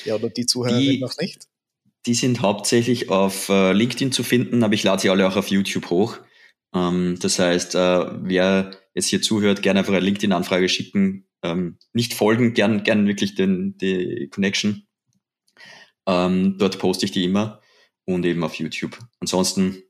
ja 0.06 0.16
oder 0.16 0.30
die 0.30 0.46
Zuhörerinnen 0.46 1.00
noch 1.00 1.18
nicht. 1.20 1.48
Die 2.06 2.16
sind 2.16 2.42
hauptsächlich 2.42 3.10
auf 3.10 3.50
äh, 3.50 3.72
LinkedIn 3.72 4.12
zu 4.12 4.24
finden, 4.24 4.64
aber 4.64 4.74
ich 4.74 4.84
lade 4.84 5.02
sie 5.02 5.10
alle 5.10 5.28
auch 5.28 5.38
auf 5.38 5.48
YouTube 5.48 5.90
hoch. 5.90 6.18
Ähm, 6.74 7.18
das 7.20 7.40
heißt, 7.40 7.76
äh, 7.76 8.06
wer 8.24 8.72
jetzt 8.94 9.08
hier 9.08 9.22
zuhört, 9.22 9.62
gerne 9.62 9.80
einfach 9.80 9.94
eine 9.94 10.06
LinkedIn-Anfrage 10.06 10.70
schicken. 10.70 11.28
Ähm, 11.44 11.78
nicht 11.94 12.14
folgen, 12.14 12.54
gern, 12.54 12.84
gern 12.84 13.08
wirklich 13.08 13.36
den, 13.36 13.78
die 13.78 14.30
Connection. 14.32 14.86
Ähm, 16.08 16.58
dort 16.58 16.80
poste 16.80 17.06
ich 17.06 17.12
die 17.12 17.24
immer 17.24 17.62
und 18.06 18.26
eben 18.26 18.44
auf 18.44 18.56
YouTube. 18.56 18.98
Ansonsten, 19.20 19.84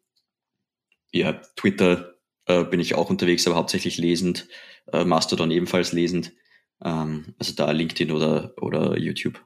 ja, 1.11 1.33
Twitter 1.55 2.12
äh, 2.45 2.63
bin 2.63 2.79
ich 2.79 2.95
auch 2.95 3.09
unterwegs, 3.09 3.47
aber 3.47 3.55
hauptsächlich 3.55 3.97
lesend, 3.97 4.47
äh, 4.91 5.05
Mastodon 5.05 5.51
ebenfalls 5.51 5.93
lesend. 5.93 6.33
Ähm, 6.83 7.33
also 7.39 7.53
da 7.53 7.71
LinkedIn 7.71 8.11
oder, 8.11 8.53
oder 8.61 8.97
YouTube. 8.97 9.43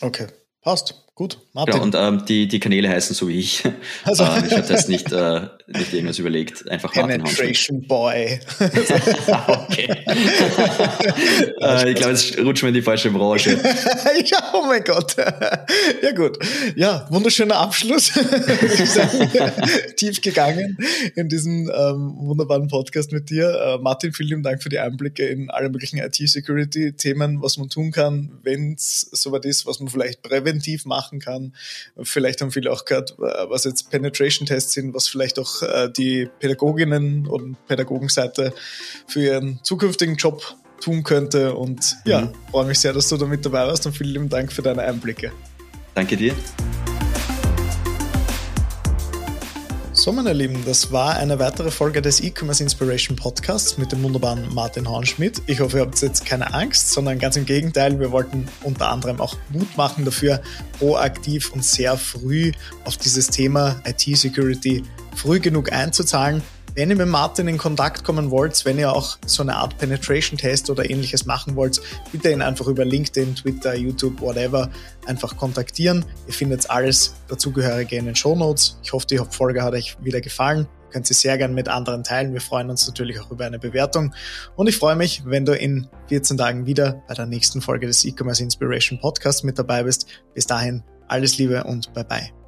Okay, 0.00 0.26
passt. 0.60 1.06
Gut, 1.14 1.38
Martin. 1.54 1.76
Ja, 1.76 1.82
und 1.82 1.94
ähm, 1.94 2.26
die, 2.26 2.46
die 2.46 2.60
Kanäle 2.60 2.90
heißen 2.90 3.14
so 3.14 3.28
wie 3.28 3.38
ich. 3.38 3.64
Also. 4.04 4.24
ähm, 4.24 4.44
ich 4.46 4.52
habe 4.52 4.68
das 4.68 4.88
nicht, 4.88 5.12
äh, 5.12 5.48
nicht 5.66 5.92
irgendwas 5.92 6.18
überlegt. 6.20 6.68
Einfach 6.70 6.92
Penetration 6.92 7.82
Boy. 7.82 8.38
okay. 9.48 9.88
äh, 11.60 11.90
ich 11.90 11.96
glaube, 11.96 12.12
jetzt 12.12 12.38
rutschen 12.38 12.66
wir 12.66 12.68
in 12.68 12.74
die 12.74 12.82
falsche 12.82 13.10
Branche. 13.10 13.50
ja, 14.24 14.52
oh 14.54 14.64
mein 14.66 14.84
Gott. 14.84 15.16
ja, 15.16 16.12
gut. 16.12 16.38
Ja, 16.76 17.08
wunderschöner 17.10 17.56
Abschluss. 17.56 18.12
Tief 19.96 20.20
gegangen 20.20 20.78
in 21.16 21.28
diesem 21.28 21.68
ähm, 21.68 22.14
wunderbaren 22.18 22.68
Podcast 22.68 23.10
mit 23.10 23.28
dir. 23.30 23.50
Äh, 23.50 23.78
Martin, 23.78 24.12
vielen 24.12 24.28
lieben 24.28 24.42
Dank 24.44 24.62
für 24.62 24.68
die 24.68 24.78
Einblicke 24.78 25.26
in 25.26 25.50
alle 25.50 25.68
möglichen 25.68 25.98
IT-Security-Themen, 25.98 27.42
was 27.42 27.56
man 27.56 27.68
tun 27.68 27.90
kann, 27.90 28.38
wenn 28.44 28.74
es 28.74 29.00
soweit 29.10 29.44
ist, 29.44 29.66
was 29.66 29.80
man 29.80 29.88
vielleicht 29.88 30.22
präventiv 30.22 30.84
machen 30.84 31.18
kann. 31.18 31.54
Vielleicht 32.00 32.40
haben 32.40 32.52
viele 32.52 32.70
auch 32.70 32.84
gehört, 32.84 33.16
was 33.18 33.64
jetzt 33.64 33.90
Penetration-Tests 33.90 34.72
sind, 34.72 34.94
was 34.94 35.08
vielleicht 35.08 35.40
auch 35.40 35.55
äh, 35.62 35.90
die 35.90 36.28
Pädagoginnen 36.38 37.26
und 37.26 37.56
Pädagogenseite 37.66 38.52
für 39.06 39.20
ihren 39.20 39.60
zukünftigen 39.62 40.16
Job 40.16 40.42
tun 40.80 41.02
könnte. 41.02 41.54
Und 41.54 41.96
ja, 42.04 42.22
mhm. 42.22 42.32
freue 42.50 42.66
mich 42.66 42.78
sehr, 42.78 42.92
dass 42.92 43.08
du 43.08 43.16
da 43.16 43.26
mit 43.26 43.44
dabei 43.44 43.66
warst 43.66 43.86
und 43.86 43.96
vielen 43.96 44.10
lieben 44.10 44.28
Dank 44.28 44.52
für 44.52 44.62
deine 44.62 44.82
Einblicke. 44.82 45.32
Danke 45.94 46.16
dir. 46.16 46.34
So, 50.06 50.12
meine 50.12 50.32
Lieben, 50.32 50.64
das 50.64 50.92
war 50.92 51.16
eine 51.16 51.40
weitere 51.40 51.72
Folge 51.72 52.00
des 52.00 52.20
E-Commerce 52.20 52.62
Inspiration 52.62 53.16
Podcasts 53.16 53.76
mit 53.76 53.90
dem 53.90 54.04
wunderbaren 54.04 54.54
Martin 54.54 54.88
Hornschmidt. 54.88 55.42
Ich 55.48 55.58
hoffe, 55.58 55.78
ihr 55.78 55.80
habt 55.80 56.00
jetzt 56.00 56.24
keine 56.24 56.54
Angst, 56.54 56.92
sondern 56.92 57.18
ganz 57.18 57.34
im 57.34 57.44
Gegenteil. 57.44 57.98
Wir 57.98 58.12
wollten 58.12 58.46
unter 58.62 58.88
anderem 58.88 59.20
auch 59.20 59.36
Mut 59.50 59.76
machen 59.76 60.04
dafür, 60.04 60.40
proaktiv 60.78 61.50
und 61.50 61.64
sehr 61.64 61.96
früh 61.96 62.52
auf 62.84 62.96
dieses 62.98 63.26
Thema 63.26 63.82
IT-Security 63.84 64.84
früh 65.16 65.40
genug 65.40 65.72
einzuzahlen 65.72 66.40
wenn 66.76 66.90
ihr 66.90 66.96
mit 66.96 67.08
Martin 67.08 67.48
in 67.48 67.56
Kontakt 67.56 68.04
kommen 68.04 68.30
wollt, 68.30 68.64
wenn 68.66 68.78
ihr 68.78 68.92
auch 68.92 69.16
so 69.24 69.42
eine 69.42 69.56
Art 69.56 69.78
Penetration-Test 69.78 70.68
oder 70.68 70.88
ähnliches 70.88 71.24
machen 71.24 71.56
wollt, 71.56 71.80
bitte 72.12 72.30
ihn 72.30 72.42
einfach 72.42 72.66
über 72.66 72.84
LinkedIn, 72.84 73.34
Twitter, 73.34 73.74
YouTube, 73.74 74.20
whatever 74.20 74.70
einfach 75.06 75.36
kontaktieren. 75.38 76.04
Ihr 76.26 76.34
findet 76.34 76.68
alles 76.68 77.14
dazugehörige 77.28 77.96
in 77.96 78.04
den 78.04 78.14
Show 78.14 78.36
Notes. 78.36 78.78
Ich 78.82 78.92
hoffe, 78.92 79.06
die 79.06 79.18
Folge 79.30 79.62
hat 79.62 79.72
euch 79.72 79.96
wieder 80.02 80.20
gefallen. 80.20 80.68
könnt 80.92 81.10
ihr 81.10 81.16
sehr 81.16 81.38
gern 81.38 81.54
mit 81.54 81.68
anderen 81.68 82.04
teilen. 82.04 82.34
Wir 82.34 82.42
freuen 82.42 82.68
uns 82.68 82.86
natürlich 82.86 83.20
auch 83.20 83.30
über 83.30 83.46
eine 83.46 83.58
Bewertung. 83.58 84.14
Und 84.54 84.68
ich 84.68 84.76
freue 84.76 84.96
mich, 84.96 85.22
wenn 85.24 85.46
du 85.46 85.52
in 85.52 85.88
14 86.08 86.36
Tagen 86.36 86.66
wieder 86.66 87.02
bei 87.08 87.14
der 87.14 87.26
nächsten 87.26 87.62
Folge 87.62 87.86
des 87.86 88.04
E-Commerce 88.04 88.42
Inspiration 88.42 89.00
Podcast 89.00 89.44
mit 89.44 89.58
dabei 89.58 89.82
bist. 89.82 90.06
Bis 90.34 90.46
dahin, 90.46 90.82
alles 91.08 91.38
Liebe 91.38 91.64
und 91.64 91.92
bye 91.94 92.04
bye. 92.04 92.45